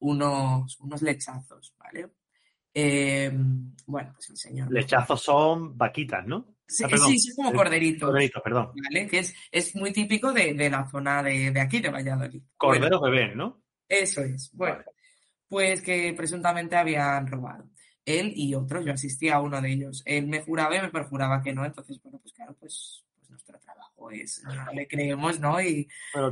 unos, 0.00 0.78
unos 0.80 1.02
lechazos, 1.02 1.74
¿vale? 1.78 2.10
Em, 2.72 3.72
bueno, 3.86 4.12
pues 4.14 4.30
el 4.30 4.36
señor. 4.36 4.72
Lechazos 4.72 5.22
son 5.22 5.76
vaquitas, 5.78 6.26
¿no? 6.26 6.53
Sí, 6.66 6.84
ah, 6.84 6.96
sí, 6.96 7.34
como 7.36 7.52
corderitos. 7.52 8.08
Corderitos, 8.08 8.42
perdón. 8.42 8.70
¿vale? 8.74 9.06
Que 9.06 9.18
es, 9.18 9.34
es 9.50 9.76
muy 9.76 9.92
típico 9.92 10.32
de, 10.32 10.54
de 10.54 10.70
la 10.70 10.88
zona 10.90 11.22
de, 11.22 11.50
de, 11.50 11.60
aquí, 11.60 11.80
de 11.80 11.90
Valladolid. 11.90 12.42
Corderos 12.56 13.00
bebés, 13.02 13.36
¿no? 13.36 13.62
Eso 13.88 14.22
es. 14.22 14.50
Bueno, 14.54 14.82
pues 15.48 15.82
que 15.82 16.14
presuntamente 16.16 16.76
habían 16.76 17.26
robado. 17.26 17.68
Él 18.04 18.32
y 18.34 18.54
otro, 18.54 18.82
yo 18.82 18.92
asistía 18.92 19.36
a 19.36 19.40
uno 19.40 19.60
de 19.60 19.72
ellos. 19.72 20.02
Él 20.04 20.26
me 20.26 20.42
juraba 20.42 20.76
y 20.76 20.80
me 20.80 20.90
perjuraba 20.90 21.42
que 21.42 21.52
no, 21.52 21.64
entonces, 21.64 22.00
bueno, 22.02 22.18
pues 22.18 22.34
claro, 22.34 22.54
pues, 22.58 23.04
pues 23.14 23.30
nuestro 23.30 23.58
trabajo 23.60 24.10
es, 24.10 24.42
le 24.74 24.86
creemos, 24.86 25.40
¿no? 25.40 25.60
Y, 25.60 25.88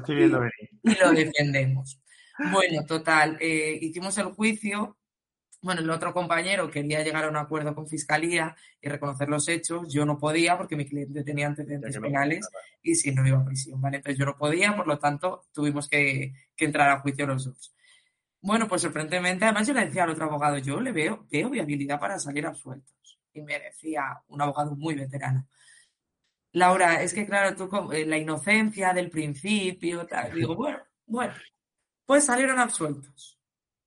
y, 0.09 0.13
y, 0.13 0.95
lo 1.01 1.13
defendemos. 1.13 1.99
Bueno, 2.51 2.85
total, 2.85 3.39
eh, 3.41 3.79
hicimos 3.81 4.17
el 4.19 4.27
juicio 4.27 4.99
bueno, 5.63 5.81
el 5.81 5.91
otro 5.91 6.13
compañero 6.13 6.69
quería 6.69 7.05
llegar 7.05 7.25
a 7.25 7.29
un 7.29 7.37
acuerdo 7.37 7.73
con 7.73 7.87
Fiscalía 7.87 8.57
y 8.81 8.89
reconocer 8.89 9.29
los 9.29 9.49
hechos. 9.49 9.87
Yo 9.89 10.05
no 10.05 10.19
podía 10.19 10.59
porque 10.59 10.75
mi 10.75 10.85
cliente 10.85 11.23
tenía 11.23 11.47
antecedentes 11.47 11.99
penales 11.99 12.49
y 12.83 12.97
si 12.97 13.13
no 13.13 13.25
iba 13.27 13.39
a 13.39 13.45
prisión, 13.45 13.81
¿vale? 13.81 13.99
Entonces 13.99 14.19
yo 14.19 14.27
no 14.27 14.37
podía, 14.37 14.75
por 14.77 14.89
lo 14.89 14.99
tanto, 14.99 15.45
tuvimos 15.53 15.89
que, 15.89 16.35
entrar 16.57 16.91
a 16.91 17.01
juicio 17.01 17.27
los 17.27 17.45
dos. 17.45 17.75
Bueno, 18.41 18.69
pues 18.69 18.83
sorprendentemente, 18.83 19.45
además 19.45 19.67
yo 19.67 19.75
le 19.75 19.85
decía 19.87 20.05
al 20.05 20.11
otro 20.11 20.25
abogado, 20.27 20.59
yo 20.59 20.81
le 20.81 20.93
veo, 20.93 21.27
veo 21.31 21.51
viabilidad 21.51 21.99
para 21.99 22.19
salir 22.19 22.45
absueltos. 22.47 23.19
Y 23.33 23.43
me 23.43 23.59
decía 23.59 24.23
un 24.29 24.43
abogado 24.43 24.77
muy 24.77 24.95
veterano. 24.95 25.47
Laura, 26.53 27.03
es 27.03 27.15
que 27.15 27.25
claro, 27.25 27.57
tú 27.57 27.93
eh, 27.93 28.05
la 28.05 28.19
inocencia 28.19 28.93
del 28.93 29.11
principio, 29.11 30.07
tal. 30.07 30.33
Digo, 30.35 30.55
bueno, 30.55 30.79
bueno, 31.07 31.35
pues 32.05 32.25
salieron 32.25 32.59
absueltos. 32.59 33.39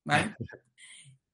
¿Vale? 0.04 0.34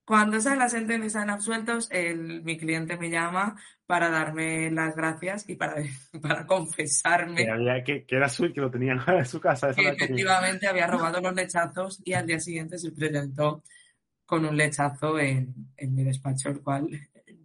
Cuando 0.05 0.41
sale 0.41 0.57
la 0.57 0.69
sentencia 0.69 1.07
y 1.07 1.11
salen 1.11 1.31
absueltos, 1.31 1.89
el, 1.91 2.43
mi 2.43 2.59
cliente 2.59 2.97
me 2.97 3.11
llama 3.11 3.57
para 3.87 4.11
darme 4.11 4.71
las 4.71 4.97
gracias 4.97 5.49
y 5.49 5.55
para, 5.55 5.77
para 6.23 6.47
confesarme. 6.47 7.45
Que, 7.45 7.51
había, 7.51 7.85
que, 7.85 8.05
que 8.05 8.17
era 8.17 8.29
su 8.29 8.53
que 8.53 8.61
lo 8.61 8.71
tenían 8.71 9.01
en 9.07 9.27
su 9.27 9.41
casa. 9.41 9.73
Que 9.73 9.89
efectivamente 9.89 10.67
había 10.67 10.87
robado 10.87 11.21
los 11.21 11.35
lechazos 11.35 12.01
y 12.05 12.15
al 12.15 12.27
día 12.27 12.41
siguiente 12.41 12.79
se 12.79 12.91
presentó 12.91 13.63
con 14.25 14.45
un 14.47 14.57
lechazo 14.57 15.19
en, 15.19 15.55
en 15.77 15.95
mi 15.95 16.05
despacho, 16.05 16.49
el 16.49 16.63
cual 16.63 16.89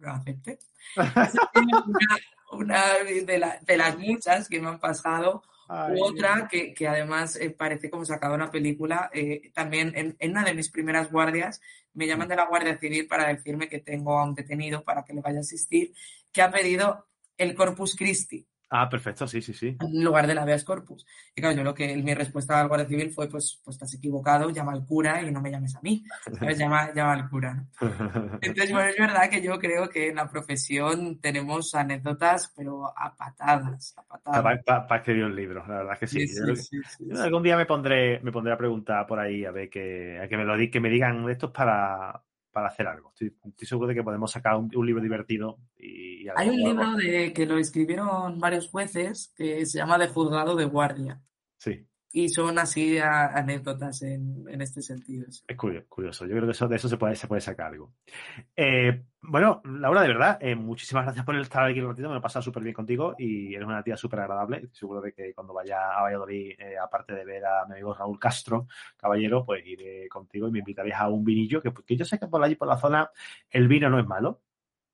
lo 0.00 0.10
acepté. 0.10 0.58
una, 0.96 2.16
una 2.52 2.84
de, 3.04 3.38
la, 3.38 3.58
de, 3.60 3.76
las 3.76 3.98
muchas 3.98 4.48
que 4.48 4.60
me 4.60 4.68
han 4.68 4.80
pasado. 4.80 5.42
Ay, 5.68 5.98
otra 6.00 6.48
que, 6.50 6.72
que 6.72 6.88
además 6.88 7.36
eh, 7.36 7.50
parece 7.50 7.90
como 7.90 8.04
sacada 8.04 8.34
una 8.34 8.50
película. 8.50 9.10
Eh, 9.12 9.50
también 9.54 9.92
en, 9.94 10.16
en, 10.18 10.30
una 10.30 10.44
de 10.44 10.54
mis 10.54 10.70
primeras 10.70 11.10
guardias 11.12 11.60
me 11.92 12.06
llaman 12.06 12.28
de 12.28 12.36
la 12.36 12.46
Guardia 12.46 12.78
Civil 12.78 13.06
para 13.06 13.28
decirme 13.28 13.68
que 13.68 13.80
tengo 13.80 14.18
a 14.18 14.24
un 14.24 14.34
detenido 14.34 14.82
para 14.82 15.04
que 15.04 15.12
le 15.12 15.20
vaya 15.20 15.38
a 15.38 15.40
asistir, 15.40 15.92
que 16.32 16.42
ha 16.42 16.50
pedido 16.50 17.06
el 17.36 17.54
Corpus 17.54 17.94
Christi. 17.96 18.46
Ah, 18.70 18.88
perfecto, 18.88 19.26
sí, 19.26 19.40
sí, 19.40 19.54
sí. 19.54 19.76
En 19.80 20.04
lugar 20.04 20.26
de 20.26 20.34
la 20.34 20.42
habeas 20.42 20.64
corpus. 20.64 21.06
Y 21.34 21.40
claro, 21.40 21.56
yo 21.56 21.64
lo 21.64 21.74
que 21.74 21.96
mi 21.96 22.12
respuesta 22.14 22.60
al 22.60 22.68
Guardia 22.68 22.88
Civil 22.88 23.10
fue, 23.12 23.28
pues, 23.28 23.60
pues 23.64 23.76
estás 23.76 23.94
equivocado, 23.94 24.50
llama 24.50 24.72
al 24.72 24.84
cura 24.86 25.22
y 25.22 25.30
no 25.30 25.40
me 25.40 25.50
llames 25.50 25.74
a 25.76 25.80
mí. 25.80 26.04
Llama, 26.56 26.92
llama 26.92 27.12
al 27.14 27.30
cura. 27.30 27.64
Entonces, 28.42 28.72
bueno, 28.72 28.88
es 28.90 28.96
verdad 28.98 29.30
que 29.30 29.40
yo 29.40 29.58
creo 29.58 29.88
que 29.88 30.08
en 30.08 30.16
la 30.16 30.28
profesión 30.28 31.20
tenemos 31.20 31.74
anécdotas, 31.74 32.52
pero 32.56 32.86
a 32.96 33.14
patadas, 33.16 33.94
a 33.96 34.02
patadas. 34.02 34.42
Para, 34.42 34.62
para, 34.62 34.86
para 34.86 34.98
escribir 35.00 35.24
un 35.24 35.34
libro, 35.36 35.64
la 35.66 35.78
verdad 35.78 35.98
que 35.98 36.06
sí. 36.06 36.26
Sí, 36.26 36.34
Yo 36.34 36.54
sí, 36.54 36.56
sí, 36.56 36.82
sí, 36.84 37.04
yo 37.08 37.14
sí. 37.16 37.22
algún 37.22 37.42
día 37.42 37.56
me 37.56 37.66
pondré, 37.66 38.20
me 38.20 38.32
pondré 38.32 38.52
a 38.52 38.58
preguntar 38.58 39.06
por 39.06 39.18
ahí 39.18 39.44
a 39.44 39.50
ver 39.50 39.70
que, 39.70 40.18
a 40.20 40.28
que 40.28 40.36
me 40.36 40.44
lo 40.44 40.56
di- 40.56 40.70
que 40.70 40.80
me 40.80 40.88
digan 40.90 41.28
esto 41.30 41.46
es 41.46 41.52
para, 41.52 42.22
para 42.58 42.68
hacer 42.68 42.86
algo. 42.86 43.10
Estoy, 43.10 43.34
estoy 43.50 43.66
seguro 43.68 43.88
de 43.88 43.94
que 43.94 44.02
podemos 44.02 44.30
sacar 44.30 44.56
un, 44.56 44.70
un 44.74 44.86
libro 44.86 45.02
divertido 45.02 45.58
y, 45.76 46.24
y 46.24 46.28
algo- 46.28 46.40
Hay 46.40 46.48
un 46.48 46.54
algo- 46.54 46.68
libro 46.68 46.96
de, 46.96 47.32
que 47.32 47.46
lo 47.46 47.56
escribieron 47.58 48.38
varios 48.38 48.68
jueces 48.68 49.32
que 49.36 49.64
se 49.66 49.78
llama 49.78 49.96
De 49.98 50.08
juzgado 50.08 50.54
de 50.56 50.64
guardia. 50.64 51.20
Sí. 51.58 51.86
Y 52.10 52.30
son 52.30 52.58
así 52.58 52.98
anécdotas 52.98 54.02
en, 54.02 54.44
en 54.48 54.62
este 54.62 54.80
sentido. 54.80 55.30
sí. 55.30 55.42
Es 55.46 55.56
curioso. 55.56 56.24
Yo 56.24 56.32
creo 56.32 56.46
que 56.46 56.52
eso, 56.52 56.66
de 56.66 56.76
eso 56.76 56.88
se 56.88 56.96
puede, 56.96 57.14
se 57.14 57.26
puede 57.26 57.42
sacar 57.42 57.66
algo. 57.66 57.92
Eh, 58.56 59.02
bueno, 59.20 59.60
Laura, 59.64 60.00
de 60.00 60.08
verdad, 60.08 60.38
eh, 60.40 60.54
muchísimas 60.54 61.04
gracias 61.04 61.26
por 61.26 61.36
estar 61.36 61.64
aquí 61.64 61.80
un 61.80 61.88
ratito. 61.88 62.08
Me 62.08 62.14
lo 62.14 62.20
he 62.20 62.22
pasado 62.22 62.42
súper 62.42 62.62
bien 62.62 62.74
contigo 62.74 63.14
y 63.18 63.54
eres 63.54 63.66
una 63.66 63.82
tía 63.82 63.96
súper 63.96 64.20
agradable. 64.20 64.68
Seguro 64.72 65.02
de 65.02 65.12
que 65.12 65.34
cuando 65.34 65.52
vaya 65.52 65.98
a 65.98 66.02
Valladolid, 66.02 66.52
eh, 66.58 66.78
aparte 66.78 67.14
de 67.14 67.24
ver 67.26 67.44
a 67.44 67.66
mi 67.66 67.72
amigo 67.74 67.92
Raúl 67.92 68.18
Castro, 68.18 68.68
caballero, 68.96 69.44
pues 69.44 69.66
iré 69.66 70.08
contigo 70.08 70.48
y 70.48 70.52
me 70.52 70.60
invitarías 70.60 71.00
a 71.00 71.08
un 71.08 71.24
vinillo, 71.24 71.60
que, 71.60 71.72
que 71.86 71.96
yo 71.96 72.06
sé 72.06 72.18
que 72.18 72.26
por 72.26 72.42
allí, 72.42 72.54
por 72.54 72.68
la 72.68 72.78
zona, 72.78 73.10
el 73.50 73.68
vino 73.68 73.90
no 73.90 73.98
es 73.98 74.06
malo. 74.06 74.40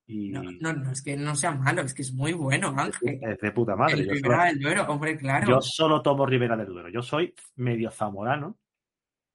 Y 0.07 0.29
No, 0.29 0.43
no, 0.61 0.73
no, 0.73 0.91
es 0.91 1.01
que 1.01 1.17
no 1.17 1.35
sea 1.35 1.51
malo, 1.51 1.81
es 1.81 1.93
que 1.93 2.03
es 2.03 2.13
muy 2.13 2.33
bueno, 2.33 2.73
Ángel. 2.77 3.19
es 3.21 3.39
de 3.39 3.51
puta 3.51 3.75
madre. 3.75 3.93
El 3.95 4.05
Yo 4.05 4.11
Ribera 4.13 4.35
solo, 4.37 4.45
del 4.45 4.59
Duero, 4.59 4.83
hombre, 4.87 5.17
claro. 5.17 5.47
yo 5.47 5.61
solo 5.61 6.01
tomo 6.01 6.25
Ribera 6.25 6.55
del 6.55 6.67
Duero. 6.67 6.89
Yo 6.89 7.01
soy 7.01 7.33
medio 7.55 7.89
zamorano 7.89 8.59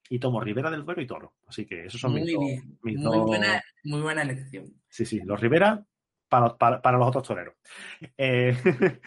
y 0.09 0.19
tomo 0.21 0.41
Ribera 0.41 0.71
del 0.71 0.85
Duero 0.85 1.03
y 1.03 1.07
Toro. 1.07 1.35
Así 1.49 1.67
que 1.67 1.87
esos 1.87 2.01
son 2.01 2.15
mis 2.15 2.23
Muy 2.25 2.33
dos- 2.35 2.45
bien, 2.45 2.79
mis 2.83 2.97
muy 2.99 3.05
dos- 3.05 3.27
buena, 3.27 3.63
muy 3.85 4.01
buena 4.01 4.23
elección. 4.23 4.67
Sí, 4.89 5.05
sí, 5.05 5.21
los 5.25 5.41
Rivera 5.41 5.85
para, 6.29 6.57
para, 6.57 6.81
para 6.81 6.99
los 6.99 7.09
otros 7.09 7.27
toreros. 7.27 7.55
Eh, 8.17 8.55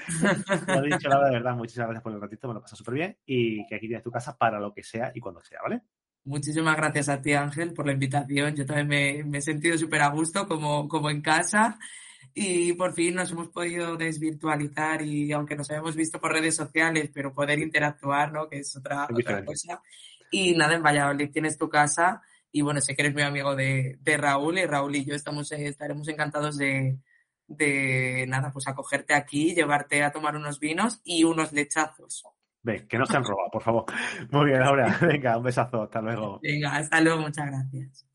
lo 0.68 0.82
dicho, 0.82 1.08
Laura, 1.08 1.28
de 1.30 1.34
verdad, 1.36 1.56
muchísimas 1.56 1.88
gracias 1.88 2.04
por 2.04 2.12
el 2.14 2.20
ratito, 2.22 2.48
me 2.50 2.54
lo 2.56 2.62
pasa 2.62 2.76
súper 2.76 2.94
bien 2.96 3.18
y 3.26 3.66
que 3.68 3.76
aquí 3.76 3.88
tienes 3.88 4.04
tu 4.04 4.12
casa 4.12 4.38
para 4.38 4.60
lo 4.60 4.74
que 4.74 4.84
sea 4.84 5.12
y 5.16 5.22
cuando 5.22 5.42
sea, 5.42 5.60
¿vale? 5.64 5.82
Muchísimas 6.26 6.78
gracias 6.78 7.10
a 7.10 7.22
ti, 7.22 7.34
Ángel, 7.34 7.74
por 7.74 7.86
la 7.86 7.94
invitación. 7.94 8.56
Yo 8.56 8.66
también 8.66 8.88
me, 8.88 9.24
me 9.24 9.38
he 9.40 9.42
sentido 9.42 9.78
súper 9.78 10.02
a 10.02 10.10
gusto, 10.10 10.48
como, 10.48 10.88
como 10.88 11.10
en 11.10 11.22
casa. 11.22 11.78
Y 12.34 12.74
por 12.74 12.94
fin 12.94 13.16
nos 13.16 13.32
hemos 13.32 13.50
podido 13.50 13.96
desvirtualizar 13.96 15.04
y 15.04 15.32
aunque 15.32 15.56
nos 15.56 15.70
habíamos 15.70 15.96
visto 15.96 16.20
por 16.20 16.32
redes 16.32 16.56
sociales, 16.56 17.12
pero 17.14 17.34
poder 17.34 17.60
interactuar, 17.60 18.32
¿no? 18.32 18.50
Que 18.50 18.60
es 18.60 18.76
otra, 18.76 19.08
otra 19.12 19.46
cosa. 19.46 19.82
Y 20.32 20.56
nada, 20.56 20.74
en 20.74 20.82
Valladolid 20.82 21.30
tienes 21.32 21.58
tu 21.58 21.70
casa 21.70 22.24
y 22.52 22.62
bueno, 22.62 22.82
sé 22.82 22.96
que 22.96 23.02
eres 23.02 23.14
muy 23.14 23.24
amigo 23.24 23.56
de, 23.56 23.98
de 24.00 24.18
Raúl 24.18 24.60
y 24.60 24.66
Raúl 24.66 24.96
y 24.96 25.06
yo 25.06 25.16
estamos, 25.16 25.52
eh, 25.52 25.68
estaremos 25.68 26.08
encantados 26.08 26.58
de, 26.58 27.00
de, 27.48 28.26
nada, 28.28 28.52
pues 28.52 28.68
acogerte 28.68 29.16
aquí, 29.16 29.56
llevarte 29.56 30.04
a 30.04 30.12
tomar 30.12 30.36
unos 30.36 30.60
vinos 30.60 31.02
y 31.04 31.24
unos 31.24 31.52
lechazos. 31.52 32.24
Ven, 32.64 32.88
que 32.88 32.98
no 32.98 33.06
se 33.06 33.18
han 33.18 33.26
robado, 33.26 33.50
por 33.52 33.62
favor. 33.62 33.84
Muy 34.32 34.46
bien, 34.46 34.62
Laura, 34.62 34.98
venga, 35.02 35.38
un 35.38 35.44
besazo, 35.44 35.84
hasta 35.84 36.02
luego. 36.02 36.40
Venga, 36.42 36.78
hasta 36.78 37.02
luego, 37.02 37.20
muchas 37.22 37.48
gracias. 37.48 38.08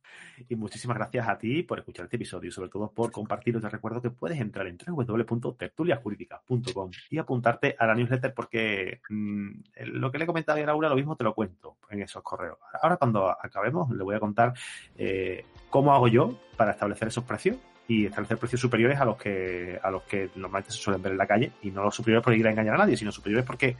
Y 0.49 0.57
muchísimas 0.57 0.97
gracias 0.97 1.29
a 1.29 1.37
ti 1.37 1.63
por 1.63 1.79
escuchar 1.79 2.05
este 2.05 2.17
episodio 2.17 2.49
y 2.49 2.53
sobre 2.53 2.71
todo 2.71 2.91
por 2.93 3.11
compartirlo. 3.11 3.61
Te 3.61 3.69
recuerdo 3.69 4.01
que 4.01 4.09
puedes 4.11 4.41
entrar 4.41 4.69
en 4.69 4.79
www.tertuliajurídica.com 4.79 6.91
y 7.11 7.19
apuntarte 7.19 7.77
a 7.79 7.87
la 7.87 7.95
newsletter 7.95 8.33
porque 8.35 9.03
mmm, 9.11 9.51
lo 9.87 10.11
que 10.11 10.17
le 10.19 10.25
he 10.25 10.27
comentado 10.27 10.63
a 10.63 10.67
Laura, 10.67 10.89
lo 10.89 10.97
mismo 10.97 11.15
te 11.17 11.25
lo 11.25 11.35
cuento 11.35 11.77
en 11.91 12.01
esos 12.03 12.23
correos. 12.23 12.57
Ahora 12.81 12.97
cuando 12.97 13.29
acabemos 13.29 13.91
le 13.91 14.05
voy 14.05 14.15
a 14.15 14.21
contar 14.21 14.55
eh, 14.97 15.45
cómo 15.71 15.93
hago 15.93 16.09
yo 16.09 16.39
para 16.57 16.71
establecer 16.71 17.09
esos 17.09 17.25
precios 17.25 17.59
y 17.89 18.07
establecer 18.07 18.39
precios 18.39 18.61
superiores 18.61 19.01
a 19.01 19.05
los 19.05 19.17
que 19.17 19.81
a 19.83 19.91
los 19.91 20.05
que 20.05 20.31
normalmente 20.37 20.73
se 20.73 20.79
suelen 20.79 21.03
ver 21.03 21.13
en 21.13 21.19
la 21.19 21.27
calle 21.27 21.53
y 21.63 21.71
no 21.71 21.83
los 21.83 21.95
superiores 21.95 22.23
por 22.23 22.35
ir 22.35 22.47
a 22.47 22.51
engañar 22.51 22.75
a 22.75 22.79
nadie, 22.79 22.97
sino 22.97 23.11
superiores 23.11 23.47
porque 23.47 23.77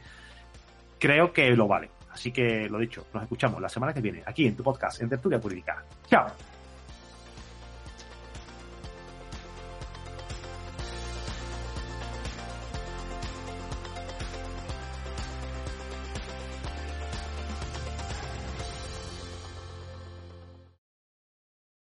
creo 0.99 1.33
que 1.33 1.49
lo 1.51 1.67
vale. 1.67 1.89
Así 2.11 2.31
que 2.31 2.67
lo 2.69 2.79
dicho, 2.79 3.05
nos 3.13 3.23
escuchamos 3.23 3.61
la 3.61 3.69
semana 3.69 3.93
que 3.93 4.01
viene 4.01 4.23
aquí 4.25 4.45
en 4.45 4.55
tu 4.55 4.63
podcast 4.63 5.01
en 5.01 5.09
Tertulia 5.09 5.39
Jurídica. 5.39 5.83
¡Chao! 6.09 6.27